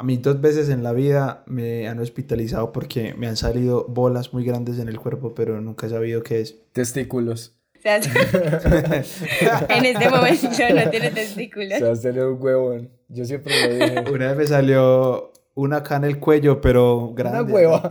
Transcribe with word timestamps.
A 0.00 0.04
mí 0.04 0.16
dos 0.16 0.40
veces 0.40 0.68
en 0.68 0.84
la 0.84 0.92
vida 0.92 1.42
me 1.46 1.88
han 1.88 1.98
hospitalizado 1.98 2.70
porque 2.70 3.14
me 3.14 3.26
han 3.26 3.36
salido 3.36 3.84
bolas 3.88 4.32
muy 4.32 4.44
grandes 4.44 4.78
en 4.78 4.88
el 4.88 5.00
cuerpo, 5.00 5.34
pero 5.34 5.60
nunca 5.60 5.88
he 5.88 5.90
sabido 5.90 6.22
qué 6.22 6.40
es. 6.40 6.56
Testículos. 6.72 7.56
en 7.84 9.84
este 9.84 10.10
momento 10.10 10.48
no 10.74 10.90
tiene 10.90 11.10
testículos. 11.10 11.78
Se 11.78 11.90
hacer 11.90 12.24
un 12.24 12.40
huevón. 12.40 12.90
Yo 13.08 13.24
siempre 13.24 13.52
lo 13.60 13.74
dije. 13.74 14.04
Una 14.12 14.28
vez 14.28 14.36
me 14.36 14.46
salió 14.46 15.32
una 15.54 15.78
acá 15.78 15.96
en 15.96 16.04
el 16.04 16.20
cuello, 16.20 16.60
pero 16.60 17.12
grande. 17.14 17.40
Una 17.40 17.52
hueva. 17.52 17.88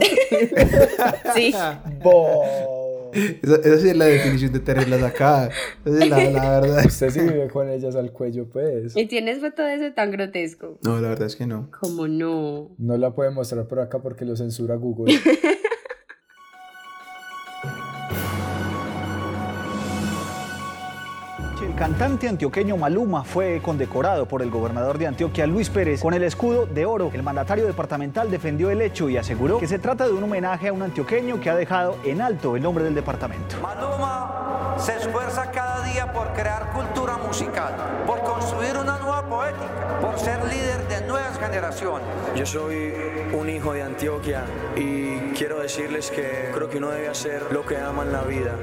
sí. 1.35 1.53
Bo. 2.01 2.76
Esa, 3.13 3.55
esa 3.55 3.79
sí 3.79 3.89
es 3.89 3.97
la 3.97 4.05
definición 4.05 4.53
de 4.53 4.59
tenerlas 4.59 5.03
acá. 5.03 5.49
Esa 5.85 6.03
es 6.03 6.09
la, 6.09 6.29
la 6.29 6.59
verdad. 6.59 6.85
Usted 6.85 7.09
sí 7.09 7.19
vive 7.21 7.47
con 7.47 7.69
ellas 7.69 7.95
al 7.95 8.11
cuello, 8.11 8.47
pues. 8.49 8.95
¿Y 8.95 9.05
tienes 9.05 9.39
foto 9.39 9.63
de 9.63 9.75
eso 9.75 9.93
tan 9.93 10.11
grotesco? 10.11 10.77
No, 10.83 10.99
la 10.99 11.09
verdad 11.09 11.27
es 11.27 11.35
que 11.35 11.45
no. 11.45 11.69
¿Cómo 11.79 12.07
no? 12.07 12.71
No 12.77 12.97
la 12.97 13.13
puede 13.13 13.31
mostrar 13.31 13.67
por 13.67 13.79
acá 13.79 13.99
porque 13.99 14.25
lo 14.25 14.35
censura 14.35 14.75
Google. 14.75 15.15
cantante 21.77 22.27
antioqueño 22.27 22.75
Maluma 22.75 23.23
fue 23.23 23.61
condecorado 23.61 24.25
por 24.25 24.41
el 24.41 24.49
gobernador 24.49 24.97
de 24.97 25.05
Antioquia, 25.05 25.45
Luis 25.45 25.69
Pérez, 25.69 26.01
con 26.01 26.15
el 26.15 26.23
escudo 26.23 26.65
de 26.65 26.85
oro. 26.85 27.11
El 27.13 27.21
mandatario 27.21 27.67
departamental 27.67 28.31
defendió 28.31 28.71
el 28.71 28.81
hecho 28.81 29.09
y 29.09 29.17
aseguró 29.17 29.59
que 29.59 29.67
se 29.67 29.77
trata 29.77 30.07
de 30.07 30.13
un 30.13 30.23
homenaje 30.23 30.69
a 30.69 30.73
un 30.73 30.81
antioqueño 30.81 31.39
que 31.39 31.51
ha 31.51 31.55
dejado 31.55 31.95
en 32.03 32.21
alto 32.21 32.55
el 32.55 32.63
nombre 32.63 32.83
del 32.83 32.95
departamento. 32.95 33.57
Maluma 33.61 34.75
se 34.77 34.95
esfuerza 34.95 35.51
cada 35.51 35.83
día 35.83 36.11
por 36.11 36.33
crear 36.33 36.71
cultura 36.71 37.17
musical, 37.17 37.75
por 38.07 38.21
construir 38.21 38.75
una 38.75 38.97
nueva 38.97 39.27
poética, 39.27 39.99
por 40.01 40.17
ser 40.17 40.43
líder 40.45 40.87
de 40.87 41.07
nuevas 41.07 41.37
generaciones. 41.37 42.07
Yo 42.35 42.45
soy 42.45 42.93
un 43.39 43.49
hijo 43.49 43.73
de 43.73 43.83
Antioquia 43.83 44.45
y 44.75 45.19
quiero 45.35 45.59
decirles 45.59 46.09
que 46.09 46.49
creo 46.53 46.69
que 46.69 46.77
uno 46.79 46.89
debe 46.89 47.07
hacer 47.07 47.51
lo 47.51 47.63
que 47.63 47.77
ama 47.77 48.01
en 48.01 48.13
la 48.13 48.23
vida. 48.23 48.55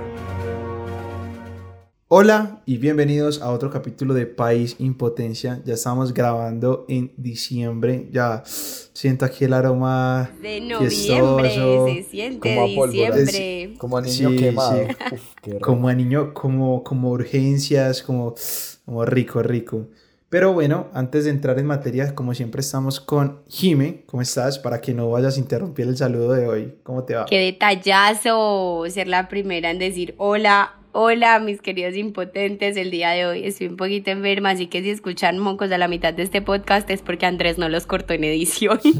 Hola 2.16 2.62
y 2.64 2.78
bienvenidos 2.78 3.42
a 3.42 3.50
otro 3.50 3.70
capítulo 3.70 4.14
de 4.14 4.26
País 4.26 4.76
Impotencia. 4.78 5.60
Ya 5.64 5.74
estamos 5.74 6.14
grabando 6.14 6.84
en 6.88 7.12
diciembre. 7.16 8.08
Ya 8.12 8.44
siento 8.46 9.24
aquí 9.24 9.46
el 9.46 9.52
aroma 9.52 10.30
De 10.40 10.60
fiestoso. 10.78 11.38
noviembre, 11.40 12.04
se 12.04 12.08
siente 12.08 12.38
Como 12.54 12.84
a 12.84 12.86
diciembre. 12.92 13.74
Como 13.78 13.96
a 13.96 14.00
niño 14.00 14.30
Sí, 14.30 14.36
quemado. 14.36 14.76
sí. 14.86 14.96
Uf, 15.12 15.60
como 15.60 15.88
a 15.88 15.94
niño, 15.94 16.32
como, 16.34 16.84
como 16.84 17.10
urgencias, 17.10 18.00
como, 18.04 18.36
como 18.84 19.04
rico, 19.04 19.42
rico. 19.42 19.88
Pero 20.28 20.52
bueno, 20.52 20.86
antes 20.94 21.24
de 21.24 21.30
entrar 21.30 21.58
en 21.58 21.66
materia, 21.66 22.14
como 22.14 22.32
siempre 22.32 22.60
estamos 22.60 23.00
con 23.00 23.40
Jime. 23.48 24.04
¿Cómo 24.06 24.22
estás? 24.22 24.60
Para 24.60 24.80
que 24.80 24.94
no 24.94 25.10
vayas 25.10 25.36
a 25.36 25.40
interrumpir 25.40 25.88
el 25.88 25.96
saludo 25.96 26.30
de 26.34 26.46
hoy. 26.46 26.74
¿Cómo 26.84 27.02
te 27.02 27.16
va? 27.16 27.26
Qué 27.26 27.40
detallazo 27.40 28.84
ser 28.88 29.08
la 29.08 29.28
primera 29.28 29.72
en 29.72 29.80
decir 29.80 30.14
hola, 30.18 30.74
hola 30.94 31.40
mis 31.40 31.60
queridos 31.60 31.96
impotentes. 31.96 32.76
El 32.76 32.90
día 32.90 33.10
de 33.10 33.26
hoy 33.26 33.44
estoy 33.44 33.66
un 33.66 33.76
poquito 33.76 34.10
enferma, 34.10 34.50
así 34.50 34.68
que 34.68 34.80
si 34.82 34.90
escuchan 34.90 35.38
mocos 35.38 35.70
a 35.72 35.78
la 35.78 35.88
mitad 35.88 36.14
de 36.14 36.22
este 36.22 36.40
podcast 36.40 36.88
es 36.88 37.02
porque 37.02 37.26
Andrés 37.26 37.58
no 37.58 37.68
los 37.68 37.86
cortó 37.86 38.14
en 38.14 38.24
edición. 38.24 38.80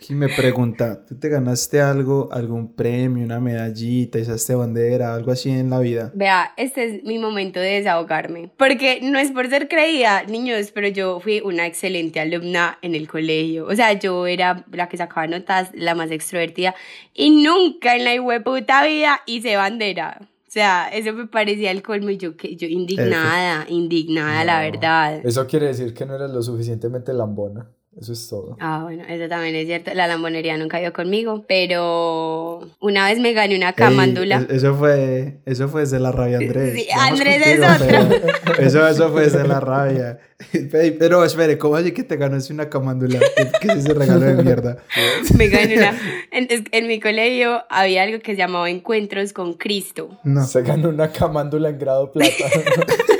Jime 0.00 0.28
pregunta, 0.28 1.04
¿tú 1.04 1.18
te 1.18 1.28
ganaste 1.28 1.80
algo, 1.80 2.28
algún 2.30 2.72
premio, 2.76 3.24
una 3.24 3.40
medallita, 3.40 4.20
izaste 4.20 4.54
bandera, 4.54 5.12
algo 5.12 5.32
así 5.32 5.50
en 5.50 5.68
la 5.68 5.80
vida? 5.80 6.12
Vea, 6.14 6.54
este 6.56 6.84
es 6.84 7.02
mi 7.02 7.18
momento 7.18 7.58
de 7.58 7.70
desahogarme. 7.70 8.48
Porque 8.56 9.00
no 9.02 9.18
es 9.18 9.32
por 9.32 9.48
ser 9.48 9.66
creída, 9.66 10.22
niños, 10.22 10.70
pero 10.70 10.86
yo 10.86 11.18
fui 11.18 11.40
una 11.40 11.66
excelente 11.66 12.20
alumna 12.20 12.78
en 12.82 12.94
el 12.94 13.08
colegio. 13.08 13.66
O 13.66 13.74
sea, 13.74 13.94
yo 13.94 14.28
era 14.28 14.64
la 14.70 14.88
que 14.88 14.96
sacaba 14.96 15.26
notas, 15.26 15.70
la 15.74 15.96
más 15.96 16.12
extrovertida. 16.12 16.76
Y 17.12 17.42
nunca 17.42 17.96
en 17.96 18.04
la 18.04 18.42
puta 18.44 18.84
vida 18.84 19.22
hice 19.26 19.56
bandera. 19.56 19.95
O 19.98 20.50
sea, 20.50 20.88
eso 20.88 21.12
me 21.12 21.26
parecía 21.26 21.70
el 21.70 21.82
colmo 21.82 22.10
y 22.10 22.18
yo, 22.18 22.36
que, 22.36 22.56
yo 22.56 22.68
indignada, 22.68 23.66
indignada, 23.68 24.44
la 24.44 24.60
verdad. 24.60 25.20
Eso 25.24 25.46
quiere 25.46 25.66
decir 25.66 25.92
que 25.92 26.06
no 26.06 26.14
eres 26.14 26.30
lo 26.30 26.42
suficientemente 26.42 27.12
lambona. 27.12 27.68
Eso 27.98 28.12
es 28.12 28.28
todo. 28.28 28.58
Ah, 28.60 28.80
bueno, 28.82 29.04
eso 29.08 29.26
también 29.26 29.54
es 29.54 29.66
cierto. 29.66 29.92
La 29.94 30.06
lambonería 30.06 30.58
nunca 30.58 30.80
ido 30.82 30.92
conmigo, 30.92 31.44
pero 31.48 32.60
una 32.78 33.06
vez 33.08 33.18
me 33.18 33.32
gané 33.32 33.56
una 33.56 33.72
camándula. 33.72 34.44
es- 34.50 34.56
eso 34.58 34.74
fue, 34.74 35.38
eso 35.46 35.68
fue 35.68 35.80
desde 35.82 35.98
la 35.98 36.12
rabia, 36.12 36.36
Andrés. 36.36 36.74
Sí, 36.74 36.86
Andrés 36.94 37.42
contigo, 37.42 37.66
es 37.66 37.82
otro. 37.82 38.62
Eso, 38.62 38.86
eso 38.86 39.10
fue 39.10 39.22
desde 39.22 39.48
la 39.48 39.60
rabia. 39.60 40.18
Pero 40.98 41.24
espere, 41.24 41.56
¿cómo 41.56 41.76
así 41.76 41.92
que 41.92 42.02
te 42.04 42.16
ganaste 42.18 42.52
una 42.52 42.68
camándula? 42.68 43.18
¿Qué, 43.62 43.68
es 43.68 43.76
ese 43.78 43.94
regalo 43.94 44.20
de 44.20 44.42
mierda? 44.42 44.76
Me 45.38 45.48
gané 45.48 45.78
una. 45.78 45.98
En, 46.30 46.46
en 46.70 46.86
mi 46.86 47.00
colegio 47.00 47.62
había 47.70 48.02
algo 48.02 48.18
que 48.20 48.32
se 48.32 48.36
llamaba 48.38 48.68
Encuentros 48.68 49.32
con 49.32 49.54
Cristo. 49.54 50.18
No. 50.24 50.44
Se 50.44 50.60
ganó 50.60 50.90
una 50.90 51.10
camándula 51.10 51.70
en 51.70 51.78
grado 51.78 52.12
plata. 52.12 52.30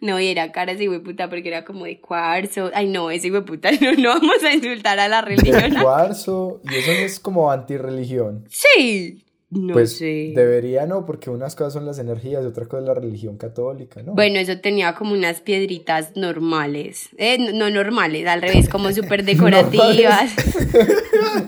No, 0.00 0.18
y 0.18 0.28
era 0.28 0.50
cara 0.50 0.72
ese 0.72 0.88
puta 1.00 1.28
porque 1.28 1.48
era 1.48 1.64
como 1.64 1.84
de 1.84 2.00
cuarzo. 2.00 2.70
Ay, 2.74 2.88
no, 2.88 3.10
ese 3.10 3.30
puta, 3.42 3.70
no, 3.80 3.92
no 3.92 4.08
vamos 4.10 4.42
a 4.44 4.52
insultar 4.52 4.98
a 4.98 5.08
la 5.08 5.22
de 5.22 5.36
religión. 5.36 5.74
cuarzo. 5.82 6.60
Y 6.64 6.76
eso 6.76 6.90
es 6.92 7.20
como 7.20 7.50
antirreligión. 7.50 8.46
Sí. 8.48 9.22
No 9.50 9.72
pues 9.72 9.98
sé. 9.98 10.32
debería 10.34 10.86
no, 10.86 11.04
porque 11.04 11.28
unas 11.28 11.56
cosas 11.56 11.72
son 11.72 11.84
las 11.84 11.98
energías 11.98 12.44
y 12.44 12.46
otra 12.46 12.66
cosa 12.66 12.82
es 12.82 12.86
la 12.86 12.94
religión 12.94 13.36
católica, 13.36 14.00
¿no? 14.00 14.14
Bueno, 14.14 14.38
eso 14.38 14.58
tenía 14.58 14.94
como 14.94 15.12
unas 15.12 15.40
piedritas 15.40 16.16
normales. 16.16 17.08
Eh, 17.18 17.36
no, 17.36 17.52
no 17.52 17.68
normales, 17.68 18.28
al 18.28 18.42
revés, 18.42 18.68
como 18.68 18.92
súper 18.92 19.24
decorativas. 19.24 20.34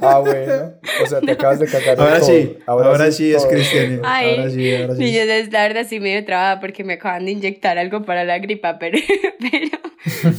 Ah, 0.01 0.19
bueno. 0.19 0.73
O 1.03 1.07
sea, 1.07 1.21
te 1.21 1.31
acabas 1.31 1.61
de 1.61 1.67
cagar. 1.67 2.01
Ahora 2.01 2.19
todo. 2.19 2.29
sí, 2.29 2.57
ahora, 2.67 3.13
sí 3.13 3.33
es. 3.33 3.47
Ay, 4.03 4.31
ahora 4.31 4.51
sí, 4.51 4.75
ahora 4.75 4.97
sí. 4.97 5.05
Y 5.05 5.13
yo 5.13 5.27
desde 5.27 5.53
la 5.53 5.63
verdad 5.63 5.87
sí 5.89 6.01
medio 6.01 6.25
trabada 6.25 6.61
porque 6.61 6.83
me 6.83 6.95
acaban 6.95 7.25
de 7.25 7.33
inyectar 7.33 7.79
algo 7.79 8.05
para 8.05 8.25
la 8.25 8.39
gripa, 8.39 8.79
pero, 8.79 8.99
pero, 9.41 9.79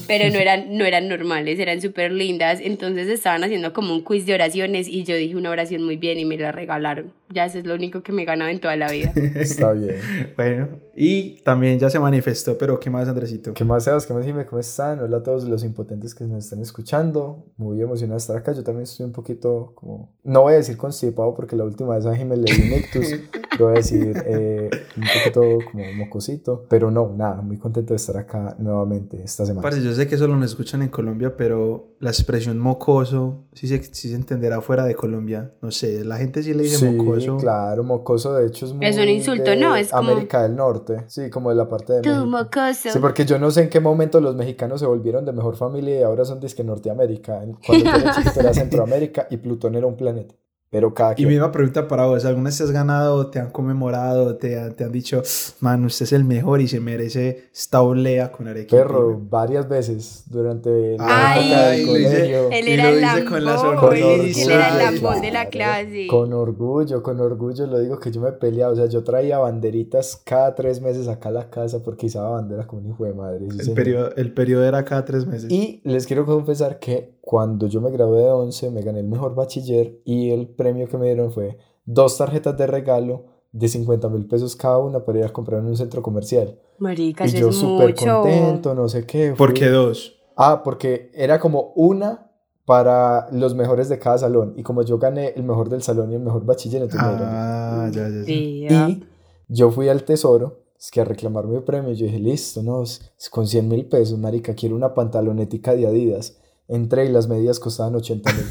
pero 0.07 0.34
no, 0.34 0.40
eran, 0.40 0.78
no 0.78 0.85
eran 0.85 1.07
normales, 1.07 1.59
eran 1.59 1.81
súper 1.81 2.12
lindas. 2.12 2.59
Entonces 2.62 3.07
estaban 3.07 3.44
haciendo 3.44 3.72
como 3.72 3.94
un 3.94 4.03
quiz 4.03 4.25
de 4.25 4.34
oraciones 4.34 4.88
y 4.90 5.03
yo 5.06 5.16
dije 5.16 5.35
una 5.35 5.50
oración 5.50 5.84
muy 5.84 5.96
bien 5.96 6.19
y 6.19 6.25
me 6.25 6.38
la 6.38 6.52
regalaron. 6.52 7.13
Ya 7.29 7.50
es 7.56 7.66
lo 7.66 7.75
único 7.75 8.03
que 8.03 8.12
me 8.12 8.24
he 8.24 8.25
ganado 8.25 8.50
en 8.50 8.59
toda 8.59 8.75
la 8.75 8.91
vida. 8.91 9.12
Está 9.36 9.74
bien. 9.74 9.97
Bueno, 10.36 10.69
y 10.96 11.42
también 11.44 11.80
ya 11.80 11.90
se 11.90 11.98
manifestó, 12.00 12.56
pero 12.58 12.80
¿qué 12.80 12.90
más, 12.90 13.08
Andresito? 13.08 13.54
¿Qué 13.54 13.64
más, 13.64 13.84
Sebas? 13.84 14.06
¿Qué 14.06 14.14
más, 14.14 14.26
dime? 14.26 14.46
¿Cómo 14.46 14.59
están? 14.59 15.00
Hola 15.00 15.18
a 15.18 15.24
todos 15.24 15.46
los 15.46 15.64
impotentes 15.64 16.14
que 16.14 16.24
nos 16.26 16.44
están 16.44 16.59
escuchando. 16.62 17.46
Muy 17.58 17.81
emocionado 17.81 18.14
de 18.16 18.22
estar 18.22 18.38
acá. 18.38 18.52
Yo 18.52 18.64
también 18.64 18.84
estoy 18.84 19.06
un 19.08 19.12
poquito 19.12 19.72
como... 19.74 20.12
No 20.24 20.42
voy 20.44 20.53
a 20.53 20.58
decir 20.58 20.78
constipado 20.78 21.34
porque 21.34 21.56
la 21.56 21.64
última 21.64 21.96
vez 21.96 22.06
a 22.06 22.16
Jimmy 22.16 22.36
le 22.36 22.44
di 22.53 22.62
un 22.62 22.78
ictus. 22.80 23.08
Pero 23.53 23.66
voy 23.66 23.74
a 23.74 23.78
decir 23.78 24.24
eh, 24.26 24.70
un 24.98 25.03
poquito 25.03 25.42
como 25.72 25.84
mocosito. 25.96 26.66
Pero 26.70 26.90
no, 26.92 27.14
nada. 27.16 27.42
Muy 27.42 27.58
contento 27.58 27.94
de 27.94 27.98
estar 27.98 28.18
acá 28.18 28.56
nuevamente 28.59 29.22
esta 29.24 29.46
semana. 29.46 29.62
Parce, 29.62 29.82
yo 29.84 29.94
sé 29.94 30.08
que 30.08 30.18
solo 30.18 30.36
nos 30.36 30.52
escuchan 30.52 30.82
en 30.82 30.90
Colombia, 30.90 31.36
pero 31.38 31.94
la 32.00 32.09
expresión 32.09 32.58
mocoso, 32.59 33.46
sí 33.53 33.68
se, 33.68 33.84
sí 33.84 34.09
se 34.09 34.16
entenderá 34.16 34.59
fuera 34.62 34.86
de 34.86 34.96
Colombia. 34.96 35.53
No 35.62 35.70
sé, 35.72 36.03
la 36.03 36.18
gente 36.18 36.42
sí 36.44 36.53
le 36.53 36.64
dice 36.64 36.78
Sí, 36.78 36.86
mocoso. 36.86 37.38
claro, 37.38 37.84
mocoso 37.84 38.34
de 38.34 38.48
hecho 38.48 38.66
es 38.66 38.74
muy 38.74 38.86
Es 38.88 38.98
un 38.98 39.08
insulto, 39.09 39.52
de 39.52 39.56
¿no? 39.58 39.76
Es 39.76 39.92
como- 39.92 40.09
América 40.12 40.42
del 40.44 40.56
Norte, 40.56 40.83
sí, 41.08 41.30
como 41.30 41.50
de 41.50 41.56
la 41.56 41.68
parte 41.68 41.94
de 41.94 42.02
Tú, 42.02 42.10
México. 42.10 42.26
mocoso. 42.26 42.90
Sí, 42.92 43.00
porque 43.00 43.26
yo 43.26 43.40
no 43.40 43.52
sé 43.52 43.62
en 43.64 43.70
qué 43.70 43.80
momento 43.80 44.20
los 44.22 44.36
mexicanos 44.36 44.80
se 44.80 44.86
volvieron 44.86 45.26
de 45.26 45.32
mejor 45.34 45.56
familia 45.56 46.00
y 46.00 46.04
ahora 46.04 46.26
son 46.26 46.40
disque 46.40 46.64
Norteamérica. 46.64 47.42
Cuando 47.66 47.86
yo 47.86 47.96
era 47.96 48.12
chiquito 48.12 48.40
era 48.40 48.54
Centroamérica 48.54 49.28
y 49.30 49.38
Plutón 49.38 49.76
era 49.76 49.88
un 49.88 49.96
planeta. 49.98 50.36
Pero 50.73 50.94
cada 50.94 51.11
Y 51.13 51.16
quien. 51.17 51.29
misma 51.29 51.51
pregunta 51.51 51.88
para 51.88 52.07
vos, 52.07 52.25
¿alguna 52.25 52.50
vez 52.50 52.59
has 52.59 52.72
ganado, 52.72 53.28
te 53.28 53.39
han 53.39 53.51
conmemorado, 53.51 54.35
te, 54.38 54.59
han- 54.59 54.73
te 54.73 54.84
han 54.84 54.91
dicho, 54.91 55.22
man, 55.59 55.85
usted 55.85 56.03
es 56.06 56.13
el 56.13 56.23
mejor 56.25 56.59
y 56.61 56.67
se 56.67 56.79
merece 56.79 57.45
esta 57.53 57.81
olea 57.84 58.31
con 58.31 58.47
arequipe? 58.47 58.75
Perro, 58.81 59.22
varias 59.29 59.69
veces 59.69 60.23
durante 60.31 60.97
la 60.97 61.34
Ay, 61.34 61.41
época 61.45 61.61
del 61.67 61.85
colegio. 61.85 62.49
Él 62.52 62.67
era 62.67 62.90
el 62.90 63.02
lambón, 63.02 63.47
él 63.87 64.49
era 64.49 64.70
el 64.70 64.78
lambón 64.79 65.22
de 65.22 65.31
la 65.31 65.46
clase. 65.46 66.08
Con 66.08 66.34
orgullo, 66.34 67.03
con 67.03 67.19
orgullo 67.19 67.67
lo 67.67 67.79
digo 67.79 67.99
que 67.99 68.11
yo 68.11 68.22
me 68.22 68.31
peleaba. 68.31 68.73
O 68.73 68.76
sea, 68.76 68.87
yo 68.87 69.03
traía 69.03 69.37
banderitas 69.37 70.19
cada 70.26 70.55
tres 70.55 70.81
meses 70.81 71.08
acá 71.08 71.29
a 71.29 71.34
la 71.34 71.49
casa 71.49 71.84
porque 71.84 72.08
izaba 72.08 72.31
bandera 72.31 72.66
como 72.66 72.81
un 72.81 72.90
hijo 72.90 73.05
de 73.05 73.14
madre. 73.14 73.46
sí, 73.52 73.69
El 73.69 73.73
periodo, 73.76 74.09
el 74.16 74.34
periodo 74.34 74.64
era 74.66 74.84
cada 74.84 75.05
tres 75.05 75.28
meses. 75.28 75.52
Y 75.52 75.81
les 75.84 76.08
quiero 76.08 76.26
confesar 76.26 76.79
que 76.79 77.14
cuando 77.25 77.67
yo 77.67 77.79
me 77.79 77.90
gradué 77.90 78.23
de 78.23 78.29
11 78.31 78.70
me 78.70 78.81
gané 78.81 78.99
el 78.99 79.08
mejor 79.08 79.34
bachiller 79.34 80.02
y 80.03 80.31
el 80.31 80.49
premio 80.49 80.90
que 80.90 80.97
me 80.97 81.05
dieron 81.05 81.31
fue 81.31 81.58
dos 81.85 82.17
tarjetas 82.17 82.58
de 82.58 82.67
regalo 82.67 83.23
de 83.53 83.70
50 83.70 84.09
mil 84.09 84.28
pesos 84.28 84.58
cada 84.58 84.78
una 84.79 85.05
para 85.05 85.20
ir 85.20 85.25
a 85.25 85.29
comprar 85.29 85.61
en 85.61 85.67
un 85.67 85.78
centro 85.78 86.02
comercial. 86.02 86.59
Marica, 86.79 87.25
y 87.25 87.31
yo 87.31 87.53
súper 87.53 87.96
contento, 87.96 88.75
no 88.75 88.90
sé 88.90 89.05
qué. 89.05 89.34
¿Por 89.37 89.52
fui- 89.52 89.59
qué 89.59 89.70
dos? 89.70 90.20
Ah, 90.35 90.64
porque 90.66 91.11
era 91.14 91.40
como 91.40 91.72
una 91.75 92.29
para 92.66 93.29
los 93.31 93.55
mejores 93.55 93.87
de 93.87 93.99
cada 93.99 94.17
salón. 94.17 94.53
Y 94.58 94.64
como 94.64 94.81
yo 94.84 94.97
gané 94.97 95.29
el 95.35 95.43
mejor 95.43 95.69
del 95.69 95.81
salón 95.81 96.11
y 96.11 96.16
el 96.16 96.22
mejor 96.22 96.43
bachiller, 96.46 96.81
entonces 96.81 97.02
me. 97.09 97.16
Ah, 97.19 97.90
ya, 97.93 98.09
ya, 98.09 98.09
ya. 98.09 98.26
Ya. 98.26 98.90
Y 98.90 99.03
yo 99.47 99.72
fui 99.72 99.87
al 99.87 100.03
tesoro, 100.03 100.64
es 100.78 100.91
que 100.91 100.99
a 100.99 101.05
reclamar 101.05 101.46
mi 101.47 101.59
premio, 101.61 101.93
yo 101.93 102.05
dije, 102.05 102.19
listo, 102.19 102.64
no, 102.64 102.84
es, 102.84 103.11
con 103.29 103.47
100 103.47 103.67
mil 103.69 103.85
pesos, 103.85 104.17
marica, 104.19 104.53
quiero 104.55 104.76
una 104.76 104.93
pantalonética 104.93 105.73
de 105.76 105.87
Adidas. 105.87 106.37
Entré 106.68 107.06
y 107.06 107.10
las 107.10 107.28
medidas 107.28 107.60
costaban 107.60 107.96
80 107.96 108.32
mil. 108.34 108.46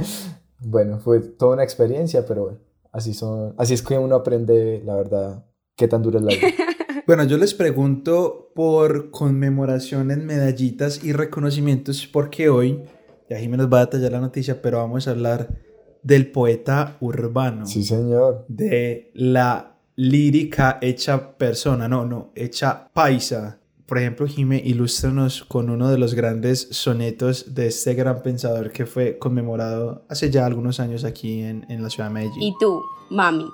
bueno, 0.60 0.98
fue 0.98 1.20
toda 1.20 1.54
una 1.54 1.64
experiencia, 1.64 2.24
pero 2.26 2.44
bueno, 2.44 2.58
así, 2.92 3.14
son, 3.14 3.54
así 3.58 3.74
es 3.74 3.82
que 3.82 3.98
uno 3.98 4.14
aprende, 4.14 4.82
la 4.84 4.94
verdad, 4.94 5.44
qué 5.76 5.88
tan 5.88 6.02
dura 6.02 6.18
es 6.18 6.24
la 6.24 6.30
vida. 6.32 6.48
Bueno, 7.06 7.24
yo 7.24 7.38
les 7.38 7.54
pregunto 7.54 8.52
por 8.54 9.10
conmemoraciones, 9.10 10.18
medallitas 10.18 11.02
y 11.02 11.12
reconocimientos, 11.12 12.06
porque 12.06 12.48
hoy, 12.48 12.84
ya 13.28 13.36
Jiménez 13.38 13.66
va 13.66 13.78
a 13.78 13.86
detallar 13.86 14.12
la 14.12 14.20
noticia, 14.20 14.62
pero 14.62 14.78
vamos 14.78 15.08
a 15.08 15.10
hablar 15.10 15.48
del 16.04 16.30
poeta 16.30 16.96
urbano. 17.00 17.66
Sí, 17.66 17.82
señor. 17.82 18.44
De 18.46 19.10
la 19.14 19.76
lírica 19.96 20.78
hecha 20.80 21.36
persona, 21.36 21.88
no, 21.88 22.04
no, 22.04 22.32
hecha 22.34 22.88
paisa. 22.92 23.59
Por 23.90 23.98
ejemplo, 23.98 24.28
Jime, 24.28 24.62
ilústranos 24.64 25.42
con 25.42 25.68
uno 25.68 25.88
de 25.88 25.98
los 25.98 26.14
grandes 26.14 26.68
sonetos 26.70 27.56
de 27.56 27.66
este 27.66 27.94
gran 27.94 28.22
pensador 28.22 28.70
que 28.70 28.86
fue 28.86 29.18
conmemorado 29.18 30.04
hace 30.08 30.30
ya 30.30 30.46
algunos 30.46 30.78
años 30.78 31.02
aquí 31.02 31.42
en, 31.42 31.66
en 31.68 31.82
la 31.82 31.90
ciudad 31.90 32.08
de 32.08 32.14
Medellín. 32.14 32.40
Y 32.40 32.54
tú, 32.60 32.84
mami, 33.10 33.50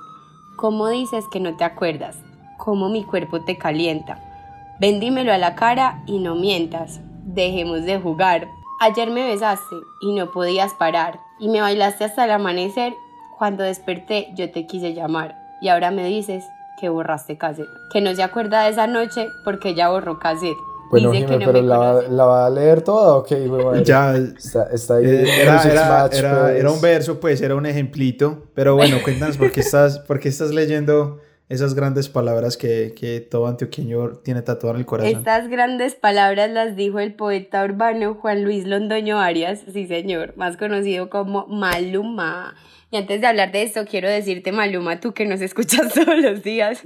¿cómo 0.56 0.90
dices 0.90 1.24
que 1.32 1.40
no 1.40 1.56
te 1.56 1.64
acuerdas? 1.64 2.18
¿Cómo 2.58 2.90
mi 2.90 3.02
cuerpo 3.02 3.46
te 3.46 3.56
calienta? 3.56 4.76
Vendímelo 4.78 5.32
a 5.32 5.38
la 5.38 5.54
cara 5.54 6.02
y 6.06 6.18
no 6.18 6.34
mientas. 6.34 7.00
Dejemos 7.24 7.86
de 7.86 7.98
jugar. 7.98 8.46
Ayer 8.80 9.10
me 9.10 9.26
besaste 9.26 9.76
y 10.02 10.14
no 10.14 10.32
podías 10.32 10.74
parar. 10.74 11.18
Y 11.40 11.48
me 11.48 11.62
bailaste 11.62 12.04
hasta 12.04 12.26
el 12.26 12.32
amanecer. 12.32 12.92
Cuando 13.38 13.62
desperté 13.62 14.28
yo 14.36 14.50
te 14.50 14.66
quise 14.66 14.92
llamar. 14.92 15.34
Y 15.62 15.68
ahora 15.68 15.90
me 15.90 16.04
dices 16.04 16.44
que 16.80 16.88
borraste 16.88 17.38
cassette. 17.38 17.68
Que 17.92 18.00
no 18.00 18.14
se 18.14 18.22
acuerda 18.22 18.64
de 18.64 18.70
esa 18.70 18.86
noche 18.86 19.28
porque 19.44 19.74
ya 19.74 19.88
borró 19.88 20.18
cassette. 20.18 20.56
Bueno, 20.90 21.10
Dice 21.10 21.26
que 21.26 21.38
no 21.38 21.46
pero 21.46 21.62
la, 21.62 22.02
la, 22.08 22.24
va 22.24 22.46
a 22.46 22.50
leer 22.50 22.82
toda 22.82 23.16
o 23.16 23.24
qué? 23.24 23.50
Ya. 23.84 24.14
Está, 24.16 24.96
ahí. 24.96 25.04
Eh, 25.04 25.42
era, 25.42 25.60
era, 25.62 25.72
era, 25.72 26.08
pues. 26.08 26.22
era, 26.22 26.70
un 26.70 26.80
verso, 26.80 27.18
pues, 27.18 27.40
era 27.40 27.56
un 27.56 27.66
ejemplito. 27.66 28.44
Pero 28.54 28.76
bueno, 28.76 28.98
cuéntanos 29.02 29.36
por 29.36 29.50
qué 29.50 29.60
estás, 29.60 29.98
por 29.98 30.20
qué 30.20 30.28
estás 30.28 30.52
leyendo 30.52 31.20
esas 31.48 31.74
grandes 31.74 32.08
palabras 32.08 32.56
que, 32.56 32.94
que 32.96 33.20
todo 33.20 33.46
antioqueño 33.46 34.18
tiene 34.22 34.42
tatuado 34.42 34.74
en 34.74 34.80
el 34.80 34.86
corazón. 34.86 35.18
Estas 35.18 35.48
grandes 35.48 35.94
palabras 35.94 36.50
las 36.50 36.76
dijo 36.76 36.98
el 36.98 37.14
poeta 37.14 37.64
urbano 37.64 38.14
Juan 38.14 38.44
Luis 38.44 38.66
Londoño 38.66 39.18
Arias, 39.18 39.62
sí 39.72 39.86
señor, 39.86 40.34
más 40.36 40.56
conocido 40.56 41.08
como 41.08 41.46
Maluma. 41.46 42.54
Y 42.96 42.98
antes 42.98 43.20
de 43.20 43.26
hablar 43.26 43.52
de 43.52 43.62
esto, 43.62 43.84
quiero 43.84 44.08
decirte, 44.08 44.52
Maluma, 44.52 45.00
tú 45.00 45.12
que 45.12 45.26
nos 45.26 45.42
escuchas 45.42 45.92
todos 45.94 46.18
los 46.18 46.42
días, 46.42 46.80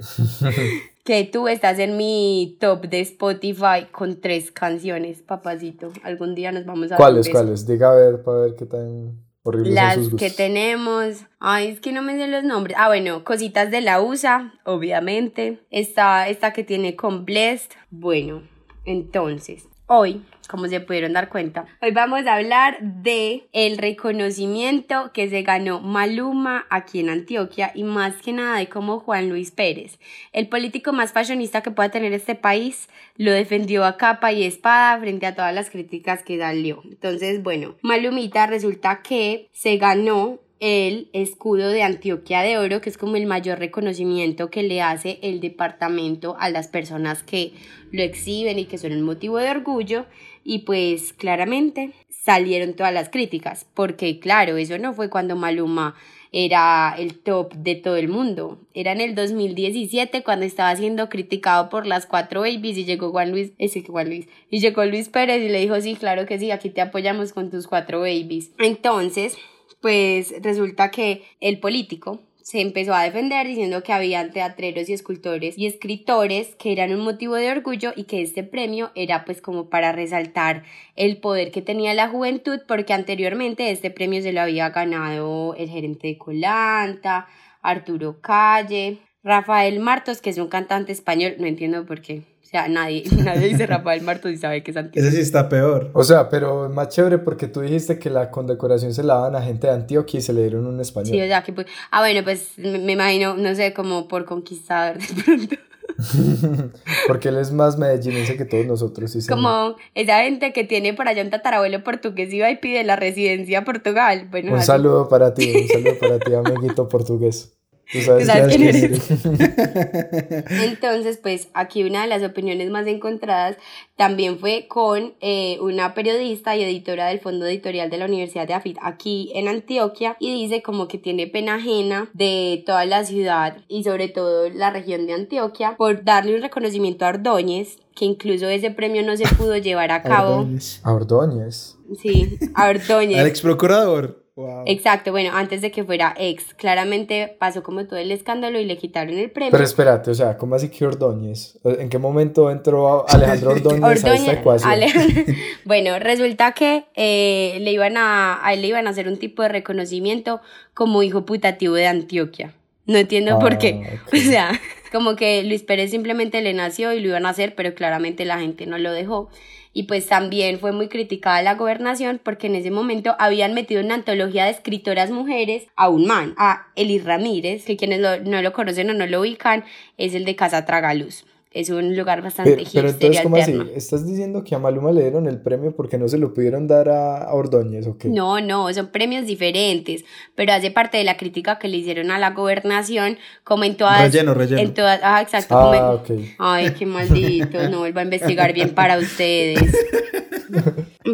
que 1.05 1.23
tú 1.23 1.47
estás 1.47 1.79
en 1.79 1.95
mi 1.95 2.57
top 2.59 2.89
de 2.89 2.99
Spotify 2.99 3.85
con 3.93 4.19
tres 4.19 4.51
canciones, 4.51 5.21
papacito. 5.21 5.93
Algún 6.03 6.35
día 6.35 6.51
nos 6.51 6.65
vamos 6.65 6.91
a 6.91 6.97
¿Cuáles, 6.97 7.29
cuáles? 7.29 7.65
Diga 7.65 7.93
a 7.93 7.95
ver, 7.95 8.23
para 8.23 8.41
ver 8.41 8.55
qué 8.57 8.65
tan 8.65 9.21
las 9.43 10.09
que 10.19 10.29
tenemos, 10.29 11.23
ay, 11.39 11.69
es 11.69 11.79
que 11.79 11.93
no 11.93 12.01
me 12.01 12.17
sé 12.17 12.27
los 12.27 12.43
nombres. 12.43 12.75
Ah, 12.77 12.89
bueno, 12.89 13.23
cositas 13.23 13.71
de 13.71 13.79
la 13.79 14.01
USA, 14.01 14.53
obviamente. 14.65 15.61
Está 15.71 16.27
esta 16.27 16.51
que 16.51 16.65
tiene 16.65 16.97
con 16.97 17.23
Blessed. 17.23 17.71
Bueno, 17.89 18.43
entonces, 18.83 19.63
hoy 19.91 20.21
como 20.47 20.67
se 20.67 20.81
pudieron 20.81 21.13
dar 21.13 21.29
cuenta. 21.29 21.65
Hoy 21.81 21.91
vamos 21.91 22.27
a 22.27 22.35
hablar 22.35 22.77
de 22.81 23.47
el 23.53 23.77
reconocimiento 23.77 25.11
que 25.13 25.29
se 25.29 25.43
ganó 25.43 25.79
Maluma 25.79 26.65
aquí 26.69 26.99
en 26.99 27.09
Antioquia 27.09 27.71
y 27.73 27.85
más 27.85 28.15
que 28.17 28.33
nada 28.33 28.57
de 28.57 28.67
cómo 28.67 28.99
Juan 28.99 29.29
Luis 29.29 29.51
Pérez, 29.51 29.97
el 30.33 30.49
político 30.49 30.91
más 30.91 31.13
fashionista 31.13 31.61
que 31.61 31.71
pueda 31.71 31.89
tener 31.89 32.11
este 32.11 32.35
país, 32.35 32.89
lo 33.15 33.31
defendió 33.31 33.85
a 33.85 33.95
capa 33.95 34.33
y 34.33 34.43
espada 34.43 34.99
frente 34.99 35.25
a 35.25 35.35
todas 35.35 35.55
las 35.55 35.69
críticas 35.69 36.21
que 36.21 36.37
salió. 36.37 36.81
Entonces, 36.83 37.41
bueno, 37.41 37.75
Malumita 37.81 38.45
resulta 38.45 39.01
que 39.01 39.47
se 39.53 39.77
ganó 39.77 40.39
el 40.61 41.09
escudo 41.11 41.69
de 41.69 41.81
Antioquia 41.81 42.41
de 42.41 42.59
Oro, 42.59 42.81
que 42.81 42.89
es 42.91 42.97
como 42.97 43.15
el 43.15 43.25
mayor 43.25 43.57
reconocimiento 43.57 44.51
que 44.51 44.61
le 44.61 44.81
hace 44.81 45.17
el 45.23 45.41
departamento 45.41 46.37
a 46.39 46.49
las 46.51 46.67
personas 46.67 47.23
que 47.23 47.53
lo 47.91 48.03
exhiben 48.03 48.59
y 48.59 48.65
que 48.65 48.77
son 48.77 48.93
un 48.93 49.01
motivo 49.01 49.39
de 49.39 49.49
orgullo 49.49 50.05
y 50.43 50.59
pues 50.59 51.13
claramente 51.13 51.93
salieron 52.09 52.75
todas 52.75 52.93
las 52.93 53.09
críticas, 53.09 53.65
porque 53.73 54.19
claro, 54.19 54.55
eso 54.57 54.77
no 54.77 54.93
fue 54.93 55.09
cuando 55.09 55.35
Maluma 55.35 55.95
era 56.31 56.93
el 56.97 57.19
top 57.19 57.55
de 57.55 57.75
todo 57.75 57.97
el 57.97 58.07
mundo. 58.07 58.59
Era 58.75 58.91
en 58.91 59.01
el 59.01 59.15
2017 59.15 60.23
cuando 60.23 60.45
estaba 60.45 60.75
siendo 60.75 61.09
criticado 61.09 61.69
por 61.69 61.87
las 61.87 62.05
cuatro 62.05 62.41
babies 62.41 62.77
y 62.77 62.85
llegó 62.85 63.09
Juan 63.09 63.31
Luis, 63.31 63.51
ese 63.57 63.81
que 63.81 63.91
Juan 63.91 64.09
Luis, 64.09 64.27
y 64.51 64.59
llegó 64.59 64.85
Luis 64.85 65.09
Pérez 65.09 65.41
y 65.41 65.49
le 65.49 65.59
dijo, 65.59 65.81
sí, 65.81 65.95
claro 65.95 66.27
que 66.27 66.37
sí, 66.37 66.51
aquí 66.51 66.69
te 66.69 66.81
apoyamos 66.81 67.33
con 67.33 67.49
tus 67.49 67.65
cuatro 67.65 68.01
babies. 68.01 68.51
Entonces, 68.59 69.35
pues 69.81 70.33
resulta 70.41 70.91
que 70.91 71.23
el 71.39 71.59
político 71.59 72.21
se 72.43 72.59
empezó 72.59 72.93
a 72.93 73.03
defender 73.03 73.47
diciendo 73.47 73.83
que 73.83 73.93
habían 73.93 74.31
teatreros 74.31 74.89
y 74.89 74.93
escultores 74.93 75.57
y 75.57 75.67
escritores 75.67 76.55
que 76.55 76.71
eran 76.71 76.93
un 76.93 77.01
motivo 77.01 77.35
de 77.35 77.51
orgullo 77.51 77.93
y 77.95 78.05
que 78.05 78.21
este 78.21 78.43
premio 78.43 78.91
era 78.95 79.25
pues 79.25 79.41
como 79.41 79.69
para 79.69 79.91
resaltar 79.91 80.63
el 80.95 81.17
poder 81.17 81.51
que 81.51 81.61
tenía 81.61 81.93
la 81.93 82.09
juventud 82.09 82.59
porque 82.67 82.93
anteriormente 82.93 83.71
este 83.71 83.91
premio 83.91 84.21
se 84.21 84.33
lo 84.33 84.41
había 84.41 84.69
ganado 84.69 85.55
el 85.55 85.69
gerente 85.69 86.07
de 86.07 86.17
Colanta, 86.17 87.27
Arturo 87.61 88.21
Calle, 88.21 88.99
Rafael 89.23 89.79
Martos, 89.79 90.21
que 90.21 90.31
es 90.31 90.37
un 90.37 90.47
cantante 90.47 90.91
español, 90.91 91.35
no 91.39 91.45
entiendo 91.45 91.85
por 91.85 92.01
qué. 92.01 92.23
O 92.43 92.47
sea, 92.51 92.67
nadie, 92.67 93.03
nadie 93.23 93.47
dice 93.47 93.65
Rafael 93.65 94.01
Martos 94.01 94.31
y 94.31 94.37
sabe 94.37 94.63
que 94.63 94.71
es 94.71 94.77
Antioquia. 94.77 95.01
Ese 95.01 95.17
sí 95.17 95.21
está 95.21 95.47
peor. 95.47 95.89
O 95.93 96.03
sea, 96.03 96.27
pero 96.29 96.69
más 96.69 96.89
chévere 96.89 97.17
porque 97.17 97.47
tú 97.47 97.61
dijiste 97.61 97.97
que 97.97 98.09
la 98.09 98.29
condecoración 98.29 98.93
se 98.93 99.03
la 99.03 99.15
daban 99.15 99.35
a 99.35 99.41
gente 99.41 99.67
de 99.67 99.73
Antioquia 99.73 100.17
y 100.17 100.21
se 100.21 100.33
le 100.33 100.41
dieron 100.41 100.65
un 100.67 100.79
español. 100.81 101.11
Sí, 101.11 101.21
o 101.21 101.27
sea, 101.27 101.43
que 101.43 101.53
pues... 101.53 101.67
Ah, 101.91 102.01
bueno, 102.01 102.23
pues 102.23 102.57
me, 102.57 102.91
imagino, 102.91 103.35
no 103.35 103.55
sé, 103.55 103.73
como 103.73 104.07
por 104.07 104.25
conquistador 104.25 104.97
de 104.97 105.23
pronto. 105.23 105.55
Porque 107.07 107.29
él 107.29 107.37
es 107.37 107.51
más 107.51 107.77
medellinense 107.77 108.37
que 108.37 108.45
todos 108.45 108.65
nosotros. 108.65 109.11
Sí, 109.11 109.27
como 109.27 109.75
esa 109.93 110.23
gente 110.23 110.53
que 110.53 110.63
tiene 110.63 110.93
por 110.93 111.07
allá 111.07 111.23
un 111.23 111.29
tatarabuelo 111.29 111.83
portugués 111.83 112.33
y 112.33 112.39
va 112.39 112.49
y 112.49 112.57
pide 112.57 112.83
la 112.83 112.95
residencia 112.95 113.59
a 113.59 113.63
Portugal. 113.63 114.27
Bueno, 114.31 114.53
un 114.53 114.61
saludo 114.61 115.07
para 115.09 115.33
ti, 115.33 115.53
un 115.53 115.67
saludo 115.67 115.99
para 115.99 116.19
ti, 116.19 116.33
amiguito 116.53 116.87
portugués. 116.87 117.53
¿Tú 117.91 117.99
sabes, 118.01 118.27
quién 118.47 118.63
eres? 118.63 119.11
Entonces, 120.63 121.17
pues 121.17 121.49
aquí 121.53 121.83
una 121.83 122.03
de 122.03 122.07
las 122.07 122.23
opiniones 122.23 122.69
más 122.69 122.87
encontradas 122.87 123.57
también 123.97 124.39
fue 124.39 124.67
con 124.67 125.13
eh, 125.19 125.57
una 125.59 125.93
periodista 125.93 126.55
y 126.55 126.63
editora 126.63 127.07
del 127.07 127.19
Fondo 127.19 127.45
Editorial 127.45 127.89
de 127.89 127.97
la 127.97 128.05
Universidad 128.05 128.47
de 128.47 128.53
Afit 128.53 128.77
aquí 128.81 129.31
en 129.35 129.47
Antioquia 129.47 130.15
y 130.19 130.33
dice 130.33 130.61
como 130.61 130.87
que 130.87 130.97
tiene 130.97 131.27
pena 131.27 131.55
ajena 131.55 132.09
de 132.13 132.63
toda 132.65 132.85
la 132.85 133.03
ciudad 133.03 133.57
y 133.67 133.83
sobre 133.83 134.07
todo 134.07 134.49
la 134.49 134.71
región 134.71 135.05
de 135.05 135.13
Antioquia 135.13 135.75
por 135.77 136.03
darle 136.03 136.35
un 136.35 136.41
reconocimiento 136.41 137.05
a 137.05 137.09
Ordóñez 137.09 137.77
que 137.95 138.05
incluso 138.05 138.47
ese 138.47 138.71
premio 138.71 139.03
no 139.03 139.17
se 139.17 139.27
pudo 139.35 139.57
llevar 139.57 139.91
a 139.91 140.01
cabo. 140.01 140.47
A 140.83 140.93
Ordóñez. 140.93 141.77
Sí, 142.01 142.39
a 142.55 142.69
Ordóñez. 142.69 143.19
Al 143.19 143.27
ex 143.27 143.41
procurador. 143.41 144.20
Exacto, 144.65 145.11
bueno, 145.11 145.31
antes 145.33 145.61
de 145.61 145.71
que 145.71 145.83
fuera 145.83 146.15
ex, 146.17 146.53
claramente 146.53 147.35
pasó 147.37 147.63
como 147.63 147.85
todo 147.85 147.99
el 147.99 148.11
escándalo 148.11 148.59
y 148.59 148.65
le 148.65 148.77
quitaron 148.77 149.17
el 149.17 149.29
premio. 149.29 149.51
Pero 149.51 149.63
espérate, 149.63 150.11
o 150.11 150.13
sea, 150.13 150.37
¿cómo 150.37 150.55
así 150.55 150.69
que 150.69 150.85
Ordóñez? 150.85 151.59
¿En 151.63 151.89
qué 151.89 151.97
momento 151.97 152.49
entró 152.49 153.05
Alejandro 153.09 153.51
Ordóñez, 153.51 154.05
a 154.05 154.13
esta 154.15 154.33
ecuación? 154.33 154.79
bueno, 155.65 155.99
resulta 155.99 156.53
que 156.53 156.85
eh, 156.95 157.57
le 157.59 157.71
iban 157.71 157.97
a, 157.97 158.45
a 158.45 158.53
él 158.53 158.61
le 158.61 158.67
iban 158.67 158.87
a 158.87 158.91
hacer 158.91 159.07
un 159.07 159.17
tipo 159.17 159.43
de 159.43 159.49
reconocimiento 159.49 160.41
como 160.73 161.03
hijo 161.03 161.25
putativo 161.25 161.75
de 161.75 161.87
Antioquia. 161.87 162.53
No 162.85 162.97
entiendo 162.97 163.39
por 163.39 163.57
qué. 163.57 163.81
Ah, 163.85 164.05
o 164.13 164.17
sea, 164.17 164.61
como 164.91 165.15
que 165.15 165.43
Luis 165.43 165.63
Pérez 165.63 165.91
simplemente 165.91 166.41
le 166.41 166.53
nació 166.53 166.93
y 166.93 166.99
lo 166.99 167.09
iban 167.09 167.25
a 167.25 167.29
hacer, 167.29 167.55
pero 167.55 167.73
claramente 167.73 168.25
la 168.25 168.39
gente 168.39 168.65
no 168.65 168.77
lo 168.77 168.91
dejó. 168.91 169.29
Y 169.73 169.83
pues 169.83 170.07
también 170.07 170.59
fue 170.59 170.73
muy 170.73 170.89
criticada 170.89 171.41
la 171.41 171.55
gobernación 171.55 172.19
porque 172.21 172.47
en 172.47 172.55
ese 172.55 172.71
momento 172.71 173.15
habían 173.19 173.53
metido 173.53 173.79
en 173.79 173.85
una 173.85 173.95
antología 173.95 174.45
de 174.45 174.51
escritoras 174.51 175.11
mujeres 175.11 175.67
a 175.77 175.87
un 175.87 176.07
man, 176.07 176.33
a 176.37 176.67
Elis 176.75 177.05
Ramírez, 177.05 177.63
que 177.63 177.77
quienes 177.77 178.01
no 178.01 178.41
lo 178.41 178.51
conocen 178.51 178.89
o 178.89 178.93
no 178.93 179.07
lo 179.07 179.21
ubican, 179.21 179.63
es 179.97 180.13
el 180.13 180.25
de 180.25 180.35
Casa 180.35 180.65
Tragaluz 180.65 181.25
es 181.53 181.69
un 181.69 181.97
lugar 181.97 182.21
bastante 182.21 182.55
Pero, 182.55 182.69
pero 182.73 182.89
entonces, 182.89 183.21
¿cómo 183.21 183.35
así? 183.35 183.59
¿Estás 183.75 184.05
diciendo 184.05 184.43
que 184.43 184.55
a 184.55 184.59
Maluma 184.59 184.93
le 184.93 185.01
dieron 185.01 185.27
el 185.27 185.41
premio 185.41 185.75
porque 185.75 185.97
no 185.97 186.07
se 186.07 186.17
lo 186.17 186.33
pudieron 186.33 186.65
dar 186.65 186.87
a, 186.87 187.33
Ordóñez 187.33 187.87
o 187.87 187.97
qué? 187.97 188.07
No, 188.07 188.39
no, 188.39 188.73
son 188.73 188.87
premios 188.87 189.25
diferentes, 189.25 190.05
pero 190.33 190.53
hace 190.53 190.71
parte 190.71 190.97
de 190.97 191.03
la 191.03 191.17
crítica 191.17 191.59
que 191.59 191.67
le 191.67 191.77
hicieron 191.77 192.09
a 192.09 192.19
la 192.19 192.31
gobernación, 192.31 193.17
como 193.43 193.65
en 193.65 193.75
todas... 193.75 194.01
Relleno, 194.01 194.33
relleno. 194.33 194.61
En 194.61 194.73
todas, 194.73 195.01
ah, 195.03 195.21
exacto. 195.21 195.57
Ah, 195.57 196.01
Ay, 196.39 196.71
qué 196.71 196.85
maldito, 196.85 197.67
no 197.69 197.79
vuelvo 197.79 197.99
a 197.99 198.03
investigar 198.03 198.53
bien 198.53 198.69
para 198.69 198.97
ustedes. 198.97 199.75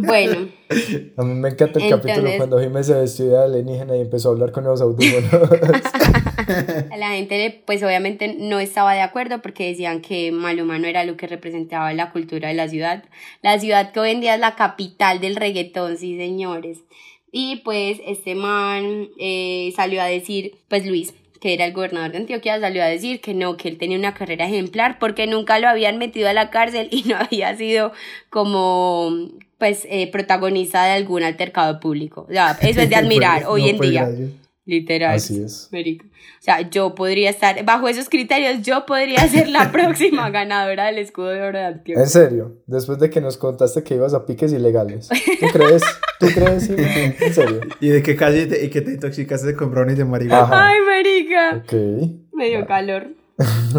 bueno. 0.01 0.49
A 1.17 1.23
mí 1.23 1.33
me 1.33 1.49
encanta 1.49 1.79
el 1.79 1.89
capítulo 1.89 2.29
cuando 2.37 2.59
Jiménez 2.59 2.85
se 2.85 2.93
vestió 2.93 3.25
de 3.25 3.37
alienígena 3.37 3.97
y 3.97 4.01
empezó 4.01 4.29
a 4.29 4.31
hablar 4.33 4.51
con 4.51 4.65
los 4.65 4.81
audífonos. 4.81 5.31
la 6.97 7.09
gente 7.09 7.63
pues 7.65 7.83
obviamente 7.83 8.35
no 8.39 8.59
estaba 8.59 8.93
de 8.93 9.01
acuerdo 9.01 9.41
porque 9.41 9.67
decían 9.67 10.01
que 10.01 10.31
Maluma 10.31 10.79
no 10.79 10.87
era 10.87 11.03
lo 11.03 11.17
que 11.17 11.27
representaba 11.27 11.93
la 11.93 12.11
cultura 12.11 12.49
de 12.49 12.55
la 12.55 12.67
ciudad. 12.67 13.03
La 13.41 13.59
ciudad 13.59 13.91
que 13.91 13.99
hoy 13.99 14.11
en 14.11 14.21
día 14.21 14.35
es 14.35 14.39
la 14.39 14.55
capital 14.55 15.19
del 15.19 15.35
reggaetón, 15.35 15.97
sí 15.97 16.17
señores. 16.17 16.79
Y 17.31 17.57
pues 17.57 17.99
este 18.05 18.35
man 18.35 19.09
eh, 19.19 19.73
salió 19.75 20.01
a 20.01 20.05
decir, 20.05 20.55
pues 20.69 20.85
Luis, 20.85 21.13
que 21.39 21.53
era 21.53 21.65
el 21.65 21.73
gobernador 21.73 22.11
de 22.11 22.17
Antioquia, 22.19 22.59
salió 22.59 22.81
a 22.83 22.87
decir 22.87 23.21
que 23.21 23.33
no, 23.33 23.57
que 23.57 23.67
él 23.67 23.77
tenía 23.77 23.97
una 23.97 24.13
carrera 24.13 24.47
ejemplar 24.47 24.97
porque 24.99 25.27
nunca 25.27 25.59
lo 25.59 25.67
habían 25.67 25.97
metido 25.97 26.29
a 26.29 26.33
la 26.33 26.49
cárcel 26.49 26.87
y 26.91 27.03
no 27.03 27.17
había 27.17 27.55
sido 27.55 27.91
como 28.29 29.11
pues 29.57 29.87
eh, 29.89 30.09
protagonista 30.11 30.85
de 30.85 30.91
algún 30.91 31.23
altercado 31.23 31.79
público. 31.79 32.25
O 32.29 32.31
sea, 32.31 32.57
eso 32.61 32.81
es 32.81 32.89
de 32.89 32.95
admirar 32.97 33.45
hoy 33.47 33.69
en 33.69 33.79
día. 33.79 34.09
Literal. 34.65 35.15
Así 35.15 35.41
es. 35.41 35.69
O 35.71 35.77
sea, 36.47 36.69
yo 36.69 36.95
podría 36.95 37.29
estar, 37.29 37.63
bajo 37.65 37.87
esos 37.87 38.09
criterios, 38.09 38.61
yo 38.61 38.85
podría 38.85 39.27
ser 39.27 39.49
la 39.49 39.71
próxima 39.73 40.29
ganadora 40.29 40.85
del 40.85 40.99
escudo 40.99 41.27
de 41.27 41.41
oro 41.41 41.57
de 41.57 41.65
Antioquia. 41.65 42.03
En 42.03 42.09
serio, 42.09 42.57
después 42.65 42.99
de 42.99 43.09
que 43.09 43.21
nos 43.21 43.37
contaste 43.37 43.83
que 43.83 43.95
ibas 43.95 44.13
a 44.13 44.25
piques 44.25 44.53
ilegales. 44.53 45.09
¿Tú 45.39 45.47
crees? 45.51 45.83
¿Tú 46.19 46.27
crees? 46.33 46.69
En 46.69 47.33
serio. 47.33 47.61
Y 47.79 47.89
de 47.89 48.01
que 48.01 48.15
casi 48.15 48.47
te, 48.47 48.63
y 48.65 48.69
que 48.69 48.81
te 48.81 48.91
intoxicaste 48.91 49.55
con 49.55 49.71
brownies 49.71 49.97
de 49.97 50.05
marihuana. 50.05 50.67
Ay, 50.67 50.77
marica. 50.81 51.57
Ok. 51.57 51.73
Me 52.33 52.49
dio 52.49 52.65
calor. 52.65 53.07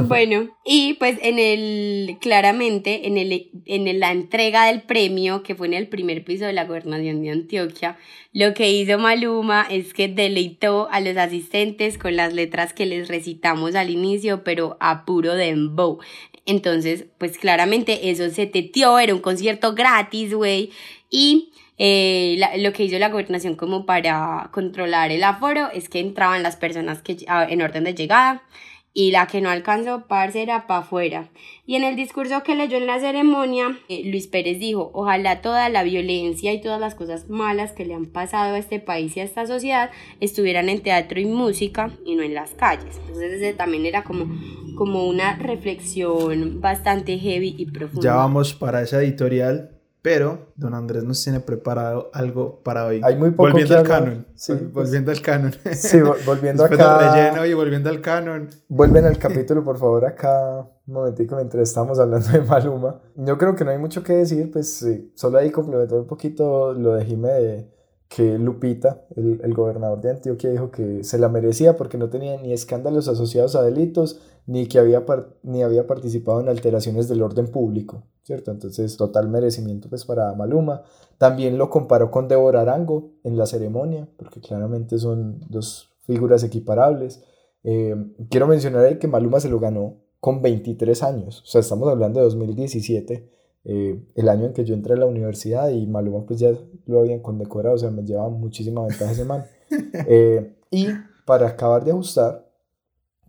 Bueno, 0.06 0.56
y 0.64 0.94
pues 0.94 1.18
en 1.20 1.38
el, 1.38 2.18
claramente, 2.20 3.08
en, 3.08 3.18
el, 3.18 3.50
en 3.66 3.98
la 3.98 4.12
entrega 4.12 4.66
del 4.66 4.82
premio, 4.82 5.42
que 5.42 5.56
fue 5.56 5.66
en 5.66 5.74
el 5.74 5.88
primer 5.88 6.24
piso 6.24 6.44
de 6.44 6.52
la 6.52 6.64
gobernación 6.64 7.22
de 7.22 7.30
Antioquia, 7.30 7.98
lo 8.32 8.54
que 8.54 8.70
hizo 8.70 8.98
Maluma 8.98 9.66
es 9.68 9.94
que 9.94 10.06
deleitó 10.06 10.88
a 10.92 11.00
los 11.00 11.16
asistentes 11.16 11.98
con 11.98 12.14
las 12.14 12.34
letras 12.34 12.72
que 12.72 12.86
les 12.86 13.08
recitamos 13.08 13.74
al 13.74 13.90
inicio, 13.90 14.44
pero 14.44 14.76
a 14.78 15.04
puro 15.04 15.34
dembow. 15.34 15.98
Entonces, 16.46 17.06
pues 17.18 17.36
claramente 17.36 18.10
eso 18.10 18.30
se 18.30 18.46
teteó, 18.46 18.98
era 19.00 19.14
un 19.14 19.20
concierto 19.20 19.74
gratis, 19.74 20.34
güey, 20.34 20.70
y... 21.10 21.52
Eh, 21.80 22.40
lo 22.56 22.72
que 22.72 22.82
hizo 22.82 22.98
la 22.98 23.08
gobernación 23.08 23.54
como 23.54 23.86
para 23.86 24.50
controlar 24.52 25.12
el 25.12 25.22
aforo 25.22 25.70
es 25.72 25.88
que 25.88 26.00
entraban 26.00 26.42
las 26.42 26.56
personas 26.56 27.02
que, 27.02 27.18
en 27.28 27.62
orden 27.62 27.84
de 27.84 27.94
llegada, 27.94 28.42
y 28.98 29.12
la 29.12 29.28
que 29.28 29.40
no 29.40 29.48
alcanzó, 29.48 30.08
parce, 30.08 30.42
era 30.42 30.66
para 30.66 30.80
afuera. 30.80 31.28
Y 31.66 31.76
en 31.76 31.84
el 31.84 31.94
discurso 31.94 32.42
que 32.42 32.56
leyó 32.56 32.78
en 32.78 32.88
la 32.88 32.98
ceremonia, 32.98 33.78
eh, 33.88 34.02
Luis 34.04 34.26
Pérez 34.26 34.58
dijo, 34.58 34.90
ojalá 34.92 35.40
toda 35.40 35.68
la 35.68 35.84
violencia 35.84 36.52
y 36.52 36.60
todas 36.60 36.80
las 36.80 36.96
cosas 36.96 37.28
malas 37.28 37.70
que 37.70 37.84
le 37.84 37.94
han 37.94 38.06
pasado 38.06 38.56
a 38.56 38.58
este 38.58 38.80
país 38.80 39.16
y 39.16 39.20
a 39.20 39.22
esta 39.22 39.46
sociedad 39.46 39.90
estuvieran 40.18 40.68
en 40.68 40.82
teatro 40.82 41.20
y 41.20 41.26
música 41.26 41.92
y 42.04 42.16
no 42.16 42.24
en 42.24 42.34
las 42.34 42.54
calles. 42.54 42.98
Entonces 43.02 43.34
ese 43.34 43.54
también 43.54 43.86
era 43.86 44.02
como, 44.02 44.36
como 44.76 45.06
una 45.06 45.36
reflexión 45.36 46.60
bastante 46.60 47.20
heavy 47.20 47.54
y 47.56 47.66
profunda. 47.66 48.02
Ya 48.02 48.16
vamos 48.16 48.52
para 48.52 48.82
esa 48.82 49.00
editorial 49.00 49.77
pero 50.02 50.52
don 50.54 50.74
Andrés 50.74 51.04
nos 51.04 51.22
tiene 51.22 51.40
preparado 51.40 52.10
algo 52.12 52.60
para 52.62 52.86
hoy. 52.86 53.00
Hay 53.04 53.16
muy 53.16 53.30
poco 53.30 53.50
volviendo 53.50 53.76
al 53.76 53.82
canon. 53.82 54.26
Sí, 54.34 54.54
volviendo 54.72 55.10
al 55.10 55.20
canon. 55.20 55.52
Sí, 55.72 55.98
volviendo 56.26 56.64
acá. 56.64 56.98
relleno 56.98 57.44
y 57.46 57.54
volviendo 57.54 57.90
al 57.90 58.00
canon. 58.00 58.48
Vuelven 58.68 59.04
al 59.04 59.18
capítulo, 59.18 59.64
por 59.64 59.78
favor, 59.78 60.04
acá 60.04 60.66
un 60.86 60.94
momentico 60.94 61.36
mientras 61.36 61.68
estamos 61.68 61.98
hablando 61.98 62.28
de 62.28 62.40
Maluma. 62.40 63.00
Yo 63.16 63.36
creo 63.36 63.54
que 63.54 63.64
no 63.64 63.70
hay 63.70 63.78
mucho 63.78 64.02
que 64.02 64.14
decir, 64.14 64.50
pues 64.50 64.72
sí, 64.72 65.12
solo 65.14 65.38
ahí 65.38 65.50
complementar 65.50 65.98
un 65.98 66.06
poquito 66.06 66.72
lo 66.72 66.94
de 66.94 67.04
Jime 67.04 67.28
de 67.28 67.77
que 68.08 68.38
Lupita, 68.38 69.04
el, 69.16 69.40
el, 69.44 69.54
gobernador 69.54 70.00
de 70.00 70.10
Antioquia, 70.10 70.50
dijo 70.50 70.70
que 70.70 71.04
se 71.04 71.18
la 71.18 71.28
merecía 71.28 71.76
porque 71.76 71.98
no 71.98 72.08
tenía 72.08 72.40
ni 72.40 72.52
escándalos 72.52 73.06
asociados 73.06 73.54
a 73.54 73.62
delitos, 73.62 74.18
ni 74.46 74.66
que 74.66 74.78
había, 74.78 75.04
ni 75.42 75.62
había 75.62 75.86
participado 75.86 76.40
en 76.40 76.48
alteraciones 76.48 77.06
del 77.06 77.22
orden 77.22 77.48
público, 77.48 78.04
¿cierto? 78.22 78.50
Entonces, 78.50 78.96
total 78.96 79.28
merecimiento 79.28 79.90
pues 79.90 80.06
para 80.06 80.32
Maluma. 80.32 80.82
También 81.18 81.58
lo 81.58 81.68
comparó 81.68 82.10
con 82.10 82.28
Débora 82.28 82.62
Arango 82.62 83.10
en 83.24 83.36
la 83.36 83.44
ceremonia, 83.44 84.08
porque 84.16 84.40
claramente 84.40 84.98
son 84.98 85.40
dos 85.50 85.90
figuras 86.06 86.42
equiparables. 86.44 87.22
Eh, 87.62 87.94
quiero 88.30 88.46
mencionar 88.46 88.86
ahí 88.86 88.98
que 88.98 89.06
Maluma 89.06 89.38
se 89.38 89.50
lo 89.50 89.60
ganó 89.60 89.96
con 90.18 90.40
23 90.40 91.02
años, 91.02 91.42
o 91.42 91.46
sea, 91.46 91.60
estamos 91.60 91.88
hablando 91.88 92.18
de 92.18 92.24
2017 92.24 93.37
eh, 93.64 94.02
el 94.14 94.28
año 94.28 94.46
en 94.46 94.52
que 94.52 94.64
yo 94.64 94.74
entré 94.74 94.94
a 94.94 94.98
la 94.98 95.06
universidad 95.06 95.68
y 95.68 95.86
Maluma 95.86 96.24
pues 96.24 96.40
ya 96.40 96.50
lo 96.86 97.00
habían 97.00 97.20
condecorado, 97.20 97.74
o 97.74 97.78
sea, 97.78 97.90
me 97.90 98.02
llevaba 98.02 98.30
muchísima 98.30 98.82
ventaja 98.82 99.12
ese 99.12 99.24
man. 99.24 99.44
Eh, 100.06 100.56
y 100.70 100.86
para 101.26 101.48
acabar 101.48 101.84
de 101.84 101.90
ajustar, 101.90 102.50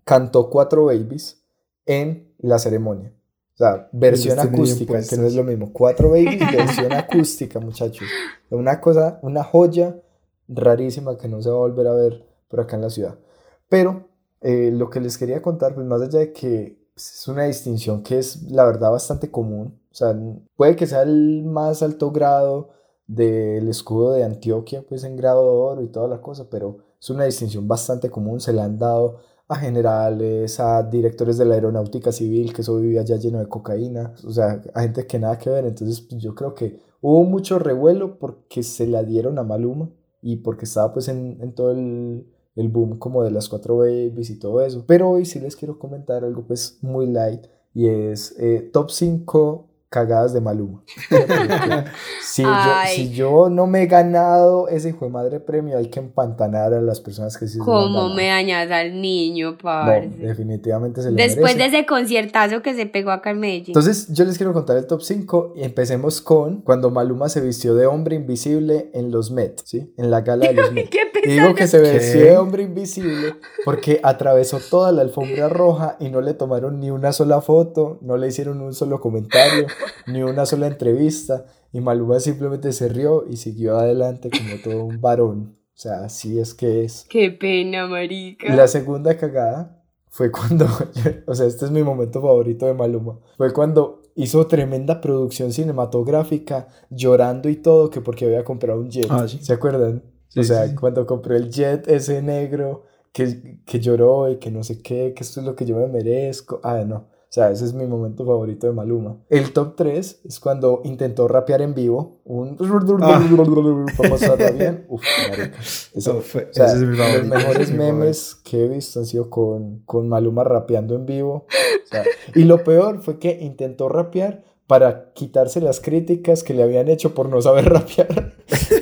cantó 0.05 0.49
Cuatro 0.49 0.85
Babies 0.85 1.43
en 1.85 2.33
la 2.37 2.59
ceremonia. 2.59 3.13
O 3.55 3.57
sea, 3.57 3.89
versión 3.91 4.39
acústica, 4.39 5.01
que 5.01 5.17
no 5.17 5.27
es 5.27 5.35
lo 5.35 5.43
mismo. 5.43 5.73
Cuatro 5.73 6.11
Babies, 6.11 6.39
versión 6.39 6.93
acústica, 6.93 7.59
muchachos. 7.59 8.07
Una 8.49 8.79
cosa, 8.79 9.19
una 9.21 9.43
joya 9.43 10.01
rarísima 10.47 11.17
que 11.17 11.27
no 11.27 11.41
se 11.41 11.49
va 11.49 11.55
a 11.55 11.59
volver 11.59 11.87
a 11.87 11.93
ver 11.93 12.25
por 12.47 12.61
acá 12.61 12.77
en 12.77 12.83
la 12.83 12.89
ciudad. 12.89 13.19
Pero 13.67 14.07
eh, 14.41 14.71
lo 14.73 14.89
que 14.89 15.01
les 15.01 15.17
quería 15.17 15.41
contar, 15.41 15.75
pues 15.75 15.85
más 15.85 16.01
allá 16.01 16.19
de 16.19 16.31
que 16.31 16.79
es 16.95 17.27
una 17.27 17.43
distinción 17.43 18.03
que 18.03 18.19
es 18.19 18.43
la 18.43 18.65
verdad 18.65 18.91
bastante 18.91 19.29
común, 19.29 19.78
o 19.91 19.95
sea, 19.95 20.15
puede 20.55 20.75
que 20.75 20.87
sea 20.87 21.01
el 21.03 21.43
más 21.43 21.81
alto 21.81 22.11
grado 22.11 22.69
del 23.07 23.67
escudo 23.67 24.11
de 24.13 24.23
Antioquia, 24.23 24.83
pues 24.87 25.03
en 25.03 25.15
grado 25.15 25.43
de 25.43 25.49
oro 25.49 25.81
y 25.81 25.87
toda 25.87 26.07
la 26.07 26.21
cosa, 26.21 26.47
pero 26.49 26.77
es 27.01 27.09
una 27.09 27.25
distinción 27.25 27.67
bastante 27.67 28.09
común, 28.09 28.39
se 28.39 28.53
le 28.53 28.61
han 28.61 28.77
dado 28.77 29.17
a 29.47 29.55
generales, 29.55 30.59
a 30.59 30.83
directores 30.83 31.39
de 31.39 31.45
la 31.45 31.55
aeronáutica 31.55 32.11
civil, 32.11 32.53
que 32.53 32.61
eso 32.61 32.77
vivía 32.77 33.01
ya 33.01 33.15
lleno 33.15 33.39
de 33.39 33.47
cocaína, 33.47 34.13
o 34.23 34.31
sea, 34.31 34.61
a 34.75 34.81
gente 34.81 35.07
que 35.07 35.17
nada 35.17 35.39
que 35.39 35.49
ver, 35.49 35.65
entonces 35.65 36.01
pues, 36.01 36.21
yo 36.21 36.35
creo 36.35 36.53
que 36.53 36.79
hubo 37.01 37.23
mucho 37.23 37.57
revuelo 37.57 38.19
porque 38.19 38.61
se 38.61 38.85
la 38.85 39.03
dieron 39.03 39.39
a 39.39 39.43
Maluma 39.43 39.89
y 40.21 40.37
porque 40.37 40.65
estaba 40.65 40.93
pues 40.93 41.07
en, 41.07 41.39
en 41.41 41.55
todo 41.55 41.71
el, 41.71 42.27
el 42.55 42.67
boom 42.69 42.99
como 42.99 43.23
de 43.23 43.31
las 43.31 43.49
cuatro 43.49 43.77
babies 43.77 44.29
y 44.29 44.37
todo 44.37 44.61
eso, 44.61 44.83
pero 44.85 45.09
hoy 45.09 45.25
sí 45.25 45.39
les 45.39 45.55
quiero 45.55 45.79
comentar 45.79 46.23
algo 46.23 46.45
pues 46.45 46.77
muy 46.83 47.07
light 47.07 47.47
y 47.73 47.87
es 47.87 48.35
eh, 48.39 48.69
top 48.71 48.91
5 48.91 49.68
cagadas 49.89 50.33
de 50.33 50.41
Maluma. 50.41 50.83
si, 52.21 52.43
yo, 52.43 52.49
si, 52.93 53.11
yo, 53.11 53.49
no 53.49 53.65
me 53.65 53.83
he 53.83 53.87
ganado 53.87 54.67
ese 54.67 54.89
hijo 54.89 55.05
de 55.05 55.11
madre 55.11 55.39
premio, 55.39 55.77
hay 55.77 55.87
que 55.87 55.99
empantanar 55.99 56.73
a 56.73 56.81
las 56.81 57.01
personas 57.01 57.37
que 57.37 57.47
sí 57.47 57.53
se 57.53 57.59
¿Cómo 57.59 58.13
me 58.13 58.27
dañas 58.27 58.69
al 58.69 59.01
niño, 59.01 59.57
parce? 59.57 60.09
definitivamente 60.17 61.01
se 61.01 61.09
lo 61.09 61.17
Después 61.17 61.57
de 61.57 61.65
ese 61.65 61.85
conciertazo 61.87 62.61
que 62.61 62.75
se 62.75 62.85
pegó 62.85 63.11
acá 63.11 63.31
en 63.31 63.39
Medellín. 63.39 63.69
Entonces, 63.69 64.07
yo 64.13 64.25
les 64.25 64.37
quiero 64.37 64.53
contar 64.53 64.77
el 64.77 64.85
top 64.85 65.01
5 65.01 65.53
y 65.55 65.63
empecemos 65.63 66.21
con 66.21 66.61
cuando 66.61 66.91
Maluma 66.91 67.27
se 67.29 67.41
vistió 67.41 67.73
de 67.73 67.87
hombre 67.87 68.15
invisible 68.15 68.91
en 68.93 69.09
los 69.11 69.31
Met, 69.31 69.61
¿sí? 69.65 69.91
En 69.97 70.11
la 70.11 70.21
gala 70.21 70.47
de 70.47 70.53
los 70.53 70.71
Met. 70.73 70.89
¿Qué 70.89 71.09
y 71.23 71.31
digo 71.33 71.53
que 71.53 71.67
se 71.67 71.79
vistió 71.79 72.21
de 72.21 72.37
hombre 72.37 72.63
invisible 72.63 73.35
porque 73.65 73.99
atravesó 74.03 74.59
toda 74.59 74.91
la 74.91 75.01
alfombra 75.01 75.49
roja 75.49 75.97
y 75.99 76.09
no 76.09 76.21
le 76.21 76.33
tomaron 76.33 76.79
ni 76.79 76.91
una 76.91 77.11
sola 77.11 77.41
foto, 77.41 77.97
no 78.01 78.17
le 78.17 78.27
hicieron 78.27 78.61
un 78.61 78.73
solo 78.73 79.01
comentario 79.01 79.67
ni 80.07 80.23
una 80.23 80.45
sola 80.45 80.67
entrevista. 80.67 81.45
Y 81.71 81.81
Maluma 81.81 82.19
simplemente 82.19 82.71
se 82.71 82.89
rió 82.89 83.25
y 83.29 83.37
siguió 83.37 83.77
adelante 83.77 84.29
como 84.29 84.61
todo 84.63 84.85
un 84.85 85.01
varón. 85.01 85.57
O 85.73 85.81
sea, 85.81 86.03
así 86.03 86.39
es 86.39 86.53
que 86.53 86.83
es. 86.83 87.05
Qué 87.09 87.31
pena, 87.31 87.87
marica. 87.87 88.53
La 88.53 88.67
segunda 88.67 89.15
cagada 89.17 89.83
fue 90.09 90.31
cuando, 90.31 90.65
o 91.27 91.35
sea, 91.35 91.45
este 91.45 91.65
es 91.65 91.71
mi 91.71 91.83
momento 91.83 92.21
favorito 92.21 92.65
de 92.65 92.73
Maluma. 92.73 93.19
Fue 93.37 93.53
cuando 93.53 94.01
hizo 94.15 94.45
tremenda 94.47 94.99
producción 94.99 95.53
cinematográfica, 95.53 96.67
llorando 96.89 97.47
y 97.47 97.55
todo, 97.55 97.89
que 97.89 98.01
porque 98.01 98.25
había 98.25 98.43
comprado 98.43 98.79
un 98.81 98.89
jet. 98.89 99.07
Ah, 99.09 99.27
¿Se 99.27 99.53
acuerdan? 99.53 100.03
o 100.35 100.43
sea, 100.43 100.75
cuando 100.75 101.05
compró 101.05 101.35
el 101.35 101.49
jet 101.49 101.87
ese 101.87 102.21
negro, 102.21 102.83
que, 103.13 103.61
que 103.65 103.79
lloró 103.79 104.29
y 104.29 104.37
que 104.37 104.51
no 104.51 104.63
sé 104.63 104.81
qué, 104.81 105.13
que 105.15 105.23
esto 105.23 105.39
es 105.39 105.45
lo 105.45 105.55
que 105.55 105.65
yo 105.65 105.77
me 105.77 105.87
merezco. 105.87 106.59
Ah, 106.63 106.83
no. 106.85 107.07
O 107.29 107.31
sea, 107.31 107.51
ese 107.51 107.63
es 107.63 107.75
mi 107.75 107.85
momento 107.85 108.25
favorito 108.25 108.65
de 108.65 108.73
Maluma. 108.73 109.17
El 109.29 109.53
top 109.53 109.75
3 109.75 110.21
es 110.25 110.39
cuando 110.39 110.81
intentó 110.83 111.27
rapear 111.27 111.61
en 111.61 111.75
vivo. 111.75 112.21
Un. 112.25 112.57
Ah. 113.03 113.23
Vamos 113.99 114.23
a 114.23 114.35
bien. 114.35 114.87
Uf, 114.89 115.03
marica. 115.29 115.59
Eso 115.93 116.21
fue. 116.21 116.49
O 116.49 116.53
sea, 116.53 116.65
ese 116.65 116.77
es 116.77 116.81
mi 116.81 116.97
favorito. 116.97 117.27
Los 117.27 117.37
mejores 117.37 117.71
memes 117.71 118.33
que 118.43 118.65
he 118.65 118.67
visto 118.67 118.99
han 118.99 119.05
sido 119.05 119.29
con, 119.29 119.83
con 119.85 120.09
Maluma 120.09 120.43
rapeando 120.43 120.95
en 120.95 121.05
vivo. 121.05 121.45
O 121.83 121.87
sea, 121.87 122.03
y 122.33 122.45
lo 122.45 122.63
peor 122.63 123.03
fue 123.03 123.19
que 123.19 123.37
intentó 123.39 123.89
rapear 123.89 124.43
para 124.65 125.13
quitarse 125.13 125.61
las 125.61 125.81
críticas 125.81 126.41
que 126.41 126.55
le 126.55 126.63
habían 126.63 126.89
hecho 126.89 127.13
por 127.13 127.29
no 127.29 127.43
saber 127.43 127.65
rapear. 127.69 128.33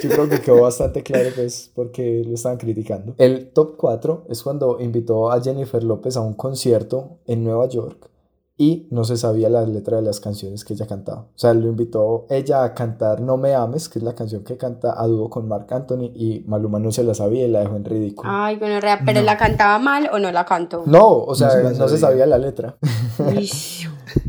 Yo 0.02 0.10
creo 0.10 0.30
que 0.30 0.40
quedó 0.40 0.62
bastante 0.62 1.04
claro 1.04 1.32
pues 1.36 1.70
porque 1.76 2.24
lo 2.26 2.36
estaban 2.36 2.60
criticando. 2.60 3.14
El 3.18 3.50
top 3.50 3.76
4 3.76 4.28
es 4.30 4.42
cuando 4.42 4.80
invitó 4.80 5.34
a 5.34 5.42
Jennifer 5.42 5.84
López 5.84 6.16
a 6.16 6.22
un 6.22 6.34
concierto 6.34 7.18
en 7.28 7.44
Nueva 7.44 7.68
York 7.68 8.10
y 8.60 8.88
no 8.90 9.04
se 9.04 9.18
sabía 9.18 9.50
la 9.50 9.64
letra 9.66 9.98
de 9.98 10.04
las 10.04 10.20
canciones 10.20 10.66
que 10.66 10.74
ella 10.74 10.88
cantaba. 10.88 11.22
O 11.22 11.38
sea, 11.38 11.54
lo 11.54 11.68
invitó 11.68 12.26
ella 12.30 12.64
a 12.64 12.74
cantar 12.74 13.22
No 13.22 13.38
me 13.38 13.54
ames, 13.54 13.88
que 13.88 14.00
es 14.00 14.04
la 14.04 14.16
canción 14.16 14.44
que 14.44 14.58
canta 14.58 15.00
a 15.00 15.06
dúo 15.06 15.30
con 15.30 15.48
Marc 15.48 15.72
Anthony 15.72 16.12
y 16.16 16.44
Maluma 16.48 16.80
no 16.80 16.92
se 16.92 17.04
la 17.04 17.14
sabía 17.14 17.46
y 17.46 17.52
la 17.52 17.60
dejó 17.60 17.76
en 17.76 17.86
ridículo. 17.86 18.30
Ay, 18.32 18.58
bueno, 18.58 18.80
pero 19.06 19.22
la 19.22 19.38
cantaba 19.38 19.78
mal 19.78 20.10
o 20.12 20.18
no 20.18 20.32
la 20.32 20.46
cantó. 20.46 20.84
No, 20.88 21.08
o 21.08 21.36
sea, 21.36 21.50
no 21.78 21.88
se, 21.88 21.98
sabía 22.00 22.26
la 22.26 22.40
letra. 22.40 22.78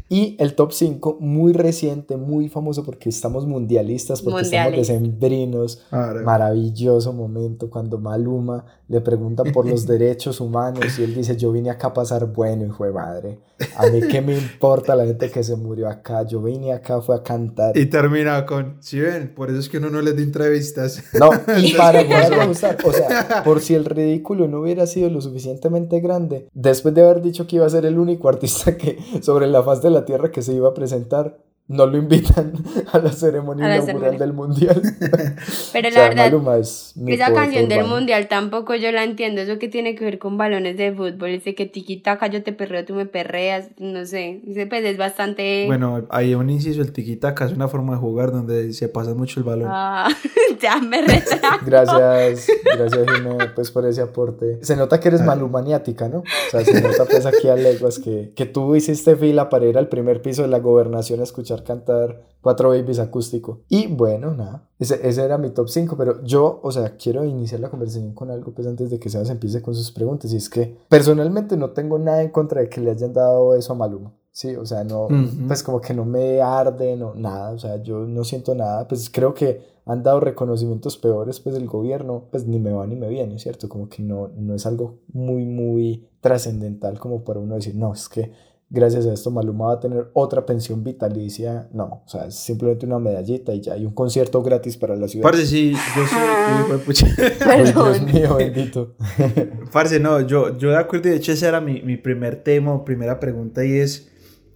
y 0.09 0.37
el 0.38 0.54
top 0.54 0.73
5, 0.73 1.18
muy 1.21 1.52
reciente, 1.52 2.16
muy 2.16 2.49
famoso 2.49 2.85
porque 2.85 3.09
estamos 3.09 3.47
mundialistas, 3.47 4.23
porque 4.23 4.42
estamos 4.42 4.73
decembrinos. 4.73 5.83
Maravilloso 6.25 7.12
momento 7.12 7.68
cuando 7.68 7.99
Maluma 7.99 8.64
le 8.88 9.00
preguntan 9.00 9.52
por 9.52 9.66
los 9.66 9.87
derechos 9.87 10.40
humanos 10.40 10.99
y 10.99 11.04
él 11.04 11.14
dice, 11.14 11.37
yo 11.37 11.52
vine 11.52 11.71
acá 11.71 11.88
a 11.88 11.95
pasar 11.95 12.26
bueno, 12.26 12.64
y 12.64 12.71
fue 12.71 12.90
madre. 12.90 13.38
A 13.76 13.87
mí 13.87 14.00
qué 14.09 14.21
me 14.23 14.37
importa 14.37 14.95
la 14.95 15.04
gente 15.04 15.30
que 15.30 15.42
se 15.42 15.57
murió 15.57 15.88
acá, 15.88 16.23
yo 16.23 16.40
vine 16.40 16.73
acá, 16.73 17.00
fue 17.00 17.16
a 17.16 17.23
cantar. 17.23 17.76
Y 17.76 17.87
termina 17.87 18.47
con, 18.47 18.76
si 18.80 19.00
ven, 19.00 19.35
por 19.35 19.50
eso 19.50 19.59
es 19.59 19.68
que 19.68 19.78
uno 19.78 19.90
no 19.90 20.00
les 20.00 20.16
da 20.16 20.23
entrevistas. 20.23 21.02
No, 21.18 21.30
y 21.59 21.73
para 21.76 22.04
poder 22.04 22.47
gustar, 22.47 22.78
o 22.85 22.92
sea, 22.92 23.42
por 23.45 23.61
si 23.61 23.75
el 23.75 23.85
ridículo 23.85 24.49
no 24.49 24.61
hubiera 24.61 24.87
sido 24.87 25.11
lo 25.11 25.21
suficientemente 25.21 26.00
grande, 26.00 26.49
después 26.54 26.95
de 26.95 27.02
haber 27.02 27.21
dicho 27.21 27.47
que 27.47 27.57
iba 27.57 27.66
a 27.66 27.71
ser 27.71 27.85
el 27.85 27.99
único 27.99 28.28
artista 28.28 28.76
que 28.76 28.99
sobre 29.21 29.47
la 29.49 29.62
faz 29.62 29.78
de 29.83 29.91
la 29.91 30.05
tierra 30.05 30.31
que 30.31 30.43
se 30.43 30.53
iba 30.53 30.69
a 30.69 30.75
presentar, 30.75 31.39
no 31.69 31.85
lo 31.85 31.99
invitan 31.99 32.53
a 32.93 32.99
la 32.99 33.13
ceremonia 33.13 33.77
inaugural 33.77 34.19
del 34.19 34.33
mundial. 34.33 34.81
Pero 35.73 35.91
la 35.91 36.09
verdad, 36.09 36.61
esa 37.07 37.33
canción 37.35 37.69
del 37.69 37.85
mundial 37.85 38.27
tampoco 38.29 38.75
yo 38.75 38.91
la 38.91 39.05
entiendo. 39.05 39.43
Eso 39.43 39.59
que 39.59 39.69
tiene 39.69 39.95
que 39.95 40.05
ver 40.05 40.19
con 40.19 40.39
balones 40.39 40.79
de 40.79 40.93
fútbol. 40.93 41.29
Ese 41.29 41.55
que 41.55 41.67
tiquitaca, 41.67 42.27
yo 42.29 42.43
te 42.43 42.55
perreo, 42.55 42.87
tú 42.87 42.95
me 42.95 43.05
perreas. 43.05 43.69
No 43.79 44.07
sé. 44.07 44.41
Ese 44.49 44.67
pues 44.67 44.83
es 44.85 44.97
bastante. 44.97 45.67
Bueno, 45.67 46.07
hay 46.09 46.35
un 46.35 46.49
inciso: 46.49 46.81
el 46.81 46.93
tiquitaca 46.93 47.45
es 47.45 47.53
una 47.53 47.69
forma 47.69 47.95
de 47.95 48.01
jugar 48.01 48.33
donde 48.33 48.73
se 48.73 48.89
pasa 48.89 49.13
mucho 49.13 49.41
el 49.41 49.45
balón. 49.45 49.69
Ah, 49.71 50.09
ya 50.61 50.79
me 50.79 51.03
retracto. 51.03 51.67
Gracias, 51.67 52.47
gracias, 52.65 53.07
Jimé, 53.15 53.37
pues 53.55 53.71
por 53.71 53.85
ese 53.85 54.01
aporte. 54.01 54.59
Se 54.63 54.75
nota 54.75 54.99
que 55.01 55.09
eres 55.09 55.23
malumaniática, 55.23 56.09
¿no? 56.09 56.21
O 56.21 56.51
sea, 56.51 56.65
se 56.65 56.81
nota 56.81 57.05
pues 57.05 57.27
aquí 57.27 57.49
a 57.49 57.57
leguas 57.57 57.99
que, 57.99 58.33
que 58.35 58.47
tú 58.47 58.75
hiciste 58.75 59.17
fila 59.17 59.51
para 59.51 59.67
ir 59.67 59.77
al 59.77 59.89
primer 59.89 60.23
piso 60.23 60.43
de 60.43 60.49
la 60.49 60.61
gobernación 60.61 61.21
a 61.21 61.25
escuchar 61.25 61.58
cantar 61.65 62.29
Cuatro 62.41 62.71
Babies 62.71 62.99
acústico. 62.99 63.62
Y 63.69 63.88
bueno, 63.88 64.33
nada, 64.33 64.69
ese, 64.79 65.07
ese, 65.07 65.25
era 65.25 65.38
mi 65.38 65.50
top 65.50 65.69
5, 65.69 65.97
pero 65.97 66.23
yo, 66.23 66.61
o 66.62 66.71
sea, 66.71 66.97
quiero 66.97 67.25
iniciar 67.25 67.61
la 67.61 67.69
conversación 67.69 68.15
con 68.15 68.31
algo 68.31 68.53
pues 68.53 68.67
antes 68.67 68.91
de 68.91 68.99
que 68.99 69.11
Sebas 69.11 69.31
empiece 69.31 69.61
con 69.61 69.75
sus 69.75 69.91
preguntas. 69.91 70.33
Y 70.33 70.37
es 70.37 70.49
que 70.49 70.79
personalmente 70.88 71.57
no 71.57 71.71
tengo 71.71 71.99
nada 71.99 72.23
en 72.23 72.31
contra 72.31 72.61
de 72.61 72.69
que 72.69 72.81
le 72.81 72.93
hayan 72.93 73.12
dado 73.12 73.55
eso 73.55 73.73
a 73.73 73.77
Maluma. 73.77 74.15
Sí, 74.31 74.55
o 74.55 74.65
sea, 74.65 74.85
no, 74.85 75.09
pues 75.49 75.65
como 75.65 75.81
que 75.81 75.93
no 75.93 76.05
me 76.05 76.41
arde, 76.41 76.97
no, 76.97 77.12
nada, 77.12 77.50
o 77.50 77.59
sea, 77.59 77.83
yo 77.83 78.07
no 78.07 78.23
siento 78.23 78.55
nada, 78.55 78.87
pues 78.87 79.11
creo 79.11 79.35
que 79.35 79.79
han 79.85 80.05
dado 80.05 80.21
reconocimientos 80.21 80.97
peores, 80.97 81.41
pues 81.41 81.57
el 81.57 81.67
gobierno, 81.67 82.27
pues 82.31 82.47
ni 82.47 82.61
me 82.61 82.71
va 82.71 82.87
ni 82.87 82.95
me 82.95 83.09
viene, 83.09 83.41
¿cierto? 83.41 83.69
Como 83.69 83.88
que 83.88 84.00
no, 84.00 84.29
no 84.37 84.55
es 84.55 84.65
algo 84.65 85.00
muy, 85.12 85.45
muy 85.45 86.07
trascendental 86.21 87.00
como 87.00 87.25
para 87.25 87.41
uno 87.41 87.57
decir, 87.57 87.75
no, 87.75 87.93
es 87.93 88.09
que 88.09 88.31
gracias 88.71 89.07
a 89.07 89.13
esto 89.13 89.31
Maluma 89.31 89.67
va 89.67 89.73
a 89.75 89.81
tener 89.81 90.11
otra 90.13 90.45
pensión 90.45 90.85
vitalicia. 90.85 91.69
No, 91.73 92.03
o 92.05 92.09
sea, 92.09 92.27
es 92.27 92.35
simplemente 92.35 92.87
una 92.87 92.99
medallita 92.99 93.55
y 93.55 93.61
ya 93.61 93.75
hay 93.75 93.85
un 93.85 93.95
concierto 93.95 94.43
gratis 94.43 94.77
para 94.77 94.97
la 94.97 95.09
ciudad. 95.09 95.23
Parce, 95.23 95.47
sí, 95.47 95.73
yo 95.73 96.07
soy... 96.07 96.79
pucha. 96.79 97.07
Dios 97.65 98.03
mío, 98.03 98.37
bendito. 98.37 98.97
Parce, 99.73 99.99
no, 100.01 100.21
yo, 100.21 100.57
yo 100.59 100.71
de 100.71 100.77
acuerdo, 100.77 101.09
de 101.09 101.17
hecho 101.17 101.33
ese 101.33 101.47
era 101.47 101.61
mi, 101.61 101.83
mi 101.83 101.97
primer 101.97 102.43
tema, 102.43 102.85
primera 102.85 103.19
pregunta 103.19 103.65
y 103.65 103.79
es, 103.79 104.11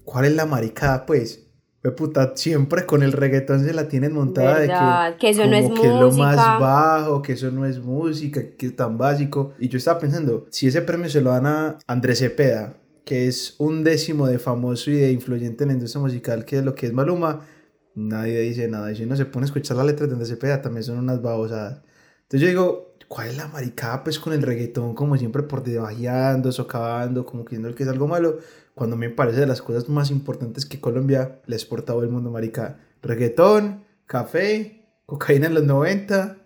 ¿cuál 0.05 0.27
es 0.27 0.35
la 0.35 0.47
maricada, 0.47 1.07
pues? 1.07 1.43
puta, 1.91 2.33
siempre 2.37 2.87
con 2.87 3.03
el 3.03 3.11
reggaetón 3.11 3.65
se 3.65 3.75
la 3.75 3.89
tienen 3.89 4.13
montada 4.13 4.61
de 4.61 4.69
que, 4.69 5.19
que 5.19 5.31
eso 5.31 5.47
no 5.49 5.57
es 5.57 5.69
que 5.69 5.89
lo 5.89 6.13
más 6.13 6.37
bajo, 6.37 7.23
que 7.23 7.33
eso 7.33 7.51
no 7.51 7.67
es 7.67 7.81
música, 7.81 8.41
que 8.57 8.67
es 8.67 8.77
tan 8.77 8.97
básico. 8.97 9.53
Y 9.59 9.69
yo 9.69 9.79
estaba 9.79 9.99
pensando, 9.99 10.47
si 10.51 10.69
ese 10.69 10.83
premio 10.83 11.11
se 11.11 11.21
lo 11.21 11.31
dan 11.31 11.47
a 11.47 11.79
Andrés 11.89 12.21
Cepeda, 12.21 12.77
que 13.05 13.29
es 13.29 13.57
un 13.59 13.85
décimo 13.85 14.27
de 14.27 14.39
famoso 14.39 14.91
y 14.91 14.95
de 14.95 15.13
influyente 15.13 15.65
en 15.65 15.69
la 15.69 15.75
industria 15.75 16.03
musical, 16.03 16.45
que 16.45 16.59
es 16.59 16.65
lo 16.65 16.75
que 16.75 16.87
es 16.87 16.93
Maluma, 16.93 17.45
nadie 17.95 18.41
dice 18.41 18.69
nada. 18.69 18.93
Y 18.93 18.97
si 18.97 19.05
uno 19.05 19.17
se 19.17 19.27
pone 19.27 19.45
a 19.45 19.47
escuchar 19.47 19.77
las 19.77 19.87
letras 19.87 20.09
de 20.09 20.15
donde 20.15 20.27
se 20.27 20.37
pega, 20.37 20.63
también 20.63 20.85
son 20.85 20.99
unas 20.99 21.21
babosadas. 21.21 21.83
Entonces 22.23 22.41
yo 22.41 22.49
digo, 22.49 22.95
¿cuál 23.09 23.29
es 23.29 23.37
la 23.37 23.49
maricada 23.49 24.05
pues 24.05 24.19
con 24.19 24.33
el 24.33 24.43
reggaetón? 24.43 24.95
Como 24.95 25.17
siempre 25.17 25.43
por 25.43 25.63
debajeando, 25.63 26.53
socavando, 26.53 27.27
como 27.27 27.45
creyendo 27.45 27.75
que 27.75 27.83
es 27.83 27.89
algo 27.89 28.09
malo, 28.09 28.39
cuando 28.75 28.97
me 28.97 29.11
parece 29.11 29.41
de 29.41 29.47
las 29.47 29.61
cosas 29.63 29.89
más 29.89 30.11
importantes 30.11 30.65
que 30.65 30.81
Colombia 30.81 31.41
le 31.47 31.55
ha 31.55 31.59
exportado 31.59 32.01
al 32.01 32.09
mundo 32.09 32.31
maricada. 32.31 32.81
Reggaetón, 33.03 33.85
café, 34.07 34.87
cocaína 35.07 35.49
en 35.49 35.55
los 35.55 35.65
90, 35.65 36.39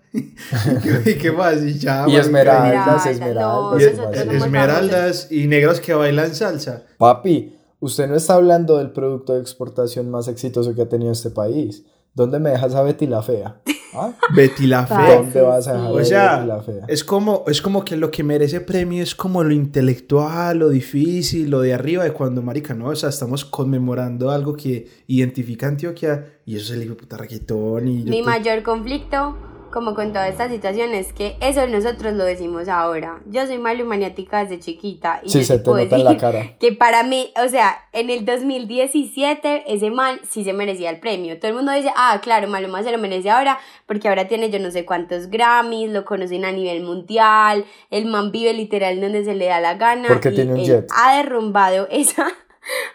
¿Y 1.04 1.14
qué 1.14 1.32
más? 1.32 1.62
Y, 1.62 1.78
ya, 1.78 2.06
y 2.08 2.16
esmeraldas, 2.16 3.06
esmeraldas. 3.06 3.82
Y 3.82 4.36
esmeraldas 4.36 5.32
y 5.32 5.46
negros 5.46 5.80
que 5.80 5.94
bailan 5.94 6.34
salsa. 6.34 6.84
Papi, 6.98 7.56
usted 7.80 8.08
no 8.08 8.16
está 8.16 8.34
hablando 8.34 8.78
del 8.78 8.90
producto 8.90 9.34
de 9.34 9.40
exportación 9.40 10.10
más 10.10 10.28
exitoso 10.28 10.74
que 10.74 10.82
ha 10.82 10.88
tenido 10.88 11.12
este 11.12 11.30
país. 11.30 11.84
¿Dónde 12.14 12.38
me 12.38 12.48
dejas 12.48 12.74
a 12.74 12.82
Betty 12.82 13.06
la 13.06 13.22
Fea? 13.22 13.60
¿Ah? 13.92 14.12
Betty 14.34 14.66
la 14.66 14.86
Fea. 14.86 15.16
¿Dónde 15.16 15.40
vas 15.42 15.68
a 15.68 15.74
dejar 15.74 15.92
o 15.92 16.02
sea, 16.04 16.36
Betty 16.36 16.48
la 16.48 16.62
Fea? 16.62 16.84
Es 16.88 17.04
como, 17.04 17.44
es 17.46 17.60
como 17.60 17.84
que 17.84 17.94
lo 17.94 18.10
que 18.10 18.24
merece 18.24 18.62
premio 18.62 19.02
es 19.02 19.14
como 19.14 19.44
lo 19.44 19.52
intelectual, 19.52 20.58
lo 20.58 20.70
difícil, 20.70 21.50
lo 21.50 21.60
de 21.60 21.74
arriba 21.74 22.04
de 22.04 22.12
cuando, 22.12 22.40
marica, 22.40 22.72
¿no? 22.72 22.88
O 22.88 22.96
sea, 22.96 23.10
estamos 23.10 23.44
conmemorando 23.44 24.30
algo 24.30 24.56
que 24.56 24.88
identifica 25.08 25.66
a 25.66 25.68
Antioquia 25.68 26.38
y 26.46 26.56
eso 26.56 26.72
es 26.72 26.78
el 26.78 26.86
hijo 26.86 26.96
puta 26.96 27.18
reggaetón 27.18 27.86
y... 27.86 28.04
Mi 28.04 28.22
mayor 28.22 28.62
conflicto 28.62 29.36
como 29.76 29.94
con 29.94 30.14
toda 30.14 30.26
esta 30.26 30.48
situación 30.48 30.94
es 30.94 31.12
que 31.12 31.36
eso 31.42 31.66
nosotros 31.66 32.14
lo 32.14 32.24
decimos 32.24 32.66
ahora. 32.66 33.20
Yo 33.26 33.46
soy 33.46 33.58
malumaniática 33.58 34.42
desde 34.42 34.58
chiquita 34.58 35.20
y 35.22 35.28
sí, 35.28 35.44
se 35.44 35.58
te 35.58 35.68
nota 35.68 35.96
en 35.96 36.04
la 36.04 36.16
cara. 36.16 36.56
que 36.58 36.72
para 36.72 37.02
mí, 37.02 37.30
o 37.44 37.46
sea, 37.46 37.84
en 37.92 38.08
el 38.08 38.24
2017 38.24 39.64
ese 39.66 39.90
man 39.90 40.18
sí 40.26 40.44
se 40.44 40.54
merecía 40.54 40.88
el 40.88 40.98
premio. 40.98 41.38
Todo 41.38 41.50
el 41.50 41.56
mundo 41.58 41.72
dice, 41.72 41.90
ah, 41.94 42.18
claro, 42.22 42.48
Maluma 42.48 42.82
se 42.84 42.90
lo 42.90 42.96
merece 42.96 43.28
ahora 43.28 43.58
porque 43.84 44.08
ahora 44.08 44.26
tiene 44.26 44.48
yo 44.48 44.58
no 44.60 44.70
sé 44.70 44.86
cuántos 44.86 45.26
Grammys, 45.26 45.90
lo 45.90 46.06
conocen 46.06 46.46
a 46.46 46.52
nivel 46.52 46.82
mundial, 46.82 47.66
el 47.90 48.06
man 48.06 48.32
vive 48.32 48.54
literal 48.54 48.98
donde 48.98 49.26
se 49.26 49.34
le 49.34 49.44
da 49.44 49.60
la 49.60 49.74
gana. 49.74 50.08
Porque 50.08 50.30
tiene 50.30 50.54
un 50.54 50.64
jet. 50.64 50.88
Ha 50.96 51.18
derrumbado 51.18 51.86
esa 51.90 52.32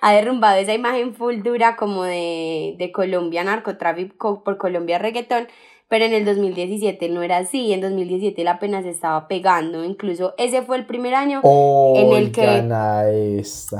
ha 0.02 0.14
derrumbado 0.14 0.58
esa 0.58 0.74
imagen 0.74 1.14
full 1.14 1.44
dura 1.44 1.76
como 1.76 2.04
de, 2.04 2.76
de 2.80 2.92
Colombia 2.92 3.44
narcotráfico 3.44 4.44
por 4.44 4.58
Colombia 4.58 4.98
reggaetón 4.98 5.48
pero 5.92 6.06
en 6.06 6.14
el 6.14 6.24
2017 6.24 7.10
no 7.10 7.22
era 7.22 7.40
así, 7.40 7.74
en 7.74 7.82
2017 7.82 8.46
la 8.46 8.52
apenas 8.52 8.86
estaba 8.86 9.28
pegando, 9.28 9.84
incluso 9.84 10.34
ese 10.38 10.62
fue 10.62 10.78
el 10.78 10.86
primer 10.86 11.14
año 11.14 11.42
en 11.44 12.14
el 12.14 12.32
que... 12.32 12.46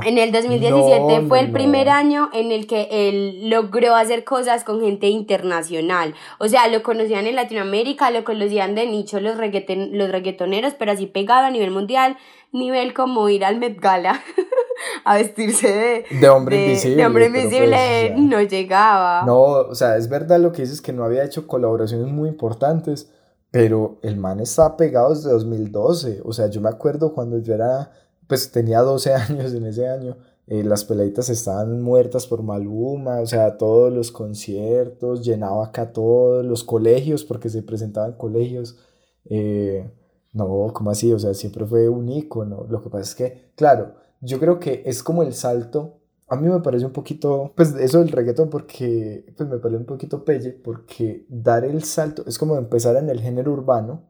En 0.04 0.18
el 0.18 0.30
2017 0.30 1.22
fue 1.26 1.40
el 1.40 1.52
primer 1.52 1.88
año 1.88 2.28
en 2.34 2.52
el 2.52 2.66
que 2.66 2.86
él 2.90 3.48
logró 3.48 3.94
hacer 3.94 4.24
cosas 4.24 4.62
con 4.62 4.82
gente 4.82 5.06
internacional, 5.08 6.14
o 6.38 6.48
sea, 6.48 6.68
lo 6.68 6.82
conocían 6.82 7.26
en 7.26 7.34
Latinoamérica, 7.34 8.10
lo 8.10 8.24
conocían 8.24 8.74
de 8.74 8.84
nicho 8.84 9.18
los, 9.18 9.36
los 9.36 10.10
reggaetoneros, 10.10 10.74
pero 10.74 10.92
así 10.92 11.06
pegado 11.06 11.46
a 11.46 11.50
nivel 11.50 11.70
mundial, 11.70 12.18
nivel 12.52 12.92
como 12.92 13.26
ir 13.30 13.42
al 13.42 13.56
Met 13.56 13.80
Gala 13.80 14.22
a 15.04 15.16
vestirse 15.16 16.04
de, 16.10 16.28
hombre 16.28 16.64
invisible. 16.64 16.96
De 16.96 17.06
hombre 17.06 17.26
invisible 17.26 18.12
pues, 18.14 18.20
no 18.20 18.42
llegaba. 18.42 19.24
No, 19.24 19.42
o 19.42 19.74
sea, 19.74 19.96
es 19.96 20.08
verdad 20.08 20.40
lo 20.40 20.52
que 20.52 20.62
dices 20.62 20.80
que 20.80 20.92
no 20.92 21.04
había 21.04 21.24
hecho 21.24 21.46
colaboraciones 21.46 22.08
muy 22.08 22.28
importantes, 22.28 23.10
pero 23.50 23.98
el 24.02 24.16
man 24.16 24.40
está 24.40 24.76
pegado 24.76 25.14
desde 25.14 25.30
2012. 25.30 26.20
O 26.24 26.32
sea, 26.32 26.48
yo 26.48 26.60
me 26.60 26.68
acuerdo 26.68 27.14
cuando 27.14 27.38
yo 27.38 27.54
era, 27.54 27.90
pues 28.26 28.50
tenía 28.50 28.80
12 28.80 29.14
años 29.14 29.54
en 29.54 29.66
ese 29.66 29.88
año. 29.88 30.16
Eh, 30.46 30.64
las 30.64 30.84
peladitas 30.84 31.28
estaban 31.28 31.80
muertas 31.82 32.26
por 32.26 32.42
Maluma, 32.42 33.20
o 33.20 33.26
sea, 33.26 33.56
todos 33.56 33.92
los 33.92 34.10
conciertos, 34.10 35.24
llenaba 35.24 35.66
acá 35.66 35.92
todos 35.92 36.44
los 36.44 36.64
colegios, 36.64 37.24
porque 37.24 37.48
se 37.48 37.62
presentaban 37.62 38.14
colegios. 38.14 38.76
Eh, 39.26 39.88
no, 40.32 40.72
¿cómo 40.72 40.90
así? 40.90 41.12
O 41.12 41.18
sea, 41.18 41.34
siempre 41.34 41.64
fue 41.66 41.88
un 41.88 42.08
icono. 42.08 42.66
Lo 42.68 42.82
que 42.82 42.90
pasa 42.90 43.02
es 43.02 43.14
que, 43.14 43.52
claro, 43.54 43.94
yo 44.22 44.38
creo 44.38 44.58
que 44.58 44.82
es 44.86 45.02
como 45.02 45.22
el 45.22 45.34
salto. 45.34 45.98
A 46.28 46.36
mí 46.36 46.48
me 46.48 46.60
parece 46.60 46.86
un 46.86 46.92
poquito, 46.92 47.52
pues 47.54 47.74
eso 47.74 47.98
del 47.98 48.08
reggaetón, 48.08 48.48
porque 48.48 49.26
pues 49.36 49.48
me 49.48 49.58
parece 49.58 49.80
un 49.80 49.86
poquito 49.86 50.24
pelle, 50.24 50.52
porque 50.52 51.26
dar 51.28 51.64
el 51.64 51.82
salto 51.82 52.22
es 52.26 52.38
como 52.38 52.56
empezar 52.56 52.96
en 52.96 53.10
el 53.10 53.20
género 53.20 53.52
urbano 53.52 54.04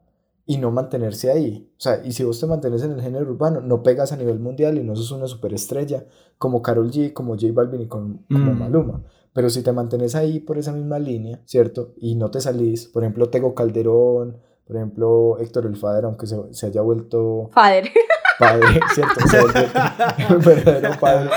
y 0.45 0.57
no 0.57 0.71
mantenerse 0.71 1.31
ahí. 1.31 1.69
O 1.77 1.81
sea, 1.81 2.01
y 2.05 2.13
si 2.13 2.23
vos 2.23 2.39
te 2.39 2.45
mantienes 2.45 2.83
en 2.83 2.91
el 2.91 3.01
género 3.01 3.29
urbano, 3.29 3.59
no 3.59 3.83
pegas 3.83 4.13
a 4.13 4.17
nivel 4.17 4.39
mundial 4.39 4.77
y 4.77 4.83
no 4.83 4.95
sos 4.95 5.11
una 5.11 5.27
superestrella 5.27 6.05
como 6.37 6.61
Carol 6.61 6.91
G, 6.91 7.11
como 7.11 7.33
J 7.33 7.47
Balvin 7.51 7.81
y 7.81 7.87
como 7.87 8.19
mm. 8.29 8.59
Maluma. 8.59 9.03
Pero 9.33 9.49
si 9.49 9.63
te 9.63 9.71
mantienes 9.71 10.15
ahí 10.15 10.39
por 10.39 10.57
esa 10.57 10.71
misma 10.71 10.99
línea, 10.99 11.41
¿cierto? 11.45 11.93
Y 11.97 12.15
no 12.15 12.29
te 12.29 12.39
salís, 12.39 12.87
por 12.87 13.03
ejemplo, 13.03 13.29
Tego 13.29 13.55
Calderón, 13.55 14.37
por 14.65 14.75
ejemplo, 14.75 15.39
Héctor 15.39 15.65
el 15.65 15.75
Fader, 15.75 16.05
aunque 16.05 16.27
se, 16.27 16.37
se 16.53 16.67
haya 16.67 16.81
vuelto... 16.81 17.49
Fader. 17.51 17.85
padre, 18.39 18.79
¿cierto? 18.93 19.27
Se 19.27 20.33
un 20.33 20.39
verdadero 20.45 20.99
padre. 20.99 21.29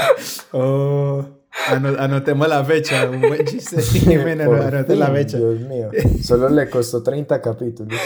Oh, 0.52 1.24
ano- 1.68 1.96
anotemos 1.98 2.48
la 2.48 2.64
fecha. 2.64 3.08
Un 3.10 3.20
buen 3.20 3.44
chiste. 3.44 3.80
Jimena, 4.00 4.44
anote 4.44 4.96
la 4.96 5.08
fecha. 5.08 5.38
Dios 5.38 5.60
mío, 5.60 5.90
solo 6.22 6.48
le 6.48 6.68
costó 6.70 7.02
30 7.02 7.40
capítulos. 7.40 7.98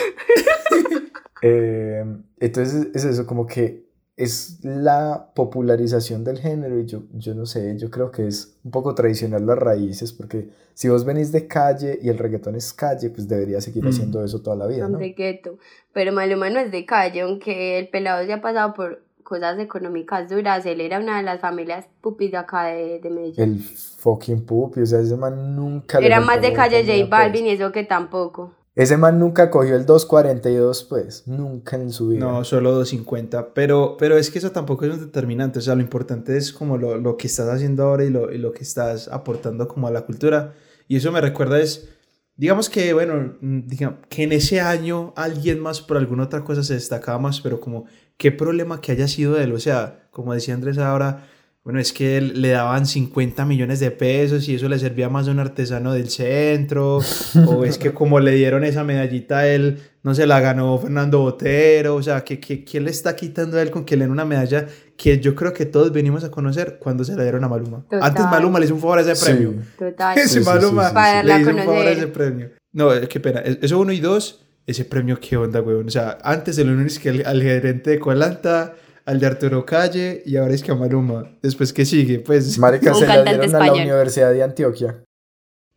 Eh, 1.42 2.04
entonces 2.38 2.88
es 2.94 3.04
eso, 3.04 3.26
como 3.26 3.46
que 3.46 3.89
es 4.22 4.58
la 4.62 5.30
popularización 5.34 6.24
del 6.24 6.38
género 6.38 6.78
y 6.78 6.86
yo, 6.86 7.02
yo 7.14 7.34
no 7.34 7.46
sé, 7.46 7.76
yo 7.78 7.90
creo 7.90 8.10
que 8.10 8.26
es 8.26 8.56
un 8.64 8.70
poco 8.70 8.94
traicionar 8.94 9.40
las 9.40 9.58
raíces 9.58 10.12
porque 10.12 10.48
si 10.74 10.88
vos 10.88 11.04
venís 11.04 11.32
de 11.32 11.46
calle 11.46 11.98
y 12.02 12.08
el 12.08 12.18
reggaetón 12.18 12.54
es 12.54 12.72
calle, 12.72 13.10
pues 13.10 13.28
debería 13.28 13.60
seguir 13.60 13.84
Mm. 13.84 13.88
haciendo 13.88 14.24
eso 14.24 14.40
toda 14.40 14.56
la 14.56 14.66
vida, 14.66 14.88
¿no? 14.88 14.98
gueto. 14.98 15.58
Pero 15.92 16.12
Maluma 16.12 16.50
no 16.50 16.60
es 16.60 16.70
de 16.70 16.84
calle, 16.84 17.22
aunque 17.22 17.78
el 17.78 17.88
pelado 17.88 18.22
ya 18.24 18.36
ha 18.36 18.40
pasado 18.40 18.74
por 18.74 19.02
cosas 19.22 19.58
económicas 19.58 20.28
duras. 20.28 20.66
Él 20.66 20.80
era 20.80 20.98
una 20.98 21.16
de 21.18 21.22
las 21.22 21.40
familias 21.40 21.86
pupis 22.00 22.30
de 22.32 22.36
acá 22.36 22.64
de, 22.64 22.98
de 23.00 23.10
Medellín. 23.10 23.44
El 23.44 23.60
fucking 23.60 24.44
pupi, 24.44 24.80
o 24.80 24.86
sea, 24.86 25.00
ese 25.00 25.16
man 25.16 25.54
nunca 25.56 25.98
Era 25.98 26.20
más 26.20 26.42
de 26.42 26.52
calle 26.52 26.82
J 26.84 26.92
pues. 26.98 27.10
Balvin 27.10 27.46
y 27.46 27.50
eso 27.50 27.70
que 27.72 27.84
tampoco. 27.84 28.52
Ese 28.80 28.96
man 28.96 29.18
nunca 29.18 29.50
cogió 29.50 29.76
el 29.76 29.84
242, 29.84 30.84
pues, 30.84 31.28
nunca 31.28 31.76
en 31.76 31.92
su 31.92 32.08
vida. 32.08 32.20
No, 32.20 32.44
solo 32.44 32.70
250. 32.70 33.52
Pero, 33.52 33.96
pero 33.98 34.16
es 34.16 34.30
que 34.30 34.38
eso 34.38 34.52
tampoco 34.52 34.86
es 34.86 34.94
un 34.94 35.00
determinante. 35.00 35.58
O 35.58 35.62
sea, 35.62 35.74
lo 35.74 35.82
importante 35.82 36.34
es 36.38 36.50
como 36.50 36.78
lo, 36.78 36.96
lo 36.96 37.18
que 37.18 37.26
estás 37.26 37.50
haciendo 37.50 37.82
ahora 37.84 38.04
y 38.04 38.08
lo, 38.10 38.32
y 38.32 38.38
lo 38.38 38.52
que 38.52 38.62
estás 38.62 39.08
aportando 39.08 39.68
como 39.68 39.86
a 39.86 39.90
la 39.90 40.06
cultura. 40.06 40.54
Y 40.88 40.96
eso 40.96 41.12
me 41.12 41.20
recuerda 41.20 41.60
es, 41.60 41.90
digamos 42.36 42.70
que, 42.70 42.94
bueno, 42.94 43.34
mm, 43.42 43.66
digamos, 43.66 43.98
que 44.08 44.22
en 44.22 44.32
ese 44.32 44.62
año 44.62 45.12
alguien 45.14 45.60
más 45.60 45.82
por 45.82 45.98
alguna 45.98 46.22
otra 46.22 46.42
cosa 46.42 46.64
se 46.64 46.72
destacaba 46.72 47.18
más, 47.18 47.42
pero 47.42 47.60
como, 47.60 47.84
¿qué 48.16 48.32
problema 48.32 48.80
que 48.80 48.92
haya 48.92 49.08
sido 49.08 49.38
él? 49.38 49.52
O 49.52 49.60
sea, 49.60 50.08
como 50.10 50.32
decía 50.32 50.54
Andrés 50.54 50.78
ahora, 50.78 51.28
bueno, 51.62 51.78
es 51.78 51.92
que 51.92 52.20
le 52.22 52.48
daban 52.50 52.86
50 52.86 53.44
millones 53.44 53.80
de 53.80 53.90
pesos 53.90 54.48
y 54.48 54.54
eso 54.54 54.68
le 54.68 54.78
servía 54.78 55.08
más 55.10 55.28
a 55.28 55.30
un 55.30 55.40
artesano 55.40 55.92
del 55.92 56.08
centro, 56.08 57.00
o 57.46 57.64
es 57.64 57.76
que 57.76 57.92
como 57.92 58.18
le 58.18 58.32
dieron 58.32 58.64
esa 58.64 58.82
medallita 58.82 59.40
a 59.40 59.46
él, 59.46 59.78
no 60.02 60.14
se 60.14 60.26
la 60.26 60.40
ganó 60.40 60.78
Fernando 60.78 61.18
Botero, 61.20 61.96
o 61.96 62.02
sea, 62.02 62.24
¿qué, 62.24 62.40
qué, 62.40 62.64
quién 62.64 62.84
le 62.84 62.90
está 62.90 63.14
quitando 63.14 63.58
a 63.58 63.62
él 63.62 63.70
con 63.70 63.84
que 63.84 63.96
le 63.96 64.04
den 64.04 64.10
una 64.12 64.24
medalla 64.24 64.66
que 64.96 65.20
yo 65.20 65.34
creo 65.34 65.52
que 65.52 65.66
todos 65.66 65.92
venimos 65.92 66.24
a 66.24 66.30
conocer 66.30 66.78
cuando 66.80 67.04
se 67.04 67.14
la 67.14 67.22
dieron 67.24 67.44
a 67.44 67.48
Maluma? 67.48 67.82
Total. 67.82 68.02
Antes 68.04 68.24
Maluma 68.24 68.58
le 68.58 68.64
hizo 68.64 68.74
un 68.74 68.80
favor 68.80 68.98
a 68.98 69.02
ese 69.02 69.14
Sí. 69.16 69.24
premio. 69.26 69.54
Total. 69.78 70.16
Ese 70.18 70.28
Sí, 70.28 70.34
sí, 70.38 70.40
sí, 70.40 70.46
Maluma 70.46 70.88
sí, 70.88 70.94
Para 70.94 71.20
sí. 71.20 71.26
le 71.26 71.40
hizo 71.40 71.50
un 71.50 71.56
favor 71.58 71.86
a 71.86 71.90
ese 71.90 72.06
premio. 72.06 72.50
No, 72.72 72.94
eh, 72.94 73.06
qué 73.08 73.20
pena. 73.20 73.40
Es- 73.40 73.58
Eso 73.60 73.78
uno 73.78 73.92
y 73.92 74.00
dos, 74.00 74.46
ese 74.66 74.86
premio, 74.86 75.18
qué 75.20 75.36
onda, 75.36 75.60
weón. 75.60 75.88
O 75.88 75.90
sea, 75.90 76.16
antes 76.22 76.56
el 76.56 76.70
uno 76.70 76.86
es 76.86 76.98
que 76.98 77.10
al, 77.10 77.26
al 77.26 77.42
gerente 77.42 77.90
de 77.90 77.98
Colanta, 77.98 78.74
al 79.10 79.18
de 79.18 79.26
Arturo 79.26 79.66
Calle 79.66 80.22
y 80.24 80.36
ahora 80.36 80.54
es 80.54 80.62
que 80.62 80.70
a 80.70 80.76
Maluma. 80.76 81.36
Después, 81.42 81.72
¿qué 81.72 81.84
sigue? 81.84 82.20
Pues... 82.20 82.58
Marica, 82.58 82.94
se 82.94 83.06
la 83.06 83.24
dieron 83.24 83.54
a 83.54 83.66
la. 83.66 83.72
Universidad 83.72 84.32
de 84.32 84.42
Antioquia. 84.42 85.02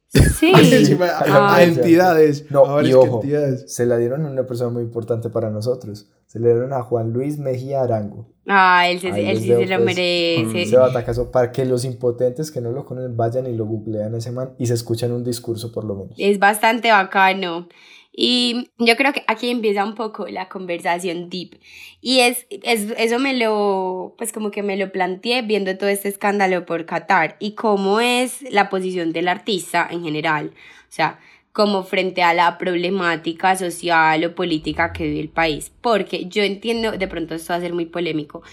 Sí. 0.08 0.54
encima 0.56 1.08
a, 1.08 1.64
entidades. 1.64 2.52
No, 2.52 2.60
ahora 2.60 2.84
y 2.86 2.92
es 2.92 2.96
que 2.96 3.02
ojo, 3.02 3.22
entidades. 3.24 3.74
se 3.74 3.88
la 3.88 3.98
dieron 3.98 4.24
a 4.28 4.30
una 4.30 4.46
persona 4.46 4.70
muy 4.70 4.84
importante 4.84 5.32
para 5.32 5.50
nosotros. 5.50 6.12
Se 6.28 6.40
le 6.40 6.50
dieron 6.50 6.74
a 6.74 6.84
Juan 6.84 7.12
Luis 7.12 7.40
Mejía 7.40 7.82
Arango. 7.82 8.32
Ah, 8.48 8.88
él, 8.88 9.00
se- 9.00 9.08
él 9.08 9.40
sí 9.40 9.48
se 9.48 9.66
lo 9.66 9.78
pues, 9.84 9.96
merece. 9.96 10.62
Ese 10.62 10.78
batacazo 10.78 11.32
para 11.32 11.52
que 11.52 11.66
los 11.66 11.86
impotentes 11.86 12.52
que 12.52 12.62
no 12.62 12.72
lo 12.72 12.86
conocen 12.86 13.18
vayan 13.18 13.48
y 13.48 13.56
lo 13.56 13.66
googlean 13.66 14.14
a 14.14 14.18
ese 14.20 14.32
man 14.32 14.54
y 14.60 14.68
se 14.68 14.76
escuchan 14.76 15.12
un 15.12 15.24
discurso 15.24 15.72
por 15.72 15.86
lo 15.86 15.96
menos. 15.96 16.14
Es 16.20 16.38
bastante 16.38 16.92
bacano. 16.92 17.68
Y 18.16 18.70
yo 18.78 18.96
creo 18.96 19.12
que 19.12 19.24
aquí 19.26 19.50
empieza 19.50 19.84
un 19.84 19.96
poco 19.96 20.28
la 20.28 20.48
conversación 20.48 21.30
deep. 21.30 21.60
Y 22.00 22.20
es, 22.20 22.46
es, 22.50 22.94
eso 22.98 23.18
me 23.18 23.36
lo, 23.36 24.14
pues 24.18 24.32
como 24.32 24.52
que 24.52 24.62
me 24.62 24.78
lo 24.78 24.92
planteé 24.92 25.42
viendo 25.42 25.76
todo 25.78 25.90
este 25.90 26.10
escándalo 26.10 26.66
por 26.66 26.86
Qatar 26.86 27.38
y 27.40 27.56
cómo 27.56 28.00
es 28.00 28.44
la 28.52 28.70
posición 28.70 29.14
del 29.14 29.28
artista 29.28 29.88
en 29.90 30.04
general. 30.04 30.54
O 30.54 30.92
sea, 30.96 31.20
como 31.54 31.84
frente 31.84 32.24
a 32.24 32.34
la 32.34 32.58
problemática 32.58 33.56
social 33.56 34.26
o 34.26 34.36
política 34.36 34.92
que 34.92 35.06
vive 35.06 35.22
el 35.22 35.30
país. 35.30 35.72
Porque 35.82 36.26
yo 36.26 36.44
entiendo, 36.44 36.92
de 36.92 37.08
pronto 37.08 37.36
esto 37.36 37.54
va 37.54 37.58
a 37.58 37.62
ser 37.62 37.74
muy 37.74 37.86
polémico, 37.86 38.44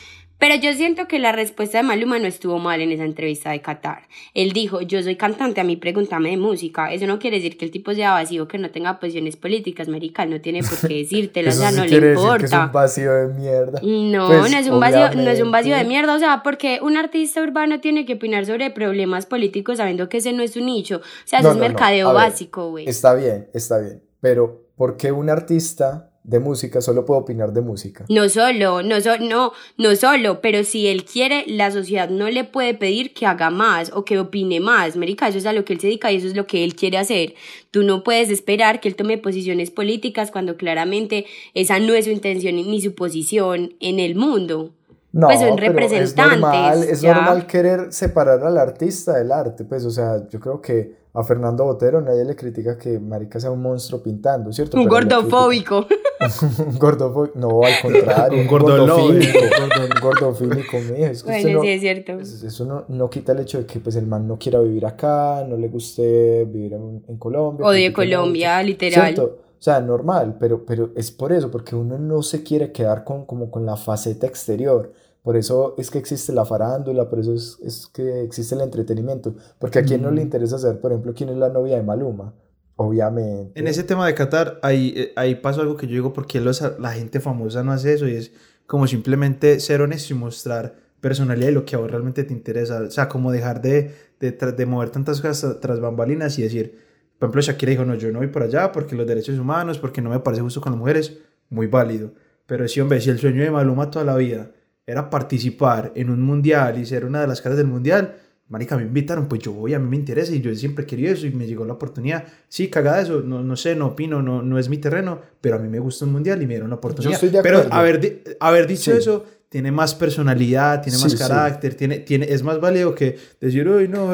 pero 0.41 0.57
yo 0.57 0.73
siento 0.73 1.07
que 1.07 1.21
la 1.21 1.31
respuesta 1.31 1.79
de 1.79 1.85
Maluma 1.85 2.19
no 2.19 2.27
estuvo 2.27 2.59
mal 2.59 2.81
en 2.81 2.91
esa 2.91 3.05
entrevista 3.05 3.51
de 3.51 3.61
Qatar. 3.61 4.09
Él 4.35 4.53
dijo, 4.53 4.81
yo 4.81 5.01
soy 5.03 5.15
cantante, 5.15 5.61
a 5.61 5.65
mí 5.65 5.77
pregúntame 5.77 6.31
de 6.31 6.39
música. 6.39 6.93
Eso 6.93 7.07
no 7.07 7.21
quiere 7.21 7.37
decir 7.37 7.57
que 7.57 7.65
el 7.67 7.71
tipo 7.71 7.95
sea 7.95 8.13
vacío, 8.15 8.49
que 8.49 8.59
no 8.59 8.71
tenga 8.71 8.99
posiciones 8.99 9.37
políticas, 9.37 9.87
marica, 9.87 10.27
no 10.27 10.41
tiene 10.41 10.63
por 10.65 10.77
qué 10.89 10.95
decírtelo, 11.03 11.51
o 11.51 11.53
sea, 11.53 11.71
sí 11.71 11.77
no 11.77 11.85
le 11.85 11.91
decir 11.91 12.01
que 12.03 12.13
es 12.13 12.19
un 12.19 12.25
importa. 12.25 12.67
vacío 12.73 13.13
de 13.13 13.27
mierda. 13.35 13.81
No, 13.83 14.27
Pues, 14.27 14.51
no 14.51 14.59
es 14.59 14.69
un 14.69 14.81
vacío, 14.81 15.11
no 15.23 15.31
es 15.31 15.41
un 15.41 15.53
vacío 15.53 15.77
de 15.77 15.85
mierda, 15.85 16.15
o 16.17 16.19
sea, 16.19 16.43
porque 16.43 16.81
un 16.83 16.97
artista 16.97 17.43
urbano 17.43 17.81
tiene 17.81 18.07
que 18.07 18.15
opinar 18.15 18.47
sobre 18.47 18.71
problemas 18.71 19.27
políticos 19.27 19.77
sabiendo 19.77 20.09
que 20.09 20.17
ese 20.17 20.33
no 20.33 20.43
es 20.43 20.55
su 20.55 20.65
nicho. 20.65 20.97
O 20.97 21.27
sea, 21.27 21.41
eso 21.41 21.49
No, 21.49 21.53
es 21.53 21.57
no. 21.61 21.63
mercadeo 21.69 22.09
ver, 22.09 22.17
básico, 22.17 22.71
güey. 22.71 22.89
Está 22.89 23.15
bien, 23.15 23.49
está 23.53 23.79
bien. 23.79 24.03
Pero, 24.21 24.65
¿por 24.75 24.97
qué 24.97 25.13
un 25.13 25.29
artista 25.31 26.10
de 26.23 26.39
música 26.39 26.81
solo 26.83 27.05
puede 27.05 27.21
opinar 27.21 27.53
de 27.53 27.63
música? 27.63 28.05
No 28.09 28.29
solo, 28.29 28.83
no, 28.83 29.01
so- 29.01 29.19
no, 29.19 29.53
no 29.79 29.97
solo, 29.97 30.41
pero 30.41 30.65
si 30.65 30.87
él 30.87 31.05
quiere, 31.05 31.45
la 31.47 31.71
sociedad 31.71 32.11
no 32.11 32.29
le 32.29 32.45
puede 32.45 32.75
pedir 32.75 33.15
que 33.15 33.27
haga 33.27 33.51
más 33.51 33.91
o 33.95 34.05
que 34.05 34.19
opine 34.19 34.61
más. 34.61 34.97
Marica, 34.97 35.29
eso 35.29 35.39
es 35.39 35.47
a 35.47 35.53
lo 35.53 35.65
que 35.65 35.73
él 35.73 35.81
se 35.81 35.87
dedica 35.87 36.13
y 36.13 36.17
eso 36.17 36.27
es 36.27 36.37
lo 36.37 36.47
que 36.47 36.63
él 36.63 36.75
quiere 36.75 36.99
hacer. 36.99 37.35
Tú 37.71 37.83
no 37.83 38.05
puedes 38.05 38.29
esperar 38.31 38.81
que 38.81 38.89
él 38.89 38.97
tome 38.97 39.17
posiciones 39.19 39.71
políticas 39.71 40.31
cuando 40.31 40.57
claramente 40.57 41.25
esa 41.55 41.79
no 41.79 41.95
es 41.95 42.05
su 42.05 42.11
intención 42.11 42.55
ni 42.57 42.81
su 42.83 42.95
posición 42.95 43.75
en 43.81 43.99
el 43.99 44.15
mundo. 44.15 44.75
No, 45.13 45.27
Pues 45.27 45.41
son 45.41 45.57
pero 45.57 45.73
representantes, 45.73 46.13
Es 46.13 46.41
normal, 46.41 46.83
es 46.85 47.03
normal 47.03 47.47
querer 47.47 47.93
separar 47.93 48.45
al 48.45 48.57
artista 48.59 49.17
del 49.17 49.33
arte. 49.33 49.65
Pues, 49.65 49.85
o 49.85 49.91
sea, 49.91 50.29
yo 50.29 50.39
creo 50.39 50.61
que 50.61 51.00
a 51.13 51.25
Fernando 51.25 51.65
Botero 51.65 52.01
nadie 52.01 52.25
le 52.25 52.37
critica 52.37 52.79
que 52.79 52.99
Marica 53.01 53.41
sea 53.41 53.51
un 53.51 53.61
monstruo 53.63 54.03
pintando, 54.03 54.53
¿cierto? 54.53 54.77
Un 54.77 54.85
Pero 54.89 54.95
gordofóbico. 54.95 55.87
critica- 55.87 56.01
un 56.67 56.79
gordofóbico. 56.79 57.39
No, 57.39 57.63
al 57.65 57.73
contrario. 57.83 58.41
Un 58.41 58.47
gordolóbico. 58.47 59.39
Un 59.39 60.01
gordofílico, 60.01 60.77
mijo. 60.79 60.95
Es 61.07 61.23
que 61.23 61.31
Bueno, 61.31 61.53
no- 61.59 61.63
sí, 61.63 61.69
es 61.69 61.81
cierto. 61.81 62.13
Eso 62.21 62.65
no, 62.65 62.85
no 62.89 63.11
quita 63.11 63.33
el 63.33 63.41
hecho 63.41 63.59
de 63.59 63.67
que 63.67 63.81
pues 63.81 63.97
el 63.97 64.07
man 64.07 64.29
no 64.29 64.39
quiera 64.39 64.61
vivir 64.61 64.87
acá, 64.87 65.45
no 65.49 65.57
le 65.57 65.69
guste 65.69 66.45
vivir 66.45 66.75
en, 66.75 67.03
en 67.09 67.17
Colombia. 67.19 67.67
O 67.67 67.71
de 67.73 67.85
mucho, 67.89 67.95
Colombia, 67.97 68.63
literal. 68.63 69.15
¿cierto? 69.15 69.39
O 69.59 69.63
sea, 69.63 69.81
normal, 69.81 70.37
pero, 70.41 70.65
pero 70.65 70.91
es 70.97 71.11
por 71.11 71.33
eso, 71.33 71.51
porque 71.51 71.75
uno 71.77 71.99
no 71.99 72.23
se 72.23 72.43
quiere 72.43 72.73
quedar 72.73 73.05
con, 73.05 73.27
como 73.27 73.51
con 73.51 73.67
la 73.67 73.77
faceta 73.77 74.27
exterior. 74.27 74.93
Por 75.23 75.37
eso 75.37 75.75
es 75.77 75.91
que 75.91 75.99
existe 75.99 76.33
la 76.33 76.45
farándula, 76.45 77.09
por 77.09 77.19
eso 77.19 77.35
es, 77.35 77.59
es 77.63 77.87
que 77.87 78.23
existe 78.23 78.55
el 78.55 78.63
entretenimiento. 78.63 79.35
Porque 79.59 79.81
a 79.81 79.85
quién 79.85 80.03
no 80.03 80.11
le 80.11 80.23
interesa 80.23 80.59
saber, 80.59 80.81
por 80.81 80.93
ejemplo, 80.93 81.13
quién 81.15 81.29
es 81.29 81.37
la 81.37 81.51
novia 81.51 81.77
de 81.77 81.83
Maluma. 81.83 82.35
Obviamente. 82.77 83.61
En 83.61 83.67
ese 83.67 83.85
tema 83.85 84.07
de 84.07 84.15
Qatar, 84.15 84.59
ahí, 84.63 84.95
eh, 84.97 85.13
ahí 85.17 85.35
pasó 85.35 85.61
algo 85.61 85.77
que 85.77 85.87
yo 85.87 85.93
digo, 85.93 86.13
porque 86.15 86.41
los, 86.41 86.63
la 86.79 86.93
gente 86.93 87.21
famosa 87.21 87.63
no 87.63 87.73
hace 87.73 87.93
eso? 87.93 88.09
Y 88.09 88.15
es 88.15 88.33
como 88.67 88.87
simplemente 88.87 89.61
ser 89.61 89.83
honesto 89.83 90.15
y 90.15 90.17
mostrar 90.17 90.77
personalidad 91.01 91.51
y 91.51 91.53
lo 91.53 91.67
que 91.67 91.77
a 91.77 91.79
vos 91.79 91.91
realmente 91.91 92.25
te 92.25 92.33
interesa. 92.33 92.81
O 92.81 92.91
sea, 92.91 93.09
como 93.09 93.33
dejar 93.33 93.61
de, 93.61 93.95
de, 94.19 94.33
de 94.33 94.67
mover 94.67 94.89
tantas 94.89 95.21
cosas 95.21 95.61
tras 95.61 95.81
bambalinas 95.81 96.39
y 96.39 96.43
decir, 96.43 96.79
por 97.19 97.27
ejemplo, 97.27 97.43
Shakira 97.43 97.71
dijo, 97.71 97.85
no, 97.85 97.97
yo 97.97 98.11
no 98.13 98.21
voy 98.21 98.29
por 98.29 98.45
allá 98.45 98.73
porque 98.73 98.97
los 98.97 99.07
derechos 99.07 99.39
humanos, 99.39 99.79
porque 99.79 100.01
no 100.01 100.09
me 100.09 100.21
parece 100.21 100.43
justo 100.43 100.63
con 100.63 100.73
las 100.73 100.79
mujeres, 100.79 101.19
muy 101.51 101.67
válido. 101.67 102.13
Pero 102.47 102.67
sí, 102.67 102.81
hombre, 102.81 103.03
si 103.03 103.11
el 103.11 103.19
sueño 103.19 103.43
de 103.43 103.51
Maluma 103.51 103.91
toda 103.91 104.07
la 104.07 104.17
vida 104.17 104.53
era 104.91 105.09
participar 105.11 105.93
en 105.95 106.11
un 106.11 106.21
mundial 106.23 106.79
y 106.79 106.87
ser 106.87 107.05
una 107.05 107.21
de 107.21 107.27
las 107.27 107.41
caras 107.41 107.59
del 107.59 107.67
mundial, 107.67 108.17
marica, 108.49 108.77
me 108.77 108.83
invitaron, 108.83 109.29
pues 109.29 109.41
yo 109.43 109.53
voy, 109.53 109.75
a 109.75 109.79
mí 109.79 109.89
me 109.89 109.97
interesa 109.97 110.35
y 110.35 110.41
yo 110.41 110.53
siempre 110.55 110.85
he 110.85 110.87
querido 110.87 111.13
eso 111.13 111.27
y 111.27 111.31
me 111.31 111.47
llegó 111.47 111.65
la 111.65 111.75
oportunidad. 111.75 112.25
Sí, 112.49 112.69
cagada 112.69 113.01
eso, 113.01 113.21
no, 113.23 113.43
no 113.45 113.57
sé, 113.57 113.77
no 113.77 113.87
opino, 113.87 114.23
no, 114.23 114.43
no 114.43 114.59
es 114.59 114.69
mi 114.69 114.79
terreno, 114.79 115.21
pero 115.41 115.57
a 115.57 115.59
mí 115.61 115.69
me 115.69 115.79
gusta 115.79 116.05
un 116.05 116.13
mundial 116.13 116.43
y 116.43 116.47
me 116.47 116.55
dieron 116.55 116.71
la 116.71 116.77
oportunidad. 116.77 117.15
estoy 117.15 117.29
de 117.29 117.43
pero 117.43 117.63
haber, 117.71 118.25
haber 118.41 118.67
dicho 118.67 118.91
Sí. 118.91 118.99
eso 118.99 119.25
tiene 119.51 119.73
más 119.73 119.97
personalidad, 119.97 120.81
tiene 120.81 120.97
más 120.99 121.11
Sí, 121.11 121.19
sí. 121.19 121.23
carácter, 121.23 121.75
tiene, 121.75 121.99
tiene, 121.99 122.25
es 122.33 122.43
más 122.45 122.61
válido 122.61 122.95
que 122.95 123.17
decir, 123.41 123.69
uy, 123.69 123.89
no, 123.89 124.09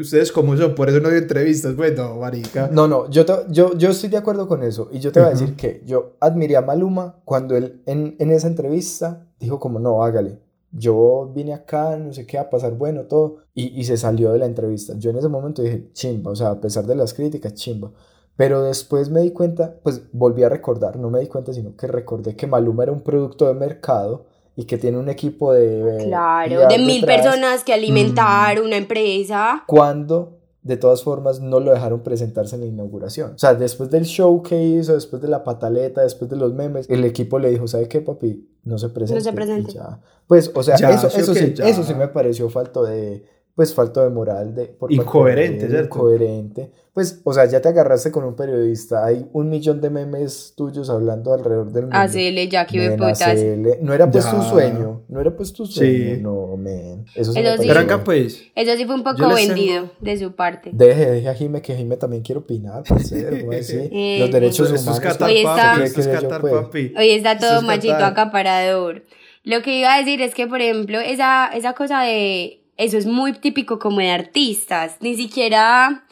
ustedes 0.00 0.30
como 0.30 0.56
son, 0.56 0.76
por 0.76 0.88
eso 0.88 1.00
no 1.00 1.08
doy 1.08 1.18
entrevistas. 1.18 1.74
Bueno, 1.74 2.14
marica. 2.16 2.68
No, 2.72 2.86
no, 2.86 3.10
yo, 3.10 3.26
te- 3.26 3.32
yo, 3.50 3.76
yo 3.76 3.90
estoy 3.90 4.10
de 4.10 4.16
acuerdo 4.16 4.46
con 4.46 4.62
eso. 4.62 4.88
Y 4.92 5.00
yo 5.00 5.10
te 5.10 5.18
voy 5.18 5.28
a 5.28 5.32
Ujú. 5.32 5.40
decir 5.40 5.56
que 5.56 5.82
yo 5.84 6.12
admiré 6.20 6.56
a 6.56 6.62
Maluma 6.62 7.16
cuando 7.24 7.56
él 7.56 7.82
en, 7.86 8.14
en 8.20 8.30
esa 8.30 8.46
entrevista 8.46 9.26
dijo 9.40 9.58
como, 9.58 9.80
no, 9.80 10.04
hágale. 10.04 10.38
Yo 10.70 11.32
vine 11.34 11.52
acá, 11.52 11.96
no 11.96 12.12
sé 12.12 12.24
qué, 12.24 12.38
a 12.38 12.48
pasar 12.48 12.74
bueno, 12.74 13.02
todo. 13.06 13.38
Y, 13.54 13.78
y 13.80 13.84
se 13.84 13.96
salió 13.96 14.32
de 14.32 14.38
la 14.38 14.46
entrevista. 14.46 14.94
Yo 14.98 15.10
en 15.10 15.16
ese 15.16 15.28
momento 15.28 15.62
dije, 15.62 15.90
chimba, 15.94 16.30
o 16.30 16.36
sea, 16.36 16.50
a 16.50 16.60
pesar 16.60 16.86
de 16.86 16.94
las 16.94 17.12
críticas, 17.12 17.54
chimba. 17.54 17.90
Pero 18.36 18.62
después 18.62 19.10
me 19.10 19.22
di 19.22 19.32
cuenta, 19.32 19.80
pues 19.82 20.02
volví 20.12 20.44
a 20.44 20.48
recordar, 20.48 20.96
no 20.96 21.10
me 21.10 21.18
di 21.18 21.26
cuenta, 21.26 21.52
sino 21.52 21.74
que 21.74 21.88
recordé 21.88 22.36
que 22.36 22.46
Maluma 22.46 22.84
era 22.84 22.92
un 22.92 23.00
producto 23.00 23.48
de 23.48 23.54
mercado 23.54 24.26
y 24.56 24.64
que 24.64 24.78
tiene 24.78 24.98
un 24.98 25.08
equipo 25.08 25.52
de... 25.52 26.04
Claro, 26.06 26.66
de 26.66 26.78
mil 26.78 27.02
detrás. 27.02 27.22
personas 27.22 27.64
que 27.64 27.74
alimentar 27.74 28.60
una 28.60 28.76
empresa. 28.76 29.64
cuando 29.66 30.32
de 30.62 30.76
todas 30.76 31.04
formas 31.04 31.40
no 31.40 31.60
lo 31.60 31.72
dejaron 31.72 32.00
presentarse 32.00 32.56
en 32.56 32.62
la 32.62 32.66
inauguración. 32.66 33.34
O 33.34 33.38
sea, 33.38 33.54
después 33.54 33.88
del 33.88 34.04
show 34.04 34.42
que 34.42 34.60
hizo, 34.60 34.94
después 34.94 35.22
de 35.22 35.28
la 35.28 35.44
pataleta, 35.44 36.02
después 36.02 36.28
de 36.28 36.34
los 36.34 36.54
memes, 36.54 36.90
el 36.90 37.04
equipo 37.04 37.38
le 37.38 37.50
dijo, 37.50 37.68
¿sabe 37.68 37.86
qué, 37.86 38.00
papi? 38.00 38.48
no 38.66 38.78
se 38.78 38.88
presente. 38.88 39.30
No 39.30 39.66
se 39.66 39.72
ya. 39.72 40.00
Pues, 40.26 40.50
o 40.52 40.62
sea, 40.62 40.76
Ya, 40.76 40.90
eso, 40.90 41.08
sí, 41.08 41.20
eso, 41.20 41.34
sí, 41.34 41.54
eso 41.58 41.84
sí 41.84 41.94
me 41.94 42.08
pareció 42.08 42.50
falto 42.50 42.82
de, 42.82 43.24
pues, 43.56 43.74
falto 43.74 44.02
de 44.04 44.10
moral. 44.10 44.54
De, 44.54 44.66
por 44.66 44.92
Incoherente, 44.92 45.66
de. 45.66 45.82
Incoherente. 45.82 46.70
Pues, 46.92 47.20
o 47.24 47.32
sea, 47.34 47.44
ya 47.44 47.60
te 47.60 47.68
agarraste 47.68 48.10
con 48.10 48.24
un 48.24 48.34
periodista, 48.34 49.04
hay 49.04 49.26
un 49.34 49.50
millón 49.50 49.82
de 49.82 49.90
memes 49.90 50.54
tuyos 50.56 50.88
hablando 50.88 51.34
alrededor 51.34 51.70
del 51.70 51.82
mundo. 51.82 51.98
Hacele, 51.98 52.48
Jackie, 52.48 52.78
de 52.78 52.92
putas. 52.92 53.20
hacele. 53.20 53.78
No 53.82 53.92
era 53.92 54.10
pues 54.10 54.24
tu 54.30 54.36
Ya. 54.36 54.42
sueño, 54.48 55.02
no 55.08 55.20
era 55.20 55.36
pues 55.36 55.52
tu 55.52 55.66
sueño, 55.66 56.14
Sí. 56.16 56.22
no, 56.22 56.56
man. 56.56 57.04
Eso 57.14 57.32
sí 57.34 57.40
Eso 57.40 57.62
sí. 57.62 57.68
Pues, 58.02 58.42
Eso 58.54 58.76
sí 58.78 58.86
fue 58.86 58.94
un 58.94 59.02
poco 59.02 59.16
tengo- 59.16 59.34
vendido 59.34 59.90
de 60.00 60.18
su 60.18 60.32
parte. 60.34 60.70
Deje, 60.72 61.10
deje 61.10 61.28
a 61.28 61.34
Jime, 61.34 61.60
que 61.60 61.74
Jime 61.76 61.98
también 61.98 62.22
quiere 62.22 62.38
opinar. 62.38 62.82
Eh, 63.12 64.16
Los 64.20 64.30
derechos 64.30 64.70
humanos. 64.70 65.00
Qatar, 65.00 65.28
Hoy 65.28 65.36
está- 65.38 65.84
esto 65.84 66.00
es 66.00 66.06
¿Qué 66.06 66.12
cree 66.12 66.22
yo, 66.22 66.28
Qatar, 66.28 66.40
pues? 66.40 66.52
papi. 66.54 66.94
Hoy 66.96 67.10
está 67.10 67.36
todo 67.38 67.60
machito 67.62 67.94
acaparador. 67.94 69.02
Lo 69.44 69.62
que 69.62 69.78
iba 69.78 69.94
a 69.94 69.98
decir 69.98 70.20
es 70.22 70.34
que, 70.34 70.46
por 70.46 70.60
ejemplo, 70.60 70.98
esa, 70.98 71.48
esa 71.54 71.74
cosa 71.74 72.02
de... 72.02 72.62
Eso 72.76 72.98
es 72.98 73.06
muy 73.06 73.32
típico 73.32 73.78
como 73.78 73.98
de 74.00 74.10
artistas. 74.10 74.96
Ni 75.00 75.14
siquiera... 75.16 76.04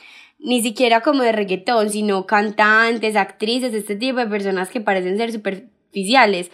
Ni 0.47 0.61
siquiera 0.63 1.01
como 1.01 1.23
de 1.23 1.33
reggaetón, 1.33 1.89
sino 1.89 2.27
cantantes, 2.27 3.17
actrices, 3.17 3.73
este 3.73 3.97
tipo 3.97 4.19
de 4.19 4.27
personas 4.27 4.69
que 4.69 4.79
parecen 4.83 5.17
ser 5.17 5.33
superficiales. 5.33 6.51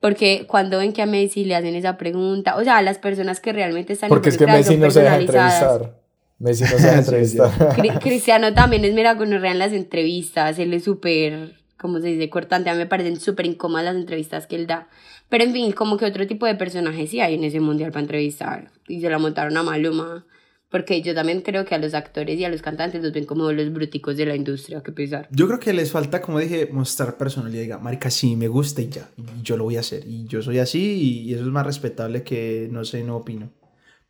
Porque 0.00 0.44
cuando 0.48 0.78
ven 0.78 0.92
que 0.92 1.02
a 1.02 1.06
Messi 1.06 1.44
le 1.44 1.54
hacen 1.54 1.76
esa 1.76 1.96
pregunta, 1.98 2.56
o 2.56 2.64
sea, 2.64 2.82
las 2.82 2.98
personas 2.98 3.38
que 3.38 3.52
realmente 3.52 3.92
están 3.92 4.08
Porque 4.08 4.30
es 4.30 4.38
que 4.38 4.46
Messi 4.46 4.76
no 4.76 4.90
se 4.90 5.02
deja 5.02 5.18
entrevistar. 5.20 6.00
Messi 6.38 6.64
no 6.64 6.70
se 6.70 6.76
deja 6.76 6.98
entrevistar. 6.98 7.50
Cri- 7.76 7.98
Cristiano 8.02 8.54
también 8.54 8.84
es 8.84 8.92
mera 8.94 9.14
gonorrea 9.14 9.52
en 9.52 9.58
las 9.60 9.72
entrevistas, 9.72 10.58
él 10.58 10.74
es 10.74 10.82
súper, 10.82 11.60
como 11.78 12.00
se 12.00 12.08
dice, 12.08 12.28
cortante, 12.30 12.70
a 12.70 12.72
mí 12.72 12.78
me 12.78 12.86
parecen 12.86 13.20
súper 13.20 13.46
incómodas 13.46 13.84
las 13.84 13.96
entrevistas 13.96 14.48
que 14.48 14.56
él 14.56 14.66
da. 14.66 14.88
Pero 15.28 15.44
en 15.44 15.52
fin, 15.52 15.72
como 15.72 15.96
que 15.96 16.06
otro 16.06 16.26
tipo 16.26 16.46
de 16.46 16.54
personajes 16.54 17.10
sí 17.10 17.20
hay 17.20 17.34
en 17.34 17.44
ese 17.44 17.60
mundial 17.60 17.92
para 17.92 18.02
entrevistar. 18.02 18.70
Y 18.86 19.00
se 19.00 19.10
la 19.10 19.18
montaron 19.18 19.56
a 19.56 19.62
Maluma. 19.62 20.26
Porque 20.70 21.00
yo 21.00 21.14
también 21.14 21.40
creo 21.40 21.64
que 21.64 21.74
a 21.74 21.78
los 21.78 21.94
actores 21.94 22.38
y 22.38 22.44
a 22.44 22.50
los 22.50 22.60
cantantes 22.60 23.02
los 23.02 23.12
ven 23.12 23.24
como 23.24 23.50
los 23.52 23.72
bruticos 23.72 24.18
de 24.18 24.26
la 24.26 24.36
industria, 24.36 24.82
que 24.82 24.92
pesar. 24.92 25.26
Yo 25.30 25.46
creo 25.46 25.58
que 25.58 25.72
les 25.72 25.90
falta, 25.90 26.20
como 26.20 26.38
dije, 26.40 26.68
mostrar 26.70 27.16
personalidad. 27.16 27.62
Diga, 27.62 27.78
marica, 27.78 28.10
sí, 28.10 28.36
me 28.36 28.48
gusta 28.48 28.82
y 28.82 28.88
ya. 28.90 29.08
Yo 29.42 29.56
lo 29.56 29.64
voy 29.64 29.76
a 29.76 29.80
hacer. 29.80 30.04
Y 30.06 30.26
yo 30.26 30.42
soy 30.42 30.58
así 30.58 31.24
y 31.26 31.32
eso 31.32 31.42
es 31.42 31.48
más 31.48 31.64
respetable 31.64 32.22
que 32.22 32.68
no 32.70 32.84
sé, 32.84 33.02
no 33.02 33.16
opino. 33.16 33.50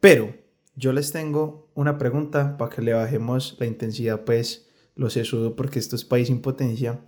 Pero 0.00 0.34
yo 0.74 0.92
les 0.92 1.12
tengo 1.12 1.70
una 1.74 1.96
pregunta 1.96 2.56
para 2.56 2.74
que 2.74 2.82
le 2.82 2.92
bajemos 2.92 3.56
la 3.60 3.66
intensidad, 3.66 4.24
pues, 4.24 4.68
lo 4.96 5.10
sesudo, 5.10 5.54
porque 5.54 5.78
esto 5.78 5.94
es 5.94 6.04
país 6.04 6.26
sin 6.26 6.40
potencia. 6.40 7.00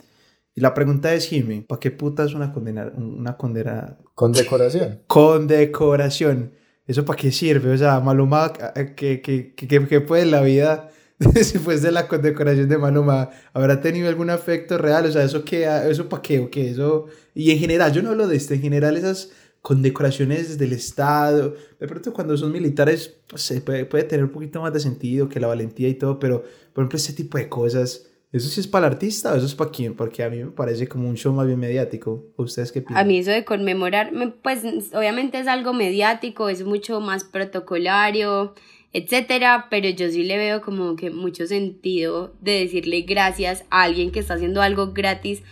Y 0.55 0.61
la 0.61 0.75
pregunta 0.75 1.15
es, 1.15 1.27
Jimmy, 1.29 1.61
¿para 1.63 1.79
qué 1.81 1.91
puta 1.91 2.25
es 2.25 2.35
una 2.35 2.53
condena, 2.53 2.93
una 2.97 3.37
condena, 3.37 3.99
Con 4.15 4.33
decoración. 4.33 5.01
condecoración? 5.07 6.53
¿Eso 6.87 7.05
para 7.05 7.17
qué 7.17 7.31
sirve? 7.31 7.71
O 7.73 7.79
sea, 7.79 8.01
Maluma, 8.01 8.53
¿qué, 8.75 8.95
qué, 9.23 9.55
qué, 9.55 9.55
qué- 9.55 9.87
qué 9.87 10.01
puede 10.01 10.27
la 10.27 10.41
vida 10.43 10.91
después 11.19 11.83
de 11.83 11.93
la 11.93 12.09
condecoración 12.09 12.69
de 12.69 12.79
Maluma? 12.79 13.31
¿Habrá 13.53 13.81
tenido 13.81 14.09
algún 14.09 14.29
efecto 14.31 14.77
real? 14.77 15.07
O 15.07 15.13
sea, 15.13 15.23
¿eso 15.23 15.45
qué? 15.45 15.67
¿Eso 15.89 16.09
para 16.09 16.23
qué? 16.23 16.41
¿O 16.41 16.51
qué? 16.51 16.71
Eso... 16.71 17.07
Y 17.35 17.53
en 17.53 17.59
general, 17.59 17.93
yo 17.93 18.03
no 18.03 18.11
hablo 18.11 18.27
de 18.27 18.37
esto, 18.37 18.55
en 18.55 18.61
general 18.63 18.97
esas 18.97 19.31
condecoraciones 19.63 20.59
del 20.59 20.73
Estado, 20.73 21.55
de 21.79 21.87
pronto 21.87 22.13
cuando 22.13 22.37
son 22.37 22.51
militares, 22.51 23.19
sé, 23.37 23.61
puede, 23.61 23.85
puede 23.85 24.05
tener 24.05 24.25
un 24.25 24.31
poquito 24.33 24.61
más 24.63 24.73
de 24.73 24.81
sentido 24.81 25.29
que 25.29 25.39
la 25.39 25.47
valentía 25.47 25.89
y 25.89 25.95
todo, 25.95 26.19
pero 26.19 26.43
por 26.73 26.83
ejemplo 26.83 26.97
este 26.97 27.13
tipo 27.13 27.37
de 27.39 27.49
cosas, 27.49 28.07
¿eso 28.33 28.49
sí 28.49 28.61
es 28.61 28.67
para 28.69 28.87
el 28.87 28.93
artista 28.93 29.33
o 29.33 29.37
eso 29.37 29.47
es 29.47 29.55
para 29.55 29.71
quién? 29.71 29.95
Porque 29.95 30.23
a 30.23 30.31
mí 30.31 30.39
me 30.45 30.51
parece 30.51 30.87
como 30.89 31.09
un 31.09 31.17
show 31.17 31.33
más 31.33 31.47
bien 31.47 31.59
mediático. 31.59 32.25
¿Ustedes 32.37 32.73
qué 32.73 32.81
piensan? 32.83 33.05
A 33.05 33.07
mí 33.07 33.19
eso 33.19 33.31
de 33.31 33.45
conmemorar, 33.45 34.13
me- 34.13 34.29
pues 34.29 34.63
obviamente 34.95 35.39
es 35.41 35.47
algo 35.49 35.73
mediático, 35.73 36.49
es 36.49 36.65
mucho 36.65 37.01
más 37.01 37.25
protocolario, 37.25 38.55
etcétera, 38.93 39.67
pero 39.71 39.89
yo 39.89 40.11
sí 40.11 40.25
le 40.25 40.37
veo 40.37 40.61
como 40.61 40.97
que 40.97 41.11
mucho 41.11 41.47
sentido 41.47 42.35
de 42.41 42.61
decirle 42.61 43.03
gracias 43.03 43.65
a 43.71 43.83
alguien 43.83 44.11
que 44.11 44.21
está 44.21 44.35
haciendo 44.35 44.63
algo 44.63 44.93
gratis, 44.93 45.43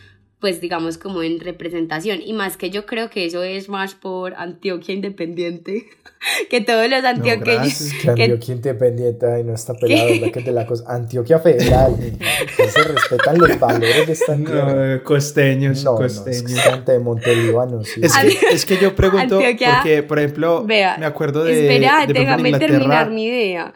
pues 0.40 0.61
digamos 0.61 0.98
como 0.98 1.22
en 1.22 1.40
representación. 1.40 2.20
Y 2.24 2.33
más 2.33 2.57
que 2.57 2.70
yo 2.70 2.87
creo 2.87 3.11
que 3.11 3.24
eso 3.27 3.42
es 3.42 3.68
más 3.68 3.94
por 3.94 4.35
Antioquia 4.35 4.94
Independiente, 4.94 5.87
que 6.51 6.61
todos 6.61 6.88
los 6.88 7.05
antioqueños... 7.05 7.44
gracias. 7.44 7.94
Que 8.05 8.11
Antioquia 8.11 8.55
Independiente, 8.55 9.27
ay, 9.27 9.42
no 9.44 9.55
está 9.55 9.74
pelado, 9.74 10.07
¿verdad? 10.11 10.31
Que 10.33 10.38
es 10.38 10.44
de 10.46 10.53
la 10.53 10.66
cosa. 10.66 10.85
Antioquia 10.87 11.38
Federal. 11.40 11.96
que 12.57 12.68
se 12.68 12.83
respetan 12.85 13.38
los 13.38 13.59
valores 13.59 14.07
de 14.07 14.12
esta. 14.12 14.37
No, 14.37 15.03
costeños, 15.03 15.83
No, 15.85 15.98
no, 15.98 16.05
es 16.07 16.14
costeños. 16.20 16.42
que 16.53 16.70
gente 16.70 16.92
de 16.92 16.98
Montelíbano, 17.01 17.83
sí. 17.85 18.01
Es 18.03 18.16
que, 18.16 18.46
es 18.53 18.64
que 18.64 18.79
yo 18.79 18.94
pregunto, 18.94 19.40
Antioquia- 19.40 19.77
porque, 19.83 20.03
por 20.05 20.18
ejemplo, 20.20 20.64
Vea, 20.64 20.96
me 20.98 21.07
acuerdo 21.07 21.42
de. 21.44 21.66
espera, 21.66 22.07
de 22.07 22.12
déjame 22.12 22.53
terminar 22.59 23.11
mi 23.11 23.24
idea. 23.27 23.74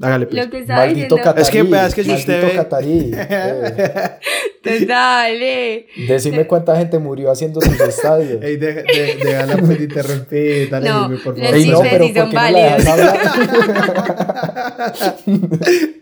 Hágale, 0.00 0.26
pues. 0.26 0.44
Lo 0.44 0.50
que 0.50 0.58
estaba 0.58 0.80
Maldito 0.80 1.16
diciendo... 1.16 1.16
catarí. 1.24 1.42
Es 1.42 1.50
que, 1.50 1.60
es 1.60 1.94
que 1.94 2.02
si 2.04 2.08
maldito 2.10 2.32
usted 2.32 2.42
ve- 2.48 2.54
catarí. 2.54 3.10
eh. 3.16 4.18
Pues 4.62 4.86
dale. 4.86 5.86
Decime 6.08 6.46
cuánta 6.46 6.76
gente 6.76 6.98
murió 6.98 7.30
haciendo 7.30 7.60
sus 7.62 7.80
estadios. 7.80 8.42
Ey, 8.42 8.56
deja- 8.58 8.82
de- 8.82 9.16
déjala 9.24 9.56
pues 9.64 9.80
interrumpir, 9.80 10.68
dale, 10.70 10.88
No, 10.90 11.04
Jimmy, 11.04 11.16
por 11.18 11.36
favor. 11.38 11.54
Ey, 11.54 11.66
no, 11.68 11.82
chismes 11.82 11.92
pero 11.92 12.04
sí 12.06 12.12
¿por 12.12 12.22
son 12.22 12.30
qué 12.30 12.36
no 12.36 12.42
la 12.42 12.50
dejas 12.50 12.84
válidos. 12.84 13.12
hablar? 15.26 15.96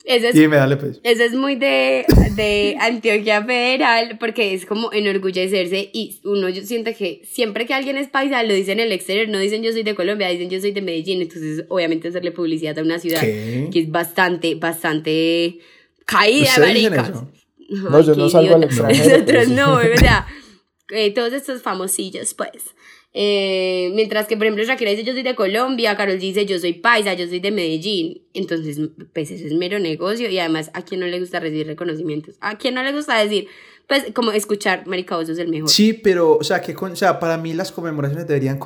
Ese 0.06 0.30
es 0.30 0.36
Dime, 0.36 0.56
dale, 0.58 0.78
pues. 0.78 1.00
Eso 1.04 1.24
es 1.24 1.34
muy 1.34 1.56
de, 1.56 2.06
de 2.36 2.78
Antioquia 2.82 3.44
Federal 3.44 4.18
porque 4.20 4.54
es 4.54 4.66
como 4.66 4.92
enorgullecerse 4.92 5.90
y 5.94 6.20
uno 6.24 6.50
yo 6.50 6.64
siente 6.64 6.96
que 6.96 7.22
siempre 7.26 7.66
que 7.66 7.74
alguien 7.74 7.98
es 7.98 8.08
paisa 8.08 8.44
lo 8.44 8.54
dicen 8.54 8.80
en 8.80 8.88
el 8.88 8.92
exterior, 8.92 9.28
no 9.30 9.38
dicen 9.38 9.64
yo 9.64 9.72
soy 9.72 9.84
de 9.84 9.96
Colombia, 9.96 10.28
dicen 10.30 10.50
yo 10.50 10.60
soy 10.60 10.72
de 10.72 10.82
Medellín, 10.82 11.22
entonces 11.22 11.66
obviamente 11.70 12.08
hacerle 12.08 12.32
publicidad 12.32 12.78
a 12.80 12.82
una 12.82 13.00
ciudad 13.00 13.22
¿Qué? 13.22 13.70
que 13.72 13.80
es 13.80 13.92
bastante, 13.92 14.56
bastante 14.56 15.60
caída, 16.06 16.50
¿Ustedes 16.50 16.74
dicen 16.74 16.96
marica. 16.96 17.12
eso? 17.12 17.32
No, 17.70 18.02
yo 18.02 18.16
no 18.16 18.30
salgo 18.30 18.56
al 18.56 18.64
extranjero, 18.64 19.10
Nosotros 19.20 19.46
sí. 19.46 19.54
no, 19.54 19.76
o 19.76 19.98
sea, 19.98 20.28
eh, 20.90 21.14
todos 21.14 21.34
estos 21.34 21.62
famosillos, 21.62 22.34
pues. 22.34 22.64
Eh, 23.13 23.91
mientras 23.93 24.28
que, 24.28 24.38
por 24.38 24.45
ejemplo, 24.45 24.63
Shakira 24.63 24.91
dice 24.91 25.04
yo 25.04 25.13
soy 25.13 25.24
de 25.24 25.36
Colombia, 25.36 25.97
Carol 25.97 26.17
dice 26.19 26.45
yo 26.45 26.58
soy 26.60 26.74
paisa, 26.74 27.13
yo 27.13 27.28
soy 27.28 27.39
de 27.39 27.52
Medellín. 27.52 28.21
Entonces, 28.34 28.80
pues 29.13 29.32
eso 29.32 29.45
es 29.45 29.54
mero 29.54 29.80
negocio 29.80 30.30
y 30.30 30.39
además, 30.39 30.71
¿a 30.74 30.84
quién 30.84 31.02
no 31.02 31.08
le 31.08 31.19
gusta 31.19 31.39
recibir 31.39 31.67
reconocimientos? 31.67 32.36
¿A 32.39 32.58
quién 32.58 32.74
no 32.76 32.84
le 32.84 32.93
gusta 32.93 33.17
decir? 33.21 33.47
Pues 33.88 34.06
como 34.13 34.32
escuchar, 34.32 34.88
marica, 34.88 35.17
vos 35.17 35.28
sos 35.28 35.38
el 35.39 35.50
mejor. 35.50 35.69
Sí, 35.69 35.91
pero, 35.91 36.38
o 36.38 36.43
sea, 36.43 36.62
que 36.62 36.74
con- 36.74 36.93
o 36.93 36.95
sea, 36.95 37.19
para 37.19 37.38
mí 37.38 37.54
las 37.54 37.74
conmemoraciones 37.74 38.28
deberían 38.28 38.58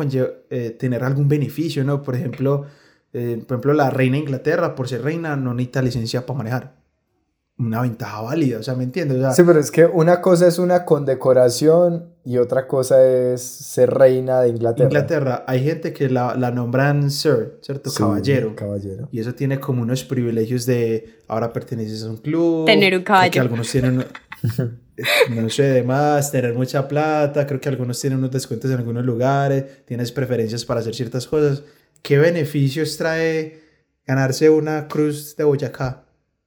eh, 0.52 0.70
tener 0.78 1.04
algún 1.04 1.28
beneficio, 1.28 1.84
¿no? 1.84 2.04
Por 2.04 2.16
ejemplo, 2.16 2.66
eh, 3.14 3.38
por 3.48 3.56
ejemplo, 3.56 3.74
la 3.74 3.90
reina 3.90 4.18
de 4.18 4.24
Inglaterra, 4.24 4.76
por 4.76 4.88
ser 4.88 5.02
reina, 5.02 5.36
no 5.36 5.56
necesita 5.56 5.82
licencia 5.82 6.26
para 6.28 6.38
manejar. 6.38 6.85
Una 7.58 7.82
ventaja 7.82 8.22
válida, 8.22 8.60
o 8.60 8.64
sea, 8.64 8.76
¿me 8.76 8.84
entiendes? 8.84 9.18
O 9.18 9.22
sea, 9.22 9.32
Sí, 9.32 9.44
pero 9.46 9.60
es 9.62 9.72
que 9.72 9.86
una 9.86 10.20
cosa 10.20 10.46
es 10.48 10.60
una 10.60 10.84
condecoración 10.84 12.14
y 12.26 12.38
otra 12.38 12.68
cosa 12.68 13.06
es 13.06 13.42
ser 13.42 13.92
reina 13.92 14.42
de 14.42 14.50
Inglaterra. 14.50 14.90
Inglaterra, 14.90 15.44
hay 15.48 15.64
gente 15.64 15.94
que 15.94 16.10
la, 16.10 16.36
la 16.36 16.52
nombran 16.52 17.10
Sir, 17.10 17.60
¿cierto? 17.62 17.92
Sí, 17.92 18.00
caballero. 18.00 18.56
Caballero. 18.56 19.08
Y 19.12 19.20
eso 19.22 19.36
tiene 19.36 19.60
como 19.60 19.84
unos 19.84 20.04
privilegios 20.04 20.66
de 20.66 21.20
ahora 21.30 21.54
perteneces 21.54 22.04
a 22.04 22.10
un 22.10 22.18
club. 22.18 22.66
Tener 22.66 22.98
un 22.98 23.04
caballo. 23.04 23.32
Que 23.32 23.40
algunos 23.40 23.72
tienen, 23.72 24.04
no 25.30 25.50
sé, 25.50 25.70
además, 25.70 26.32
tener 26.32 26.54
mucha 26.56 26.88
plata. 26.88 27.48
Creo 27.48 27.62
que 27.62 27.70
algunos 27.70 28.02
tienen 28.02 28.20
unos 28.20 28.32
descuentos 28.32 28.70
en 28.70 28.80
algunos 28.80 29.06
lugares. 29.06 29.86
Tienes 29.86 30.12
preferencias 30.12 30.66
para 30.66 30.82
hacer 30.82 30.94
ciertas 30.94 31.26
cosas. 31.26 31.64
¿Qué 32.02 32.18
beneficios 32.18 32.98
trae 32.98 33.62
ganarse 34.06 34.50
una 34.50 34.88
cruz 34.90 35.36
de 35.38 35.44
Boyacá? 35.44 36.06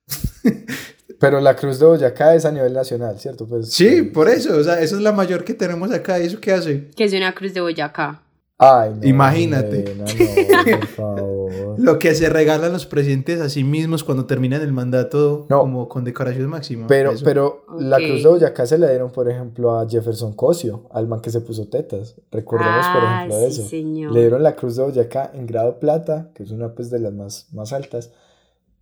Pero 1.18 1.40
la 1.40 1.56
Cruz 1.56 1.78
de 1.78 1.86
Boyacá 1.86 2.34
es 2.34 2.44
a 2.44 2.52
nivel 2.52 2.72
nacional, 2.72 3.18
¿cierto? 3.18 3.46
Pues, 3.46 3.70
Sí, 3.72 3.86
eh, 3.88 4.02
por 4.04 4.28
eso. 4.28 4.56
O 4.56 4.62
sea, 4.62 4.80
esa 4.80 4.94
es 4.96 5.02
la 5.02 5.12
mayor 5.12 5.44
que 5.44 5.54
tenemos 5.54 5.90
acá. 5.92 6.18
¿Y 6.20 6.26
eso 6.26 6.40
qué 6.40 6.52
hace? 6.52 6.88
Que 6.96 7.04
es 7.04 7.12
una 7.12 7.34
cruz 7.34 7.54
de 7.54 7.60
Boyacá. 7.60 8.22
Ay, 8.60 8.90
no, 9.00 9.06
Imagínate. 9.06 9.84
nena, 9.84 10.04
no, 10.04 10.78
por 10.78 10.86
favor. 10.96 11.74
Lo 11.78 11.98
que 12.00 12.12
se 12.16 12.28
regalan 12.28 12.72
los 12.72 12.86
presidentes 12.86 13.40
a 13.40 13.48
sí 13.48 13.62
mismos 13.62 14.02
cuando 14.02 14.26
terminan 14.26 14.62
el 14.62 14.72
mandato 14.72 15.46
No. 15.48 15.60
como 15.60 15.88
con 15.88 16.02
decoración 16.02 16.48
máxima. 16.48 16.88
Pero, 16.88 17.12
Eso. 17.12 17.24
pero 17.24 17.64
la 17.78 17.98
Ok. 17.98 18.02
Cruz 18.06 18.22
de 18.24 18.28
Boyacá 18.28 18.66
se 18.66 18.78
le 18.78 18.88
dieron, 18.88 19.12
por 19.12 19.30
ejemplo, 19.30 19.78
a 19.78 19.88
Jefferson 19.88 20.32
Cosio, 20.32 20.88
al 20.92 21.06
man 21.06 21.20
que 21.20 21.30
se 21.30 21.40
puso 21.40 21.68
tetas. 21.68 22.16
Recordemos, 22.32 22.84
por 22.88 23.02
Ah, 23.04 23.26
ejemplo, 23.26 23.38
sí, 23.50 23.60
eso. 23.60 23.68
señor. 23.68 24.12
Le 24.12 24.20
dieron 24.22 24.42
la 24.42 24.56
Cruz 24.56 24.74
de 24.76 24.82
Boyacá 24.82 25.30
en 25.34 25.46
grado 25.46 25.78
plata, 25.78 26.30
que 26.34 26.42
es 26.42 26.50
una 26.50 26.74
pues 26.74 26.90
de 26.90 26.98
las 26.98 27.12
más, 27.12 27.46
más 27.52 27.72
altas. 27.72 28.10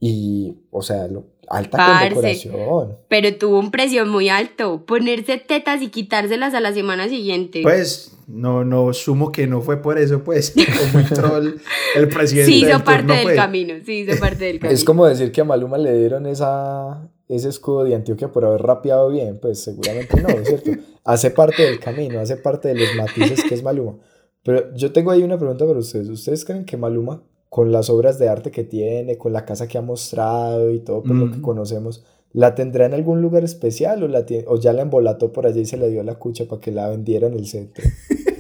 Y, 0.01 0.57
o 0.71 0.83
sea, 0.83 1.09
lo- 1.09 1.25
alta 1.49 1.79
Parce. 1.79 2.15
condecoración. 2.15 2.97
Pero 3.09 3.35
tuvo 3.37 3.59
un 3.59 3.71
precio 3.71 4.05
muy 4.05 4.29
alto. 4.29 4.85
Ponerse 4.85 5.39
tetas 5.39 5.81
y 5.81 5.89
quitárselas 5.89 6.55
a 6.55 6.61
la 6.61 6.73
semana 6.75 7.09
siguiente. 7.09 7.63
Pues 7.63 8.17
no, 8.27 8.65
no 8.65 8.93
sumo 8.93 9.31
que 9.33 9.47
no 9.47 9.63
fue 9.63 9.81
por 9.81 9.99
eso, 9.99 10.23
pues. 10.25 10.53
Fue 10.53 10.93
muy 10.93 11.05
troll 11.05 11.55
el 11.95 12.09
presidente. 12.13 12.51
sí 12.53 12.59
hizo 12.59 12.69
del 12.71 12.83
parte 12.83 13.01
turno, 13.03 13.15
del 13.15 13.23
pues. 13.23 13.37
camino. 13.37 13.75
Sí 13.87 13.93
hizo 14.01 14.17
parte 14.21 14.45
del 14.45 14.59
camino. 14.59 14.75
Es 14.75 14.85
como 14.85 15.07
decir 15.07 15.31
que 15.33 15.41
a 15.41 15.45
Maluma 15.45 15.79
le 15.79 15.97
dieron 15.97 16.27
esa, 16.27 17.09
ese 17.29 17.49
escudo 17.49 17.85
de 17.85 17.95
Antioquia 17.95 18.33
por 18.33 18.45
haber 18.45 18.61
rapeado 18.63 19.09
bien, 19.11 19.39
pues 19.41 19.63
seguramente 19.63 20.21
no, 20.21 20.29
¿cierto? 20.45 20.73
Hace 21.05 21.31
parte 21.31 21.63
del 21.63 21.79
camino, 21.79 22.19
hace 22.19 22.37
parte 22.37 22.67
de 22.67 22.75
los 22.75 22.89
matices 22.97 23.45
que 23.45 23.55
es 23.55 23.63
Maluma. 23.63 23.97
Pero 24.43 24.75
yo 24.75 24.91
tengo 24.93 25.13
ahí 25.13 25.23
una 25.23 25.39
pregunta 25.39 25.65
para 25.65 25.79
ustedes. 25.79 26.09
¿Ustedes 26.09 26.45
creen 26.45 26.65
que 26.65 26.77
Maluma, 26.77 27.23
con 27.57 27.73
las 27.73 27.89
obras 27.89 28.19
de 28.19 28.29
arte 28.29 28.51
que 28.51 28.65
tiene, 28.65 29.17
con 29.17 29.33
la 29.33 29.47
casa 29.47 29.67
que 29.67 29.79
ha 29.79 29.81
mostrado 29.81 30.71
y 30.73 30.81
todo 30.81 31.03
por 31.03 31.17
lo 31.17 31.31
que 31.31 31.41
conocemos, 31.41 32.05
la 32.35 32.55
tendrá 32.55 32.85
en 32.85 32.93
algún 32.93 33.23
lugar 33.23 33.45
especial 33.45 34.03
o, 34.03 34.09
la 34.09 34.27
o 34.49 34.61
ya 34.61 34.75
la 34.75 34.83
embolató 34.83 35.33
por 35.33 35.47
allá 35.47 35.59
y 35.59 35.65
se 35.65 35.79
le 35.79 35.89
dio 35.89 36.03
la 36.03 36.17
cucha 36.17 36.45
para 36.45 36.61
que 36.61 36.71
la 36.71 36.91
vendiera 36.91 37.29
en 37.29 37.33
el 37.33 37.47
centro? 37.47 37.83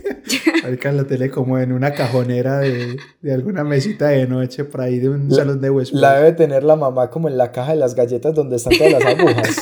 Acá 0.70 0.92
la 0.92 1.04
tele 1.04 1.30
como 1.30 1.58
en 1.58 1.72
una 1.72 1.94
cajonera 1.94 2.58
de, 2.58 2.98
de, 3.22 3.32
alguna 3.32 3.64
mesita 3.64 4.08
de 4.08 4.26
noche 4.26 4.64
por 4.64 4.82
ahí 4.82 4.98
de 4.98 5.08
un 5.08 5.30
salón 5.30 5.62
de 5.62 5.70
huéspedes. 5.70 5.98
La 5.98 6.18
debe 6.18 6.32
tener 6.32 6.62
la 6.62 6.76
mamá 6.76 7.08
como 7.08 7.28
en 7.28 7.38
la 7.38 7.52
caja 7.52 7.72
de 7.72 7.78
las 7.78 7.94
galletas 7.94 8.34
donde 8.34 8.56
están 8.56 8.76
todas 8.76 8.92
las 8.92 9.04
agujas. 9.06 9.56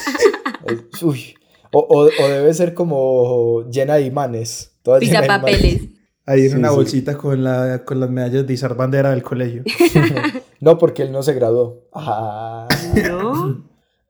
Uy. 1.05 1.37
O, 1.71 1.79
o, 1.79 2.01
o, 2.07 2.29
debe 2.29 2.53
ser 2.55 2.75
como 2.75 3.71
llena 3.71 3.95
de 3.95 4.03
imanes. 4.03 4.73
Toda 4.83 4.99
Pisa 4.99 5.23
papeles. 5.25 5.94
Ahí 6.27 6.47
en 6.47 6.59
una 6.59 6.71
bolsita 6.71 7.19
con, 7.19 7.45
la, 7.45 7.85
con 7.85 8.01
las 8.01 8.09
medallas 8.09 8.47
de 8.47 8.55
izar 8.55 8.75
bandera 8.75 9.11
del 9.11 9.23
colegio. 9.23 9.63
no, 10.61 10.79
porque 10.79 11.03
él 11.03 11.13
no 11.13 11.23
se 11.23 11.35
graduó. 11.35 11.87
Ah. 11.93 12.67
¿No? 13.09 13.65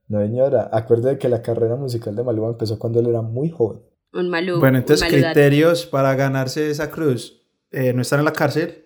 No, 0.06 0.20
señora. 0.20 0.70
Acuérdate 0.72 1.18
que 1.18 1.28
la 1.28 1.42
carrera 1.42 1.74
musical 1.76 2.14
de 2.14 2.22
Maluma 2.22 2.48
empezó 2.48 2.78
cuando 2.78 3.00
él 3.00 3.08
era 3.08 3.22
muy 3.22 3.50
joven. 3.50 3.80
Un 4.12 4.28
Malú. 4.28 4.60
Bueno, 4.60 4.78
entonces 4.78 5.08
criterios 5.08 5.86
para 5.86 6.14
ganarse 6.14 6.70
esa 6.70 6.90
cruz. 6.90 7.42
Eh, 7.72 7.92
no 7.92 8.02
estar 8.02 8.20
en 8.20 8.24
la 8.24 8.32
cárcel, 8.32 8.84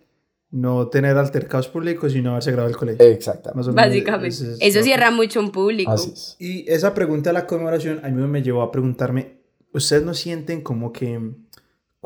no 0.51 0.89
tener 0.89 1.19
altercados 1.19 1.69
públicos 1.69 2.15
y 2.15 2.23
no 2.23 2.31
haberse 2.31 2.53
graduado 2.53 2.71
del 2.71 2.79
colegio. 2.79 3.05
Exactamente. 3.05 3.71
Básicamente. 3.73 4.29
Eso, 4.29 4.57
Eso 4.59 4.83
cierra 4.83 5.11
mucho 5.11 5.41
un 5.41 5.51
público. 5.51 5.91
Así 5.91 6.13
es. 6.15 6.37
Y 6.39 6.71
esa 6.71 6.95
pregunta 6.95 7.29
de 7.31 7.35
la 7.35 7.47
conmemoración 7.47 8.01
a 8.03 8.09
mí 8.09 8.27
me 8.27 8.43
llevó 8.43 8.63
a 8.63 8.71
preguntarme, 8.71 9.43
¿ustedes 9.75 10.03
no 10.03 10.15
sienten 10.15 10.63
como 10.63 10.93
que 10.93 11.21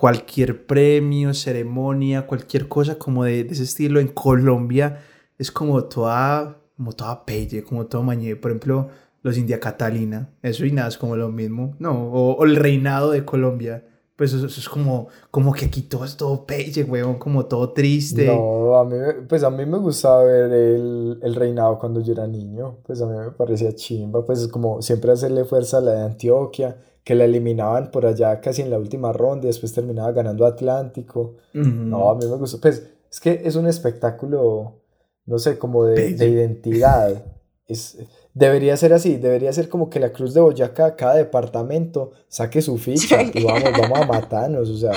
cualquier 0.02 0.66
premio, 0.66 1.32
ceremonia, 1.32 2.26
cualquier 2.26 2.66
cosa 2.66 2.98
como 2.98 3.22
de, 3.22 3.44
de 3.44 3.52
ese 3.52 3.62
estilo 3.62 4.00
en 4.00 4.08
Colombia 4.08 4.98
es 5.38 5.52
como 5.52 5.84
toda, 5.84 6.58
como 6.76 6.92
toda 6.92 7.24
pelle, 7.24 7.62
como 7.62 7.86
todo 7.86 8.02
mañé? 8.02 8.34
Por 8.34 8.50
ejemplo, 8.50 8.88
los 9.22 9.38
India 9.38 9.60
Catalina, 9.60 10.28
eso 10.42 10.66
y 10.66 10.72
nada 10.72 10.88
es 10.88 10.98
como 10.98 11.14
lo 11.14 11.28
mismo, 11.28 11.76
¿no? 11.78 12.10
O, 12.10 12.32
o 12.32 12.44
el 12.44 12.56
reinado 12.56 13.12
de 13.12 13.24
Colombia, 13.24 13.84
pues 14.16 14.32
eso, 14.32 14.46
eso, 14.46 14.58
es 14.58 14.68
como, 14.68 15.06
como 15.30 15.52
que 15.52 15.66
aquí 15.66 15.82
todo 15.82 16.04
es 16.04 16.16
todo 16.16 16.46
pelle, 16.46 16.82
weón, 16.82 17.20
como 17.20 17.46
todo 17.46 17.72
triste. 17.72 18.26
No, 18.26 18.78
a 18.78 18.84
mí, 18.84 18.96
pues 19.28 19.44
a 19.44 19.50
mí 19.50 19.64
me 19.66 19.78
gustaba 19.78 20.24
ver 20.24 20.50
el, 20.50 21.20
el, 21.22 21.34
reinado 21.36 21.78
cuando 21.78 22.00
yo 22.00 22.12
era 22.12 22.26
niño, 22.26 22.78
pues 22.84 23.00
a 23.00 23.06
mí 23.06 23.16
me 23.16 23.30
parecía 23.30 23.72
chimba, 23.72 24.26
pues 24.26 24.40
es 24.40 24.48
como 24.48 24.82
siempre 24.82 25.12
hacerle 25.12 25.44
fuerza 25.44 25.78
a 25.78 25.80
la 25.80 25.92
de 25.92 26.02
Antioquia, 26.06 26.76
que 27.04 27.14
la 27.14 27.24
eliminaban 27.24 27.90
por 27.90 28.06
allá 28.06 28.40
casi 28.40 28.62
en 28.62 28.70
la 28.70 28.78
última 28.78 29.12
ronda 29.12 29.44
y 29.44 29.48
después 29.48 29.72
terminaba 29.72 30.12
ganando 30.12 30.46
Atlántico. 30.46 31.36
Uh 31.54 31.58
-huh. 31.58 31.84
No, 31.84 32.10
a 32.10 32.14
mí 32.16 32.26
me 32.26 32.36
gustó, 32.36 32.60
pues 32.60 32.86
es 33.10 33.20
que 33.20 33.42
es 33.44 33.56
un 33.56 33.66
espectáculo, 33.66 34.82
no 35.26 35.38
sé, 35.38 35.58
como 35.58 35.84
de, 35.84 36.14
de 36.14 36.28
identidad. 36.28 37.26
Es, 37.64 37.96
Debería 38.34 38.74
ser 38.78 38.94
así, 38.94 39.16
debería 39.16 39.52
ser 39.52 39.68
como 39.68 39.90
que 39.90 40.00
la 40.00 40.10
Cruz 40.10 40.32
de 40.32 40.40
Boyacá, 40.40 40.96
cada 40.96 41.16
departamento 41.16 42.12
saque 42.28 42.62
su 42.62 42.78
ficha 42.78 43.20
y 43.22 43.44
vamos, 43.44 43.70
vamos 43.78 44.00
a 44.00 44.06
matarnos, 44.06 44.70
o 44.70 44.76
sea, 44.78 44.92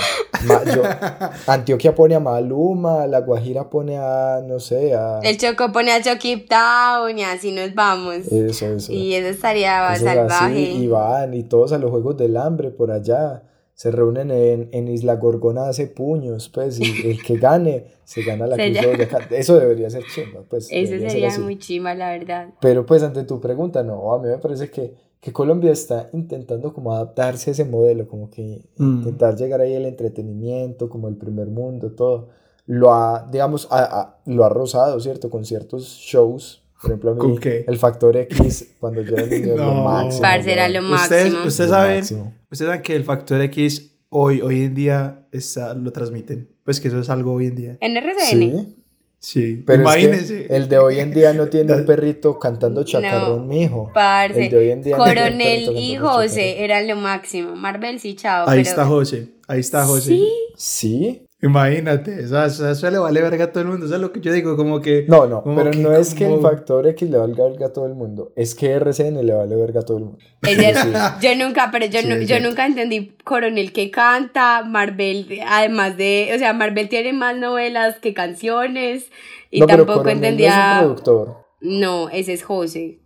yo, 0.74 0.82
Antioquia 1.46 1.94
pone 1.94 2.14
a 2.14 2.20
Maluma, 2.20 3.06
La 3.06 3.20
Guajira 3.20 3.68
pone 3.68 3.98
a, 3.98 4.40
no 4.42 4.58
sé, 4.58 4.94
a... 4.94 5.20
El 5.22 5.36
Choco 5.36 5.70
pone 5.70 5.92
a 5.92 6.02
Choquip 6.02 6.48
Town 6.48 7.18
y 7.18 7.24
así 7.24 7.52
nos 7.52 7.74
vamos. 7.74 8.26
Eso, 8.26 8.68
eso. 8.68 8.90
Y 8.90 9.12
eso 9.14 9.28
estaría 9.28 9.92
eso 9.92 10.04
salvaje. 10.04 10.44
Así, 10.46 10.84
y 10.84 10.88
van, 10.88 11.34
y 11.34 11.42
todos 11.42 11.72
a 11.72 11.78
los 11.78 11.90
Juegos 11.90 12.16
del 12.16 12.38
Hambre 12.38 12.70
por 12.70 12.90
allá 12.90 13.42
se 13.76 13.90
reúnen 13.90 14.30
en, 14.30 14.70
en 14.72 14.88
Isla 14.88 15.16
Gorgona 15.16 15.68
hace 15.68 15.86
puños, 15.86 16.48
pues, 16.48 16.80
y 16.80 17.10
el 17.10 17.22
que 17.22 17.36
gane 17.36 17.84
se 18.04 18.22
gana 18.22 18.46
la 18.46 18.56
Cruz 18.56 18.72
de 18.72 18.86
Boyacá. 18.86 19.28
Eso 19.30 19.58
debería 19.58 19.90
ser 19.90 20.02
chimba, 20.14 20.40
pues. 20.48 20.68
Eso 20.70 20.96
sería 20.98 21.38
muy 21.38 21.58
chimba, 21.58 21.94
la 21.94 22.10
verdad. 22.10 22.48
Pero 22.62 22.86
pues 22.86 23.02
ante 23.02 23.24
tu 23.24 23.38
pregunta, 23.38 23.82
no, 23.82 24.14
a 24.14 24.18
mí 24.18 24.28
me 24.28 24.38
parece 24.38 24.70
que, 24.70 24.94
que 25.20 25.30
Colombia 25.30 25.72
está 25.72 26.08
intentando 26.14 26.72
como 26.72 26.94
adaptarse 26.94 27.50
a 27.50 27.52
ese 27.52 27.66
modelo, 27.66 28.08
como 28.08 28.30
que 28.30 28.62
mm. 28.78 28.98
intentar 29.00 29.36
llegar 29.36 29.60
ahí 29.60 29.76
al 29.76 29.84
entretenimiento, 29.84 30.88
como 30.88 31.08
el 31.08 31.16
primer 31.16 31.48
mundo, 31.48 31.92
todo. 31.92 32.28
Lo 32.64 32.94
ha, 32.94 33.28
digamos, 33.30 33.68
a, 33.70 34.00
a, 34.00 34.18
lo 34.24 34.42
ha 34.46 34.48
rozado, 34.48 34.98
¿cierto? 35.00 35.28
Con 35.28 35.44
ciertos 35.44 35.84
shows 35.84 36.65
por 36.80 36.90
ejemplo, 36.90 37.10
a 37.12 37.14
mí, 37.14 37.38
el 37.66 37.78
factor 37.78 38.16
X, 38.16 38.74
cuando 38.78 39.02
yo 39.02 39.16
era 39.16 39.26
niño, 39.26 39.54
no. 39.56 39.64
lo 39.66 39.74
máximo. 39.82 40.22
Parce, 40.22 40.52
era 40.52 40.68
lo 40.68 40.82
máximo. 40.82 41.02
Ustedes, 41.02 41.46
ustedes 41.46 41.70
saben, 41.70 42.00
ustedes 42.02 42.68
saben 42.68 42.82
que 42.82 42.96
el 42.96 43.04
factor 43.04 43.40
X 43.40 43.92
hoy, 44.10 44.40
hoy 44.40 44.64
en 44.64 44.74
día 44.74 45.26
está, 45.32 45.74
lo 45.74 45.90
transmiten. 45.92 46.48
Pues 46.64 46.80
que 46.80 46.88
eso 46.88 47.00
es 47.00 47.08
algo 47.08 47.32
hoy 47.32 47.46
en 47.46 47.54
día. 47.54 47.78
¿En 47.80 47.96
RCN? 47.96 48.16
Sí. 48.20 48.76
Sí, 49.18 49.64
pero 49.66 49.82
imagínense. 49.82 50.42
Es 50.42 50.46
que 50.48 50.56
el 50.56 50.68
de 50.68 50.78
hoy 50.78 51.00
en 51.00 51.12
día 51.12 51.32
no 51.32 51.48
tiene 51.48 51.72
un 51.72 51.84
perrito 51.86 52.38
cantando 52.38 52.84
chacarrón, 52.84 53.40
no, 53.40 53.44
mijo. 53.46 53.90
Parce, 53.92 54.44
el 54.44 54.50
de 54.50 54.56
hoy 54.56 54.70
en 54.70 54.82
día 54.82 54.96
Coronel 54.96 55.66
no 55.66 55.72
y 55.72 55.96
José 55.96 56.62
eran 56.62 56.86
lo 56.86 56.96
máximo. 56.96 57.56
Marvel 57.56 57.98
sí, 57.98 58.14
chao. 58.14 58.48
Ahí 58.48 58.58
pero... 58.58 58.70
está 58.70 58.84
José, 58.84 59.28
ahí 59.48 59.60
está 59.60 59.84
José. 59.84 60.10
Sí. 60.10 60.32
Sí. 60.56 61.25
Imagínate, 61.42 62.20
eso, 62.20 62.42
eso, 62.42 62.70
eso, 62.70 62.90
le 62.90 62.98
vale 62.98 63.20
verga 63.20 63.44
a 63.44 63.52
todo 63.52 63.62
el 63.62 63.68
mundo, 63.68 63.84
eso 63.84 63.96
es 63.96 64.00
lo 64.00 64.10
que 64.10 64.22
yo 64.22 64.32
digo, 64.32 64.56
como 64.56 64.80
que... 64.80 65.04
No, 65.06 65.26
no, 65.26 65.44
pero 65.44 65.70
que, 65.70 65.78
no 65.78 65.94
es 65.94 66.14
como... 66.14 66.18
que 66.18 66.34
el 66.34 66.40
factor 66.40 66.86
X 66.86 67.10
le 67.10 67.18
valga 67.18 67.44
verga 67.44 67.66
a 67.66 67.72
todo 67.74 67.84
el 67.84 67.94
mundo, 67.94 68.32
es 68.36 68.54
que 68.54 68.72
RCN 68.72 69.24
le 69.26 69.34
vale 69.34 69.54
verga 69.54 69.80
a 69.80 69.82
todo 69.82 69.98
el 69.98 70.04
mundo. 70.04 70.18
Es 70.40 70.56
sí. 70.56 70.92
Yo 71.20 71.36
nunca, 71.36 71.68
pero 71.70 71.84
yo, 71.84 72.00
sí, 72.00 72.08
no, 72.08 72.16
yo 72.22 72.40
nunca 72.40 72.64
entendí 72.64 73.14
Coronel 73.22 73.74
que 73.74 73.90
canta, 73.90 74.64
Marvel, 74.64 75.40
además 75.46 75.98
de, 75.98 76.30
o 76.34 76.38
sea, 76.38 76.54
Marvel 76.54 76.88
tiene 76.88 77.12
más 77.12 77.36
novelas 77.36 77.98
que 77.98 78.14
canciones, 78.14 79.10
y 79.50 79.60
no, 79.60 79.66
tampoco 79.66 80.04
pero 80.04 80.16
entendía... 80.16 80.50
No, 80.56 80.62
es 80.62 80.72
un 80.72 80.86
productor. 80.86 81.36
no, 81.60 82.08
ese 82.08 82.32
es 82.32 82.44
José. 82.44 83.00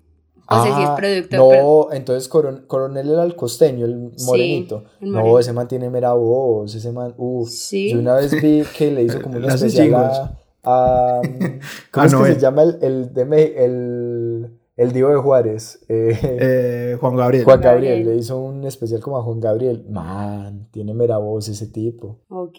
Ah, 0.52 0.64
si 0.64 1.06
es. 1.06 1.30
No, 1.30 1.48
pero... 1.48 1.92
entonces 1.92 2.28
Coron 2.28 2.64
Coronel 2.66 3.08
era 3.08 3.22
el 3.22 3.36
costeño, 3.36 3.86
el 3.86 4.10
morenito. 4.26 4.80
Sí, 4.80 5.06
el 5.06 5.12
no, 5.12 5.38
ese 5.38 5.52
man 5.52 5.68
tiene 5.68 5.88
mera 5.88 6.12
voz, 6.12 6.74
ese 6.74 6.90
man, 6.90 7.14
uff. 7.16 7.48
Sí. 7.48 7.92
Yo 7.92 8.00
una 8.00 8.16
vez 8.16 8.32
vi 8.42 8.64
que 8.76 8.90
le 8.90 9.04
hizo 9.04 9.22
como 9.22 9.36
una 9.38 9.54
especial 9.54 9.94
a, 9.94 10.38
a, 10.64 11.20
¿Cómo 11.92 12.02
ah, 12.02 12.06
es 12.06 12.12
no, 12.12 12.24
que 12.24 12.30
eh. 12.30 12.34
se 12.34 12.40
llama 12.40 12.64
el, 12.64 12.78
el, 12.82 13.14
de, 13.14 13.54
el, 13.64 14.59
el 14.80 14.92
Divo 14.92 15.10
de 15.10 15.16
Juárez? 15.16 15.84
Eh, 15.88 16.18
eh, 16.22 16.96
Juan 16.98 17.14
Gabriel. 17.14 17.44
Juan 17.44 17.60
Gabriel. 17.60 17.98
Gabriel, 17.98 18.16
le 18.16 18.20
hizo 18.20 18.38
un 18.38 18.64
especial 18.64 19.00
como 19.00 19.18
a 19.18 19.22
Juan 19.22 19.38
Gabriel. 19.38 19.84
Man, 19.90 20.68
tiene 20.70 20.94
mera 20.94 21.18
voz 21.18 21.48
ese 21.48 21.66
tipo. 21.66 22.20
Ok, 22.28 22.58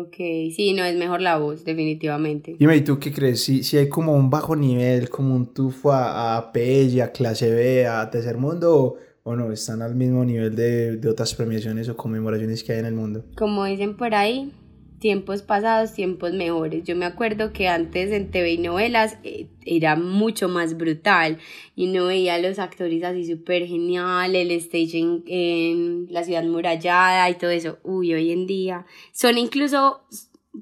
ok. 0.00 0.16
Sí, 0.54 0.74
no, 0.76 0.84
es 0.84 0.96
mejor 0.96 1.20
la 1.20 1.38
voz, 1.38 1.64
definitivamente. 1.64 2.56
Dime, 2.58 2.76
¿y 2.76 2.80
tú 2.80 2.98
qué 2.98 3.12
crees? 3.12 3.44
Si, 3.44 3.62
si 3.62 3.76
hay 3.76 3.88
como 3.88 4.14
un 4.14 4.30
bajo 4.30 4.56
nivel, 4.56 5.10
como 5.10 5.32
un 5.32 5.54
tufo 5.54 5.92
a, 5.92 6.38
a 6.38 6.50
a 6.50 7.12
clase 7.12 7.50
B, 7.54 7.86
a 7.86 8.10
tercer 8.10 8.36
mundo, 8.36 8.76
o, 8.76 8.96
o 9.22 9.36
no, 9.36 9.52
están 9.52 9.80
al 9.82 9.94
mismo 9.94 10.24
nivel 10.24 10.56
de, 10.56 10.96
de 10.96 11.08
otras 11.08 11.34
premiaciones 11.36 11.88
o 11.88 11.96
conmemoraciones 11.96 12.64
que 12.64 12.72
hay 12.72 12.80
en 12.80 12.86
el 12.86 12.94
mundo? 12.94 13.24
Como 13.36 13.64
dicen 13.64 13.96
por 13.96 14.12
ahí, 14.12 14.52
tiempos 15.00 15.42
pasados, 15.42 15.94
tiempos 15.94 16.32
mejores. 16.32 16.84
Yo 16.84 16.94
me 16.94 17.06
acuerdo 17.06 17.52
que 17.52 17.68
antes 17.68 18.12
en 18.12 18.30
TV 18.30 18.52
y 18.52 18.58
novelas 18.58 19.18
eh, 19.24 19.48
era 19.64 19.96
mucho 19.96 20.48
más 20.48 20.76
brutal 20.76 21.38
y 21.74 21.86
no 21.86 22.06
veía 22.06 22.34
a 22.34 22.38
los 22.38 22.58
actores 22.58 23.02
así 23.02 23.24
súper 23.24 23.66
genial, 23.66 24.36
el 24.36 24.50
stage 24.52 24.98
en, 24.98 25.24
en, 25.26 26.06
la 26.10 26.22
ciudad 26.22 26.44
murallada 26.44 27.28
y 27.30 27.38
todo 27.38 27.50
eso. 27.50 27.78
Uy, 27.82 28.14
hoy 28.14 28.30
en 28.30 28.46
día 28.46 28.86
son 29.12 29.38
incluso, 29.38 30.02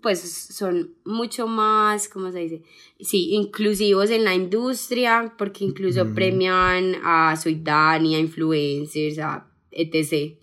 pues 0.00 0.20
son 0.20 0.94
mucho 1.04 1.48
más, 1.48 2.08
¿cómo 2.08 2.30
se 2.30 2.38
dice? 2.38 2.62
Sí, 3.00 3.30
inclusivos 3.32 4.10
en 4.10 4.24
la 4.24 4.34
industria 4.34 5.34
porque 5.36 5.64
incluso 5.64 6.04
mm. 6.04 6.14
premian 6.14 6.96
a 7.04 7.34
Soy 7.36 7.56
Dani, 7.56 8.14
a 8.14 8.20
influencers, 8.20 9.18
a 9.18 9.48
etc. 9.72 10.37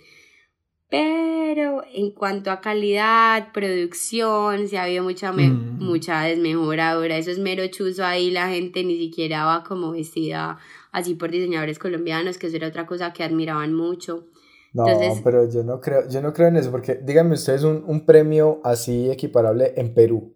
Pero 0.90 1.84
en 1.94 2.12
cuanto 2.12 2.52
a 2.52 2.62
calidad, 2.62 3.52
producción, 3.52 4.68
se 4.68 4.78
ha 4.78 4.84
habido 4.84 5.04
mucha, 5.04 5.32
mm. 5.32 5.80
mucha 5.80 6.22
desmejora. 6.22 6.92
Ahora 6.92 7.18
eso 7.18 7.32
es 7.32 7.40
mero 7.40 7.66
chuzo 7.68 8.06
ahí, 8.06 8.30
la 8.30 8.50
gente 8.50 8.84
ni 8.84 8.98
siquiera 8.98 9.46
va 9.46 9.64
como 9.64 9.92
vestida 9.92 10.60
así 10.92 11.16
por 11.16 11.32
diseñadores 11.32 11.80
colombianos, 11.80 12.38
que 12.38 12.48
eso 12.48 12.56
era 12.58 12.68
otra 12.68 12.86
cosa 12.86 13.14
que 13.14 13.24
admiraban 13.24 13.74
mucho. 13.74 14.28
No, 14.74 14.88
Entonces, 14.88 15.22
pero 15.24 15.50
yo 15.50 15.64
no 15.64 15.80
creo, 15.80 16.08
yo 16.08 16.22
no 16.22 16.34
creo 16.34 16.50
en 16.50 16.58
eso, 16.58 16.70
porque 16.70 16.96
díganme 16.96 17.34
ustedes 17.34 17.64
un, 17.64 17.84
un 17.88 18.06
premio 18.06 18.60
así 18.64 19.10
equiparable 19.10 19.74
en 19.78 19.94
Perú. 19.94 20.35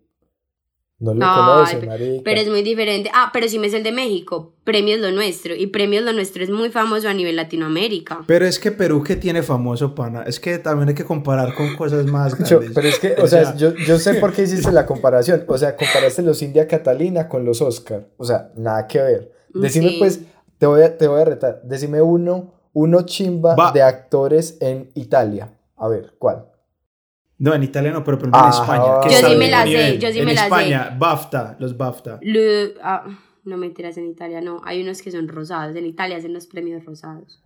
No 0.99 1.13
lo 1.13 1.19
conocen, 1.19 1.85
marica. 1.87 2.21
Pero 2.25 2.41
es 2.41 2.49
muy 2.49 2.61
diferente. 2.61 3.09
Ah, 3.13 3.29
pero 3.31 3.47
sí 3.47 3.57
me 3.57 3.67
es 3.67 3.73
el 3.73 3.83
de 3.83 3.93
México. 3.93 4.53
Premios 4.65 4.99
Lo 4.99 5.11
Nuestro. 5.11 5.55
Y 5.55 5.67
Premios 5.67 6.03
Lo 6.03 6.11
Nuestro 6.11 6.43
es 6.43 6.49
muy 6.49 6.69
famoso 6.71 7.07
a 7.07 7.13
nivel 7.13 7.37
Latinoamérica. 7.37 8.19
Pero 8.27 8.45
es 8.45 8.59
que 8.59 8.71
Perú, 8.71 9.01
que 9.01 9.15
tiene 9.15 9.41
famoso, 9.41 9.95
pana? 9.95 10.23
Es 10.23 10.39
que 10.41 10.57
también 10.57 10.89
hay 10.89 10.95
que 10.95 11.05
comparar 11.05 11.55
con 11.55 11.75
cosas 11.77 12.05
más 12.05 12.35
grandes. 12.37 12.71
pero 12.75 12.87
es 12.87 12.99
que, 12.99 13.15
o, 13.17 13.23
o 13.23 13.27
sea, 13.27 13.45
sea, 13.45 13.55
yo, 13.55 13.73
yo 13.75 13.97
sé 13.97 14.15
por 14.15 14.33
qué 14.33 14.41
hiciste 14.43 14.71
la 14.73 14.85
comparación. 14.85 15.45
O 15.47 15.57
sea, 15.57 15.75
comparaste 15.77 16.21
los 16.21 16.41
India 16.41 16.67
Catalina 16.67 17.29
con 17.29 17.45
los 17.45 17.61
Oscar. 17.61 18.07
O 18.17 18.25
sea, 18.25 18.51
nada 18.57 18.85
que 18.87 19.01
ver. 19.01 19.31
Decime, 19.53 19.89
sí. 19.89 19.95
pues, 19.99 20.19
Te 20.57 20.65
voy 20.65 20.81
a, 20.81 20.97
te 20.97 21.07
voy 21.07 21.21
a 21.21 21.25
retar. 21.25 21.61
Decime 21.63 22.01
uno, 22.01 22.53
uno 22.73 23.03
chimba 23.03 23.55
Va. 23.55 23.71
de 23.71 23.81
actores 23.81 24.57
en 24.59 24.91
Italia. 24.95 25.53
A 25.77 25.87
ver, 25.87 26.13
¿cuál? 26.19 26.45
No, 27.39 27.53
en 27.53 27.63
Italia 27.63 27.91
no, 27.91 28.03
pero 28.03 28.19
por 28.19 28.27
ejemplo 28.29 28.43
en 28.43 28.49
España. 28.49 28.83
Yo 29.21 29.29
sí 29.29 29.35
me 29.37 29.49
la 29.49 29.63
sé, 29.63 29.97
yo 29.97 30.11
sí 30.11 30.19
en 30.19 30.25
me 30.25 30.33
la 30.33 30.41
sé. 30.41 30.45
España, 30.47 30.95
BAFTA, 30.99 31.55
los 31.59 31.75
BAFTA. 31.77 32.19
Le- 32.21 32.73
ah, 32.83 33.05
no 33.45 33.57
mentiras 33.57 33.97
en 33.97 34.07
Italia, 34.07 34.41
no. 34.41 34.61
Hay 34.65 34.81
unos 34.83 35.01
que 35.01 35.09
son 35.11 35.27
rosados. 35.27 35.75
En 35.75 35.85
Italia 35.85 36.17
hacen 36.17 36.33
los 36.33 36.45
premios 36.47 36.83
rosados. 36.85 37.41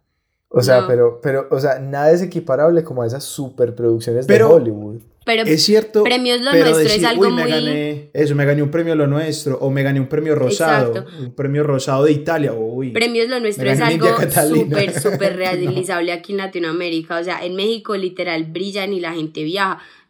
O 0.49 0.61
sea, 0.61 0.81
No. 0.81 0.87
pero, 0.87 1.19
pero, 1.21 1.47
o 1.49 1.59
sea, 1.59 1.79
nada 1.79 2.11
es 2.11 2.21
equiparable 2.21 2.83
como 2.83 3.01
a 3.03 3.07
esas 3.07 3.23
superproducciones 3.23 4.25
Pero- 4.27 4.49
de 4.49 4.53
Hollywood. 4.55 5.01
Pero 5.25 5.43
Es 5.43 5.63
cierto. 5.63 6.03
Premios 6.03 6.41
Lo 6.41 6.51
pero 6.51 6.65
Nuestro 6.65 6.81
es 6.85 6.91
decir, 6.93 7.07
algo 7.07 7.21
"Uy, 7.27 7.31
me 7.33 7.41
muy- 7.43 7.51
gané 7.51 8.09
eso, 8.13 8.35
me 8.35 8.45
gané 8.45 8.61
un 8.61 8.69
premio 8.71 8.93
lo 8.95 9.07
nuestro, 9.07 9.57
o 9.59 9.69
me 9.71 9.81
gané 9.83 9.99
un 9.99 10.07
premio 10.07 10.35
rosado, 10.35 10.89
Exacto. 10.97 11.11
un 11.23 11.33
premio 11.33 11.63
rosado 11.63 12.03
de 12.05 12.11
Italia, 12.11 12.53
uy. 12.53 12.91
Premios 12.91 13.29
Lo 13.29 13.39
Nuestro 13.39 13.69
es 13.69 13.79
algo 13.79 14.07
súper, 14.49 14.99
súper 14.99 15.35
realizable 15.37 16.11
aquí 16.11 16.33
en 16.33 16.37
Latinoamérica. 16.39 17.19
O 17.19 17.23
sea, 17.23 17.45
en 17.45 17.55
México 17.55 17.95
literal 17.95 18.43
brillan 18.45 18.93
y 18.93 18.99
la 18.99 19.13
gente 19.13 19.43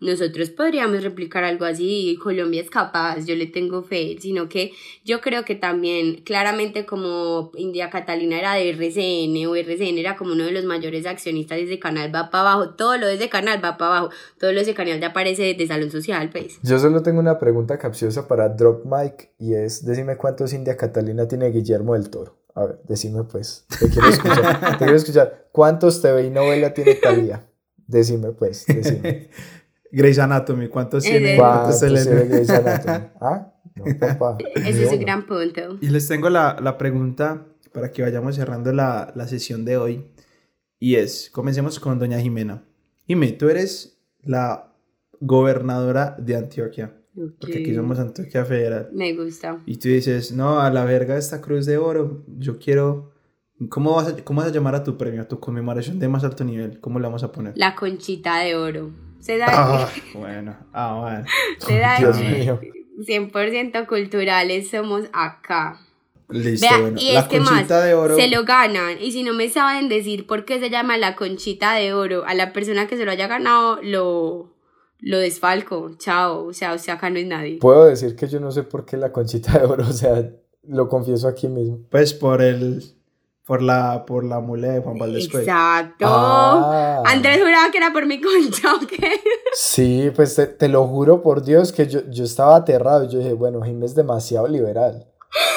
viaja.Nosotros 0.04 0.50
podríamos 0.52 1.04
replicar 1.04 1.44
algo 1.44 1.66
así. 1.66 2.18
Colombia 2.22 2.62
es 2.62 2.70
capaz, 2.70 3.26
yo 3.26 3.36
le 3.36 3.48
tengo 3.48 3.84
fe. 3.84 4.18
Sino 4.20 4.50
que 4.50 4.72
yo 5.04 5.22
creo 5.22 5.46
que 5.46 5.56
también, 5.56 6.22
claramente, 6.24 6.86
como 6.86 7.52
India 7.56 7.90
Catalina 7.90 8.40
era 8.40 8.54
de 8.54 8.70
RCN 8.70 9.48
o 9.48 9.56
RCN 9.56 9.98
era 9.98 10.16
como 10.16 10.34
uno 10.34 10.46
de 10.46 10.52
los 10.52 10.66
mayores 10.66 11.06
accionistas 11.06 11.58
de 11.58 11.64
ese 11.66 11.80
canal, 11.80 12.14
va 12.14 12.30
para 12.30 12.52
abajo. 12.52 12.76
Todo 12.76 12.98
lo 12.98 13.08
de 13.08 13.16
ese 13.16 13.30
canal 13.30 13.64
va 13.64 13.78
para 13.78 13.98
abajo. 13.98 14.14
Todo 14.40 14.52
lo 14.52 14.58
de 14.58 14.64
ese 14.64 14.74
canal 14.74 15.00
ya 15.00 15.08
aparece 15.08 15.54
de 15.54 15.68
salón 15.68 15.92
social, 15.92 16.30
pues. 16.30 16.60
Yo 16.64 16.80
solo 16.80 17.02
tengo 17.02 17.20
una 17.20 17.40
pregunta 17.40 17.78
capciosa 17.78 18.28
para 18.28 18.50
Drop 18.50 18.86
Mike 18.86 19.32
y 19.40 19.54
es, 19.54 19.86
decime 19.86 20.18
cuántos 20.18 20.54
India 20.54 20.78
Catalina 20.78 21.28
tiene 21.28 21.50
Guillermo 21.50 21.94
del 21.94 22.10
Toro. 22.10 22.38
A 22.56 22.66
ver, 22.66 22.80
decime 22.88 23.24
pues, 23.24 23.66
te 23.80 23.90
quiero 23.90 24.10
escuchar, 24.10 24.78
te 24.78 24.78
quiero 24.78 24.96
escuchar. 24.96 25.48
¿Cuántos 25.52 26.02
TV 26.02 26.26
y 26.26 26.30
novela 26.30 26.74
tiene 26.74 26.96
Talía? 26.96 27.48
Decime 27.88 28.32
pues, 28.32 28.66
decime. 28.68 29.30
Grey's 29.96 30.20
Anatomy, 30.20 30.68
¿cuántos 30.68 31.06
Eh, 31.06 31.10
tiene? 31.12 31.38
¿Cuántos 31.38 31.80
¿Cuántos 31.80 32.00
se 32.00 32.06
tiene 32.06 32.20
le- 32.22 32.28
Grey's 32.28 32.50
Anatomy? 32.50 33.06
¿Ah? 33.22 33.54
No, 33.76 33.86
papá. 34.00 34.38
Ese 34.56 34.84
es 34.86 34.92
un 34.92 35.00
gran 35.00 35.26
punto. 35.26 35.78
Y 35.82 35.90
les 35.90 36.08
tengo 36.08 36.30
la, 36.30 36.58
la 36.62 36.78
pregunta 36.78 37.46
para 37.74 37.92
que 37.92 38.02
vayamos 38.02 38.36
cerrando 38.36 38.72
la, 38.74 39.12
la 39.16 39.28
sesión 39.28 39.66
de 39.66 39.78
hoy. 39.78 40.06
Y 40.80 40.96
es, 40.96 41.30
comencemos 41.32 41.80
con 41.80 41.98
doña 42.00 42.20
Jimena. 42.20 42.64
Jimé, 43.08 43.32
tú 43.32 43.50
eres 43.50 44.00
la 44.22 44.74
gobernadora 45.20 46.16
de 46.20 46.36
Antioquia. 46.36 46.94
Porque 47.40 47.60
aquí 47.60 47.76
somos 47.76 48.00
Antioquia 48.00 48.44
Federal. 48.46 48.90
Me 48.94 49.14
gusta. 49.16 49.62
Y 49.66 49.78
tú 49.78 49.88
dices, 49.90 50.32
no, 50.32 50.60
a 50.60 50.70
la 50.72 50.84
verga 50.86 51.16
esta 51.18 51.42
cruz 51.42 51.66
de 51.66 51.78
oro, 51.78 52.24
yo 52.38 52.58
quiero... 52.60 53.12
¿Cómo 53.70 53.96
vas, 53.96 54.08
a, 54.08 54.16
¿Cómo 54.24 54.42
vas 54.42 54.50
a 54.50 54.54
llamar 54.54 54.76
a 54.76 54.84
tu 54.84 54.98
premio, 54.98 55.22
a 55.22 55.28
tu 55.28 55.40
conmemoración 55.40 56.00
de 56.00 56.08
más 56.10 56.24
alto 56.24 56.44
nivel? 56.44 56.80
¿Cómo 56.82 57.00
le 57.00 57.06
vamos 57.06 57.24
a 57.24 57.32
poner? 57.32 57.54
La 57.56 57.76
conchita 57.76 58.40
de 58.40 58.56
oro. 58.56 58.90
Se 59.24 59.38
da, 59.38 59.46
Ah, 59.50 59.90
bueno, 60.14 60.56
ah, 60.74 61.00
bueno. 61.02 61.26
se 61.60 61.78
da 61.80 61.98
Dios 61.98 62.18
mío. 62.20 62.60
100% 63.00 63.88
culturales 63.88 64.70
somos 64.70 65.06
acá. 65.14 65.80
Listo, 66.30 66.68
Vea, 66.68 66.80
bueno. 66.80 66.98
y 67.00 67.14
La 67.14 67.22
es 67.22 67.28
que 67.28 67.38
conchita 67.38 67.76
más, 67.76 67.84
de 67.86 67.94
oro. 67.94 68.16
se 68.16 68.28
lo 68.28 68.44
ganan. 68.44 68.98
Y 69.02 69.12
si 69.14 69.24
no 69.24 69.34
me 69.34 69.50
saben 69.50 69.88
decir 69.88 70.28
por 70.28 70.46
qué 70.46 70.60
se 70.60 70.70
llama 70.70 70.98
la 70.98 71.16
conchita 71.16 71.74
de 71.76 71.94
oro, 71.94 72.24
a 72.26 72.34
la 72.34 72.52
persona 72.54 72.88
que 72.88 72.98
se 72.98 73.06
lo 73.06 73.12
haya 73.12 73.28
ganado, 73.28 73.80
lo, 73.82 74.54
lo 75.00 75.20
desfalco. 75.20 75.92
Chao. 75.98 76.46
O 76.48 76.54
sea, 76.54 76.74
o 76.74 76.78
sea, 76.78 76.96
acá 76.96 77.10
no 77.10 77.18
es 77.20 77.26
nadie. 77.28 77.60
Puedo 77.62 77.86
decir 77.86 78.16
que 78.16 78.28
yo 78.28 78.40
no 78.42 78.52
sé 78.52 78.64
por 78.64 78.86
qué 78.86 78.98
la 78.98 79.12
conchita 79.12 79.58
de 79.60 79.66
oro, 79.66 79.86
o 79.88 79.94
sea, 79.94 80.30
lo 80.68 80.88
confieso 80.90 81.28
aquí 81.30 81.48
mismo. 81.48 81.80
Pues 81.90 82.14
por 82.14 82.42
el... 82.42 82.84
Por 83.46 83.62
la, 83.62 84.06
por 84.06 84.24
la 84.24 84.40
mula 84.40 84.70
de 84.70 84.80
Juan 84.80 84.98
Valdés. 84.98 85.28
pues. 85.30 85.44
Exacto. 85.44 86.06
Ah. 86.08 87.04
Andrés 87.06 87.40
juraba 87.40 87.70
que 87.72 87.78
era 87.78 87.92
por 87.92 88.06
mi 88.06 88.22
concha, 88.22 88.74
¿ok? 88.76 88.94
Sí, 89.54 90.12
pues 90.16 90.36
te, 90.36 90.48
te 90.48 90.70
lo 90.70 90.88
juro 90.88 91.22
por 91.22 91.44
Dios 91.44 91.74
que 91.74 91.88
yo, 91.88 92.00
yo 92.10 92.24
estaba 92.24 92.56
aterrado. 92.56 93.08
Yo 93.10 93.20
dije, 93.20 93.34
bueno, 93.34 93.62
Jim 93.62 93.84
es 93.84 93.96
demasiado 93.96 94.48
liberal. 94.48 95.06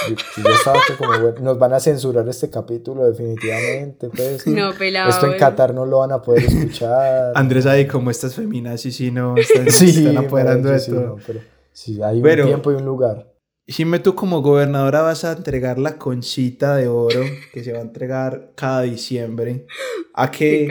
Yo, 0.09 0.49
estaba 0.51 0.78
que 0.87 0.95
como, 0.97 1.11
bueno, 1.20 1.34
nos 1.43 1.59
van 1.59 1.74
a 1.74 1.80
censurar 1.80 2.26
este 2.28 2.49
capítulo 2.51 3.07
definitivamente, 3.09 4.09
pues. 4.09 4.47
No, 4.47 4.72
pelado. 4.72 5.11
Esto 5.11 5.26
en 5.30 5.39
Qatar 5.39 5.74
no 5.74 5.84
lo 5.87 5.99
van 5.99 6.12
a 6.12 6.22
poder 6.22 6.45
escuchar. 6.45 7.32
Andrés 7.37 7.66
ahí 7.66 7.87
como 7.87 8.11
estas 8.11 8.34
feminas, 8.34 8.80
sí, 8.80 8.91
sí, 8.91 9.11
no, 9.11 9.37
están, 9.37 9.70
sí, 9.70 9.93
se 9.93 10.01
están 10.09 10.24
apoderando 10.24 10.70
de 10.70 10.78
sí, 10.80 10.91
todo. 10.91 11.01
no, 11.03 11.16
pero 11.26 11.41
sí, 11.72 12.03
hay 12.03 12.16
un 12.16 12.22
Pero- 12.22 12.47
tiempo 12.47 12.72
y 12.72 12.74
un 12.76 12.84
lugar. 12.84 13.26
Jimé, 13.69 13.99
tú 13.99 14.14
como 14.14 14.43
gobernadora 14.43 15.03
vas 15.03 15.25
a 15.25 15.33
entregar 15.33 15.79
la 15.79 15.99
conchita 15.99 16.77
de 16.77 16.87
oro 16.87 17.25
que 17.53 17.64
se 17.64 17.73
va 17.73 17.79
a 17.79 17.83
entregar 17.83 18.53
cada 18.55 18.83
diciembre. 18.83 19.67
¿A 20.14 20.31
qué, 20.31 20.69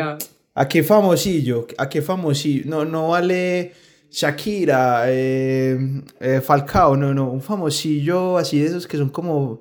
a 0.53 0.67
qué 0.67 0.81
famosillo? 0.81 1.67
¿A 1.77 1.89
qué 1.89 2.01
famosillo? 2.01 2.63
No, 2.67 2.85
no 2.85 3.09
vale 3.09 3.73
Shakira, 4.09 5.05
eh, 5.07 5.77
eh, 6.21 6.39
Falcao, 6.39 6.95
no, 6.95 7.13
no, 7.13 7.29
un 7.29 7.41
famosillo 7.41 8.37
así 8.37 8.59
de 8.59 8.67
esos 8.67 8.87
que 8.87 8.95
son 8.95 9.09
como 9.09 9.59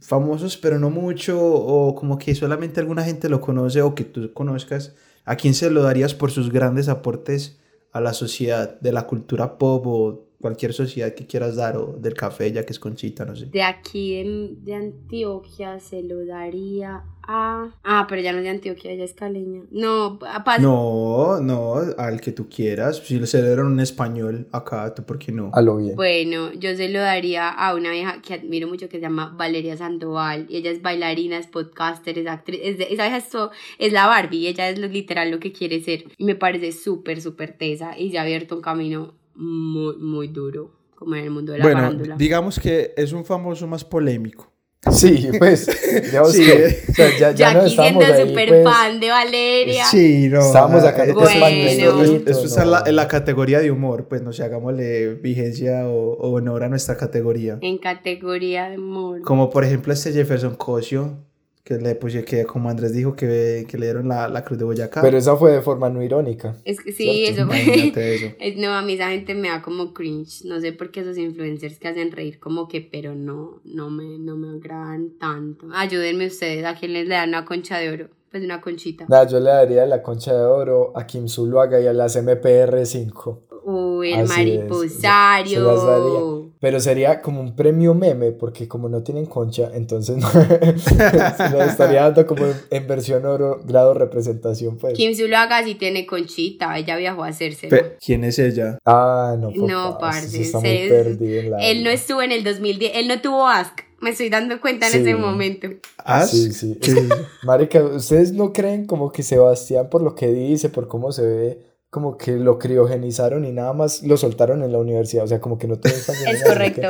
famosos 0.00 0.58
pero 0.58 0.78
no 0.78 0.90
mucho 0.90 1.40
o 1.40 1.94
como 1.94 2.18
que 2.18 2.34
solamente 2.34 2.80
alguna 2.80 3.04
gente 3.04 3.30
lo 3.30 3.40
conoce 3.40 3.80
o 3.80 3.94
que 3.94 4.04
tú 4.04 4.30
conozcas. 4.34 4.94
¿A 5.24 5.36
quién 5.36 5.54
se 5.54 5.70
lo 5.70 5.84
darías 5.84 6.12
por 6.12 6.30
sus 6.30 6.52
grandes 6.52 6.90
aportes 6.90 7.58
a 7.92 8.02
la 8.02 8.12
sociedad 8.12 8.78
de 8.78 8.92
la 8.92 9.06
cultura 9.06 9.56
pop 9.56 9.86
o 9.86 10.28
cualquier 10.44 10.74
sociedad 10.74 11.14
que 11.14 11.26
quieras 11.26 11.56
dar 11.56 11.78
o 11.78 11.96
del 11.98 12.12
café 12.12 12.52
ya 12.52 12.66
que 12.66 12.72
es 12.74 12.78
conchita, 12.78 13.24
no 13.24 13.34
sé? 13.34 13.46
De 13.46 13.62
aquí 13.62 14.22
de, 14.22 14.56
de 14.60 14.74
Antioquia 14.74 15.80
se 15.80 16.02
lo 16.02 16.26
daría 16.26 17.02
a. 17.26 17.70
Ah, 17.82 18.04
pero 18.06 18.20
ya 18.20 18.32
no 18.32 18.38
es 18.40 18.44
de 18.44 18.50
Antioquia, 18.50 18.90
ella 18.92 19.04
es 19.04 19.14
caleña. 19.14 19.62
No, 19.70 20.18
a 20.28 20.44
Paz. 20.44 20.60
No, 20.60 21.40
no, 21.40 21.76
al 21.96 22.20
que 22.20 22.32
tú 22.32 22.50
quieras. 22.50 22.98
Si 22.98 23.18
lo 23.18 23.26
celebran 23.26 23.72
en 23.72 23.80
español 23.80 24.46
acá, 24.52 24.94
¿tú 24.94 25.02
por 25.04 25.18
qué 25.18 25.32
no? 25.32 25.50
A 25.54 25.62
lo 25.62 25.78
bien. 25.78 25.96
Bueno, 25.96 26.52
yo 26.52 26.76
se 26.76 26.90
lo 26.90 26.98
daría 27.00 27.48
a 27.48 27.74
una 27.74 27.90
vieja 27.92 28.20
que 28.20 28.34
admiro 28.34 28.68
mucho 28.68 28.90
que 28.90 28.98
se 28.98 29.02
llama 29.02 29.34
Valeria 29.38 29.74
Sandoval. 29.78 30.44
Y 30.50 30.58
ella 30.58 30.70
es 30.70 30.82
bailarina, 30.82 31.38
es 31.38 31.46
podcaster, 31.46 32.18
es 32.18 32.26
actriz. 32.26 32.60
Es 32.62 32.76
de- 32.76 32.88
esa 32.92 33.04
vieja 33.04 33.16
es, 33.16 33.30
to- 33.30 33.50
es 33.78 33.92
la 33.94 34.06
Barbie, 34.06 34.46
ella 34.48 34.68
es 34.68 34.78
lo, 34.78 34.86
literal 34.88 35.30
lo 35.30 35.40
que 35.40 35.52
quiere 35.52 35.80
ser. 35.80 36.04
Y 36.18 36.24
me 36.26 36.34
parece 36.34 36.72
súper, 36.72 37.22
súper 37.22 37.56
tesa. 37.56 37.98
Y 37.98 38.10
se 38.10 38.18
ha 38.18 38.22
abierto 38.22 38.56
un 38.56 38.60
camino 38.60 39.14
muy, 39.36 39.96
muy 39.98 40.28
duro, 40.28 40.70
como 40.94 41.14
en 41.16 41.24
el 41.24 41.30
mundo 41.30 41.52
de 41.52 41.58
la 41.58 41.64
Bueno, 41.64 41.80
farándula. 41.80 42.16
digamos 42.16 42.58
que 42.58 42.92
es 42.96 43.12
un 43.12 43.24
famoso 43.24 43.66
más 43.66 43.84
polémico. 43.84 44.50
Sí, 44.92 45.30
pues, 45.38 45.66
digamos 46.10 46.32
Sí. 46.32 46.44
que, 46.44 46.82
o 46.90 46.94
sea, 46.94 47.16
ya, 47.18 47.30
ya 47.32 47.54
no 47.54 47.60
aquí 47.60 47.70
siendo 47.70 48.04
ahí, 48.04 48.28
súper 48.28 48.48
pues, 48.50 48.64
fan 48.64 49.00
de 49.00 49.08
Valeria. 49.08 49.84
Sí, 49.86 50.28
no. 50.28 50.40
Estábamos 50.40 50.84
ah, 50.84 50.90
acá 50.90 51.06
en 51.06 51.14
Bueno. 51.14 51.46
esto, 51.46 52.02
esto- 52.02 52.30
esto 52.30 52.44
está 52.44 52.62
en 52.64 52.70
la, 52.70 52.80
no. 52.80 52.86
en 52.88 52.96
la 52.96 53.08
categoría 53.08 53.60
de 53.60 53.70
humor, 53.70 54.08
pues 54.08 54.20
no 54.20 54.34
sé, 54.34 54.42
hagámosle 54.44 55.14
vigencia 55.14 55.88
o, 55.88 56.12
o 56.18 56.32
honor 56.32 56.64
a 56.64 56.68
nuestra 56.68 56.98
categoría. 56.98 57.56
En 57.62 57.78
categoría 57.78 58.68
de 58.68 58.74
amor. 58.74 59.22
Como 59.22 59.48
por 59.48 59.64
ejemplo 59.64 59.90
este 59.94 60.12
Jefferson 60.12 60.54
Cosio, 60.56 61.16
que 61.64 61.78
le 61.78 61.94
puse 61.94 62.24
que 62.26 62.44
como 62.44 62.68
Andrés 62.68 62.92
dijo 62.92 63.16
que, 63.16 63.66
que 63.66 63.78
le 63.78 63.86
dieron 63.86 64.06
la, 64.06 64.28
la 64.28 64.44
Cruz 64.44 64.58
de 64.58 64.66
Boyacá. 64.66 65.00
Pero 65.00 65.16
esa 65.16 65.34
fue 65.36 65.50
de 65.50 65.62
forma 65.62 65.88
no 65.88 66.02
irónica. 66.02 66.58
Es 66.66 66.78
que 66.78 66.92
sí, 66.92 67.04
Cierto, 67.04 67.40
eso 67.40 67.46
fue. 67.46 67.62
Imagínate 67.62 68.14
eso. 68.14 68.26
Es, 68.38 68.56
no, 68.58 68.74
a 68.74 68.82
mí 68.82 68.92
esa 68.92 69.08
gente 69.08 69.34
me 69.34 69.48
da 69.48 69.62
como 69.62 69.94
cringe. 69.94 70.44
No 70.44 70.60
sé 70.60 70.72
por 70.72 70.90
qué 70.90 71.00
esos 71.00 71.16
influencers 71.16 71.78
que 71.78 71.88
hacen 71.88 72.12
reír 72.12 72.38
como 72.38 72.68
que, 72.68 72.82
pero 72.82 73.14
no, 73.14 73.62
no 73.64 73.88
me, 73.88 74.18
no 74.18 74.36
me 74.36 74.58
agradan 74.58 75.12
tanto. 75.18 75.68
Ayúdenme 75.72 76.26
ustedes, 76.26 76.66
¿a 76.66 76.74
quién 76.74 76.92
les 76.92 77.08
le 77.08 77.14
dan 77.14 77.30
una 77.30 77.46
concha 77.46 77.78
de 77.78 77.90
oro? 77.90 78.08
Pues 78.30 78.44
una 78.44 78.60
conchita. 78.60 79.06
Yo 79.26 79.40
le 79.40 79.48
daría 79.48 79.86
la 79.86 80.02
concha 80.02 80.34
de 80.34 80.44
oro 80.44 80.92
a 80.94 81.06
Kim 81.06 81.28
Zuluaga 81.28 81.80
y 81.80 81.86
a 81.86 81.94
las 81.94 82.16
MPR5. 82.16 83.38
Uy, 83.64 84.12
el 84.12 84.20
Así 84.20 84.32
es, 84.32 84.58
mariposario. 84.58 86.43
Pero 86.64 86.80
sería 86.80 87.20
como 87.20 87.42
un 87.42 87.54
premio 87.54 87.92
meme, 87.92 88.32
porque 88.32 88.66
como 88.66 88.88
no 88.88 89.02
tienen 89.02 89.26
concha, 89.26 89.70
entonces 89.74 90.16
no, 90.16 90.26
se 90.78 91.50
lo 91.50 91.62
estaría 91.62 92.00
dando 92.04 92.26
como 92.26 92.46
en, 92.46 92.54
en 92.70 92.86
versión 92.88 93.26
oro, 93.26 93.60
grado 93.66 93.92
representación, 93.92 94.78
pues. 94.78 94.94
Kim 94.94 95.14
Zuluaga 95.14 95.62
sí 95.62 95.74
tiene 95.74 96.06
conchita, 96.06 96.78
ella 96.78 96.96
viajó 96.96 97.22
a 97.22 97.28
hacérselo. 97.28 97.68
Pe- 97.68 97.96
¿Quién 98.02 98.24
es 98.24 98.38
ella? 98.38 98.78
Ah, 98.86 99.36
no, 99.38 99.50
No, 99.50 99.90
papá, 99.92 99.98
parce, 100.12 100.40
está 100.40 100.58
muy 100.60 100.88
perdido 100.88 101.40
en 101.42 101.50
la 101.50 101.58
Él 101.58 101.84
no 101.84 101.90
estuvo 101.90 102.22
en 102.22 102.32
el 102.32 102.42
2010, 102.42 102.92
él 102.94 103.08
no 103.08 103.20
tuvo 103.20 103.46
Ask. 103.46 103.80
Me 104.00 104.10
estoy 104.10 104.30
dando 104.30 104.58
cuenta 104.58 104.86
en 104.86 104.92
Sí. 104.92 104.98
ese 105.00 105.14
momento. 105.16 105.68
¿As? 105.98 106.30
Sí, 106.30 106.50
sí. 106.54 106.78
Que, 106.80 106.94
marica, 107.42 107.82
¿ustedes 107.84 108.32
no 108.32 108.54
creen 108.54 108.86
como 108.86 109.12
que 109.12 109.22
Sebastián, 109.22 109.88
por 109.90 110.00
lo 110.00 110.14
que 110.14 110.28
dice, 110.28 110.70
por 110.70 110.88
cómo 110.88 111.12
se 111.12 111.26
ve, 111.26 111.58
como 111.94 112.18
que 112.18 112.32
lo 112.32 112.58
criogenizaron 112.58 113.44
y 113.44 113.52
nada 113.52 113.72
más 113.72 114.02
lo 114.02 114.16
soltaron 114.16 114.64
en 114.64 114.72
la 114.72 114.78
universidad? 114.78 115.22
O 115.22 115.28
sea, 115.28 115.40
como 115.40 115.58
que 115.58 115.68
no 115.68 115.76
ni 115.76 115.90
Es 116.32 116.42
correcto. 116.42 116.88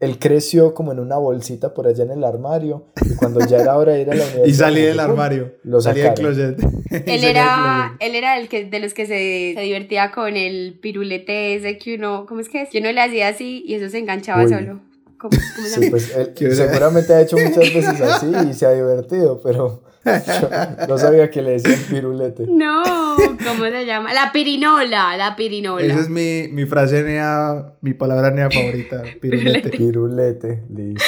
Él 0.00 0.18
creció 0.18 0.74
como 0.74 0.90
en 0.90 0.98
una 0.98 1.18
bolsita 1.18 1.72
por 1.72 1.86
allá 1.86 2.02
en 2.02 2.10
el 2.10 2.24
armario 2.24 2.86
y 3.00 3.14
cuando 3.14 3.46
ya 3.46 3.58
era 3.58 3.78
hora 3.78 3.92
de 3.92 4.00
ir 4.00 4.10
a 4.10 4.14
la 4.16 4.24
universidad... 4.34 4.46
Y 4.46 4.54
salí 4.54 4.80
del 4.80 4.98
armario. 4.98 5.54
lo 5.62 5.80
salí 5.80 6.00
del 6.00 6.14
closet. 6.14 6.58
Él 6.90 7.22
era, 7.22 7.96
él 8.00 8.16
era 8.16 8.36
el 8.40 8.48
que, 8.48 8.64
de 8.64 8.80
los 8.80 8.92
que 8.92 9.06
se, 9.06 9.54
se 9.54 9.60
divertía 9.60 10.10
con 10.10 10.36
el 10.36 10.80
pirulete 10.82 11.54
ese 11.54 11.78
que 11.78 11.94
uno, 11.94 12.26
¿cómo 12.28 12.40
es 12.40 12.48
que 12.48 12.62
es? 12.62 12.70
Que 12.70 12.80
uno 12.80 12.90
le 12.90 13.00
hacía 13.00 13.28
así 13.28 13.62
y 13.64 13.74
eso 13.74 13.88
se 13.88 13.98
enganchaba 13.98 14.42
Uy. 14.42 14.48
solo. 14.48 14.80
¿Cómo, 15.20 15.36
cómo 15.56 15.68
se 15.68 15.80
Sí, 15.82 15.90
pues 15.90 16.14
él 16.16 16.54
seguramente 16.54 17.12
ha 17.12 17.20
hecho 17.20 17.36
muchas 17.36 17.74
veces 17.74 18.00
así 18.00 18.32
y 18.50 18.54
se 18.54 18.66
ha 18.66 18.70
divertido, 18.72 19.40
pero 19.42 19.82
yo 20.04 20.86
no 20.88 20.96
sabía 20.98 21.30
que 21.30 21.42
le 21.42 21.52
decían 21.52 21.78
pirulete. 21.90 22.46
No, 22.48 22.82
¿cómo 23.46 23.64
se 23.66 23.84
llama? 23.84 24.14
La 24.14 24.32
pirinola, 24.32 25.16
la 25.18 25.36
pirinola. 25.36 25.84
Esa 25.84 26.00
es 26.00 26.08
mi, 26.08 26.48
mi 26.50 26.64
frase 26.64 27.02
nea, 27.02 27.74
mi 27.82 27.92
palabra 27.92 28.30
nea 28.30 28.48
favorita, 28.50 29.02
pirulete. 29.20 29.70
Pirulete, 29.70 30.64
listo. 30.74 31.04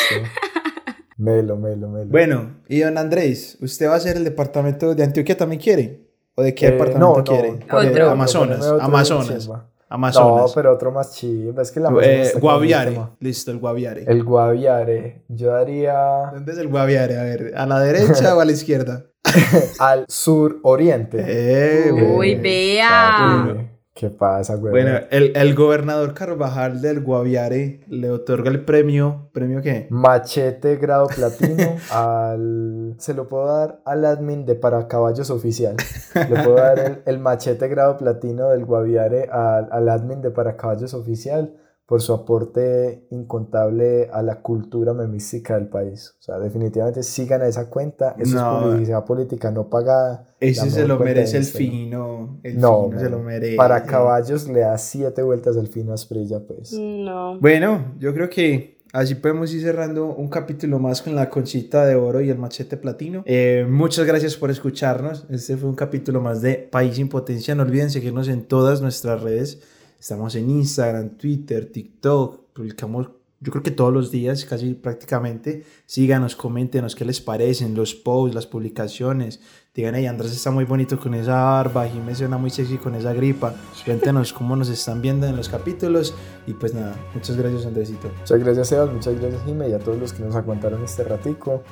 Melo, 1.17 1.57
melo, 1.57 1.89
melo. 1.89 2.11
Bueno, 2.11 2.57
y 2.69 2.81
don 2.81 2.99
Andrés, 2.99 3.57
¿usted 3.61 3.89
va 3.89 3.95
a 3.95 4.01
ser 4.01 4.17
el 4.17 4.25
departamento 4.25 4.95
de 4.95 5.05
Antioquia 5.05 5.37
también 5.37 5.61
quiere? 5.61 6.09
¿O 6.35 6.43
de 6.43 6.55
qué 6.55 6.67
Eh, 6.67 6.71
departamento 6.73 7.17
no, 7.19 7.25
quiere? 7.25 7.53
no, 7.71 7.81
De 7.81 7.91
Otro. 7.91 8.11
Amazonas, 8.11 8.61
otro 8.63 8.83
Amazonas. 8.83 9.49
Amazonas. 9.93 10.47
No, 10.47 10.55
pero 10.55 10.73
otro 10.73 10.91
más 10.91 11.13
chimba. 11.13 11.61
Es 11.63 11.71
que 11.71 11.81
la 11.81 11.89
Amazonas 11.89 12.35
Eh, 12.35 12.39
Guaviare, 12.39 12.99
listo, 13.21 13.51
el 13.51 13.59
Guaviare. 13.59 14.05
El 14.07 14.25
Guaviare. 14.25 15.25
Yo 15.29 15.51
daría 15.51 16.31
¿Dónde 16.33 16.53
es 16.53 16.59
el 16.59 16.69
Guaviare? 16.69 17.19
A 17.19 17.23
ver, 17.25 17.53
¿a 17.55 17.67
la 17.67 17.79
derecha 17.81 18.35
o 18.35 18.41
a 18.41 18.45
la 18.45 18.53
izquierda? 18.53 19.05
al 19.79 20.07
sur 20.09 20.59
oriente. 20.63 21.23
Eh, 21.27 21.93
Uy, 21.93 22.37
vea. 22.37 23.69
¿Qué 23.95 24.09
pasa, 24.09 24.57
güey? 24.57 24.71
Bueno, 24.71 25.01
el, 25.11 25.33
el 25.37 25.55
gobernador 25.55 26.15
Carvajal 26.15 26.81
del 26.81 27.03
Guaviare 27.03 27.81
le 27.89 28.11
otorga 28.11 28.51
el 28.51 28.65
premio, 28.65 29.29
¿premio 29.33 29.61
qué? 29.61 29.87
Machete 29.91 30.77
grado 30.77 31.09
platino 31.09 31.77
al... 31.91 32.95
Se 32.99 33.13
lo 33.13 33.29
puedo 33.29 33.47
dar 33.47 33.83
al 33.85 34.07
admin 34.07 34.47
de 34.47 34.55
Para 34.55 34.89
Caballos 34.89 35.29
Oficial. 35.29 35.77
Le 36.15 36.43
puedo 36.43 36.55
dar 36.55 36.79
el, 36.79 37.03
el 37.05 37.19
machete 37.19 37.69
grado 37.69 37.99
platino 37.99 38.49
del 38.49 38.65
Guaviare 38.65 39.29
al, 39.31 39.69
al 39.71 39.89
admin 39.91 40.23
de 40.23 40.31
Para 40.31 40.57
Caballos 40.57 40.95
Oficial 40.95 41.55
por 41.93 42.01
su 42.01 42.15
aporte 42.15 43.05
incontable 43.11 44.09
a 44.11 44.23
la 44.23 44.41
cultura 44.41 44.95
memística 44.95 45.57
del 45.59 45.69
país. 45.69 46.15
O 46.21 46.23
sea, 46.23 46.39
definitivamente 46.39 47.03
sigan 47.03 47.43
a 47.43 47.47
esa 47.49 47.69
cuenta. 47.69 48.17
Eso 48.19 48.35
No. 48.35 48.61
es 48.61 48.65
publicidad 48.73 49.05
política 49.05 49.51
no 49.51 49.69
pagada. 49.69 50.27
Ese 50.41 50.71
se 50.71 50.87
lo 50.89 50.99
merece 50.99 51.37
el 51.37 51.45
fino. 51.45 52.41
El 52.45 52.59
No, 52.59 52.89
fino 52.89 52.99
se 52.99 53.11
lo 53.11 53.19
merece. 53.19 53.57
Para 53.57 53.85
caballos 53.85 54.49
le 54.49 54.61
da 54.61 54.79
siete 54.79 55.21
vueltas 55.23 55.59
al 55.59 55.69
fino 55.69 55.93
Asprilla, 55.93 56.41
pues. 56.41 56.73
No. 56.73 57.39
Bueno, 57.41 57.93
yo 57.99 58.15
creo 58.15 58.31
que 58.31 58.79
así 58.95 59.15
podemos 59.15 59.53
ir 59.53 59.61
cerrando 59.61 60.15
un 60.15 60.29
capítulo 60.29 60.79
más 60.79 61.03
con 61.03 61.15
la 61.15 61.29
conchita 61.29 61.85
de 61.85 61.95
oro 61.95 62.23
y 62.23 62.31
el 62.31 62.39
machete 62.39 62.79
platino. 62.79 63.23
Eh, 63.27 63.67
muchas 63.69 64.07
gracias 64.07 64.35
por 64.39 64.51
escucharnos. 64.51 65.27
Este 65.29 65.59
fue 65.59 65.69
un 65.69 65.77
capítulo 65.77 66.23
más 66.23 66.41
de 66.41 66.55
País 66.55 66.97
sin 66.97 67.11
Potencia. 67.11 67.55
No 67.55 67.65
olviden 67.65 67.91
seguirnos 67.91 68.29
en 68.29 68.45
todas 68.47 68.81
nuestras 68.81 69.21
redes. 69.23 69.61
Estamos 70.03 70.35
en 70.35 70.51
Instagram, 70.51 71.11
Twitter, 71.11 71.71
TikTok. 71.71 72.55
Publicamos, 72.55 73.11
yo 73.39 73.53
creo 73.53 73.63
que 73.63 73.71
todos 73.71 73.93
los 73.93 74.11
días, 74.11 74.45
casi 74.45 74.75
prácticamente. 74.75 75.65
Síganos, 75.87 76.35
coméntenos 76.35 76.97
qué 76.97 77.05
les 77.05 77.21
parecen, 77.21 77.77
los 77.77 77.95
posts, 77.95 78.35
las 78.35 78.49
publicaciones. 78.49 79.39
Digan, 79.73 79.95
hey, 79.95 80.07
Andrés 80.07 80.33
está 80.33 80.51
muy 80.51 80.65
bonito 80.65 80.99
con 80.99 81.15
esa 81.15 81.45
barba, 81.45 81.87
Jiménez 81.87 82.19
suena 82.19 82.37
muy 82.37 82.51
sexy 82.51 82.79
con 82.79 82.97
esa 82.97 83.13
gripa. 83.13 83.55
Cuéntenos 83.85 84.33
cómo 84.33 84.57
nos 84.57 84.71
están 84.71 85.01
viendo 85.01 85.25
en 85.29 85.37
los 85.37 85.49
capítulos. 85.49 86.17
Y 86.49 86.55
pues 86.55 86.75
nada, 86.75 86.97
muchas 87.15 87.37
gracias, 87.37 87.65
Andresito. 87.65 88.11
Muchas 88.19 88.41
gracias, 88.41 88.69
Sebas. 88.71 88.93
Muchas 88.93 89.21
gracias, 89.21 89.45
Jime, 89.45 89.69
y 89.69 89.73
a 89.73 89.79
todos 89.79 90.01
los 90.01 90.13
que 90.13 90.25
nos 90.25 90.35
aguantaron 90.35 90.83
este 90.83 91.05
ratico. 91.05 91.63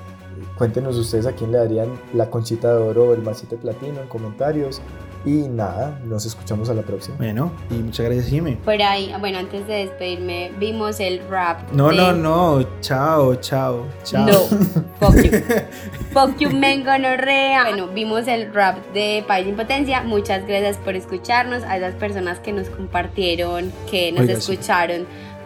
Cuéntenos 0.57 0.97
ustedes 0.97 1.27
a 1.27 1.33
quién 1.33 1.51
le 1.51 1.59
darían 1.59 1.89
la 2.15 2.31
conchita 2.31 2.77
de 2.77 2.81
oro 2.81 3.09
o 3.09 3.13
el 3.13 3.23
machete 3.23 3.57
platino 3.57 4.01
en 4.01 4.07
comentarios. 4.07 4.81
Y 5.25 5.49
nada, 5.49 6.01
nos 6.05 6.25
escuchamos 6.25 6.71
a 6.71 6.75
la 6.75 6.83
próxima. 6.83 7.17
Bueno, 7.19 7.53
y 7.71 7.75
muchas 7.75 8.07
gracias, 8.07 8.29
Jimmy. 8.29 8.57
Por 8.57 8.81
ahí, 8.81 9.13
bueno, 9.21 9.39
antes 9.39 9.67
de 9.67 9.87
despedirme, 9.87 10.51
vimos 10.59 10.99
el 11.01 11.21
rap. 11.29 11.71
No, 11.73 11.89
de- 11.89 11.97
no, 11.97 12.13
no. 12.13 12.81
Chao, 12.81 13.35
chao, 13.37 13.87
chao. 14.03 14.27
No, 14.27 14.33
fuck 15.01 15.17
you. 15.23 15.31
fuck 16.13 16.39
you, 16.39 16.51
mengonorrea. 16.51 17.65
Bueno, 17.65 17.89
vimos 17.89 18.27
el 18.29 18.53
rap 18.55 18.79
de 18.95 19.23
País 19.29 19.47
sin 19.47 19.57
Potencia. 19.57 20.03
Muchas 20.03 20.47
gracias 20.47 20.77
por 20.79 20.97
escucharnos. 20.97 21.63
A 21.65 21.77
esas 21.77 21.95
personas 21.95 22.39
que 22.41 22.53
nos 22.53 22.69
compartieron, 22.71 23.73
que 23.91 24.13
nos 24.13 24.23
Oiga, 24.23 24.37
sí. 24.37 24.41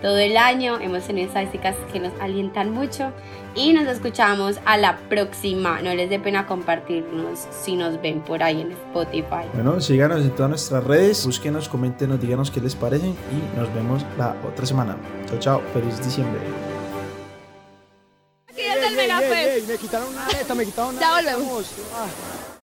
Todo 0.04 0.18
el 0.18 0.36
año. 0.36 0.78
Hemos 0.80 1.04
tenido 1.04 1.28
estadísticas 1.28 1.74
que 1.90 1.98
nos 1.98 2.12
alientan 2.20 2.70
mucho. 2.70 3.10
Y 3.54 3.72
nos 3.72 3.86
escuchamos 3.86 4.60
a 4.66 4.76
la 4.76 4.98
próxima. 5.08 5.80
No 5.80 5.94
les 5.94 6.10
dé 6.10 6.20
pena 6.20 6.46
compartirnos 6.46 7.46
si 7.50 7.74
nos 7.74 8.00
ven 8.02 8.20
por 8.20 8.42
ahí 8.42 8.60
en 8.60 8.72
Spotify. 8.72 9.48
Bueno, 9.54 9.80
síganos 9.80 10.20
en 10.20 10.30
todas 10.32 10.50
nuestras 10.50 10.84
redes. 10.84 11.24
Búsquenos, 11.24 11.70
coméntenos, 11.70 12.20
díganos 12.20 12.50
qué 12.50 12.60
les 12.60 12.74
parece. 12.74 13.06
Y 13.06 13.58
nos 13.58 13.72
vemos 13.74 14.04
la 14.18 14.36
otra 14.46 14.66
semana. 14.66 14.94
Chao, 15.26 15.38
chao. 15.38 15.62
Feliz 15.72 16.04
diciembre. 16.04 16.38
Aquí 18.46 18.60
Megafest. 18.94 19.68
me 19.68 19.78
quitaron 19.78 20.08
una 20.08 20.26
aleta, 20.26 20.54
me 20.54 20.66
quitaron 20.66 20.96
una 20.96 21.00
Ya 21.00 21.14
volvemos. 21.14 21.72
Ah. 21.94 22.43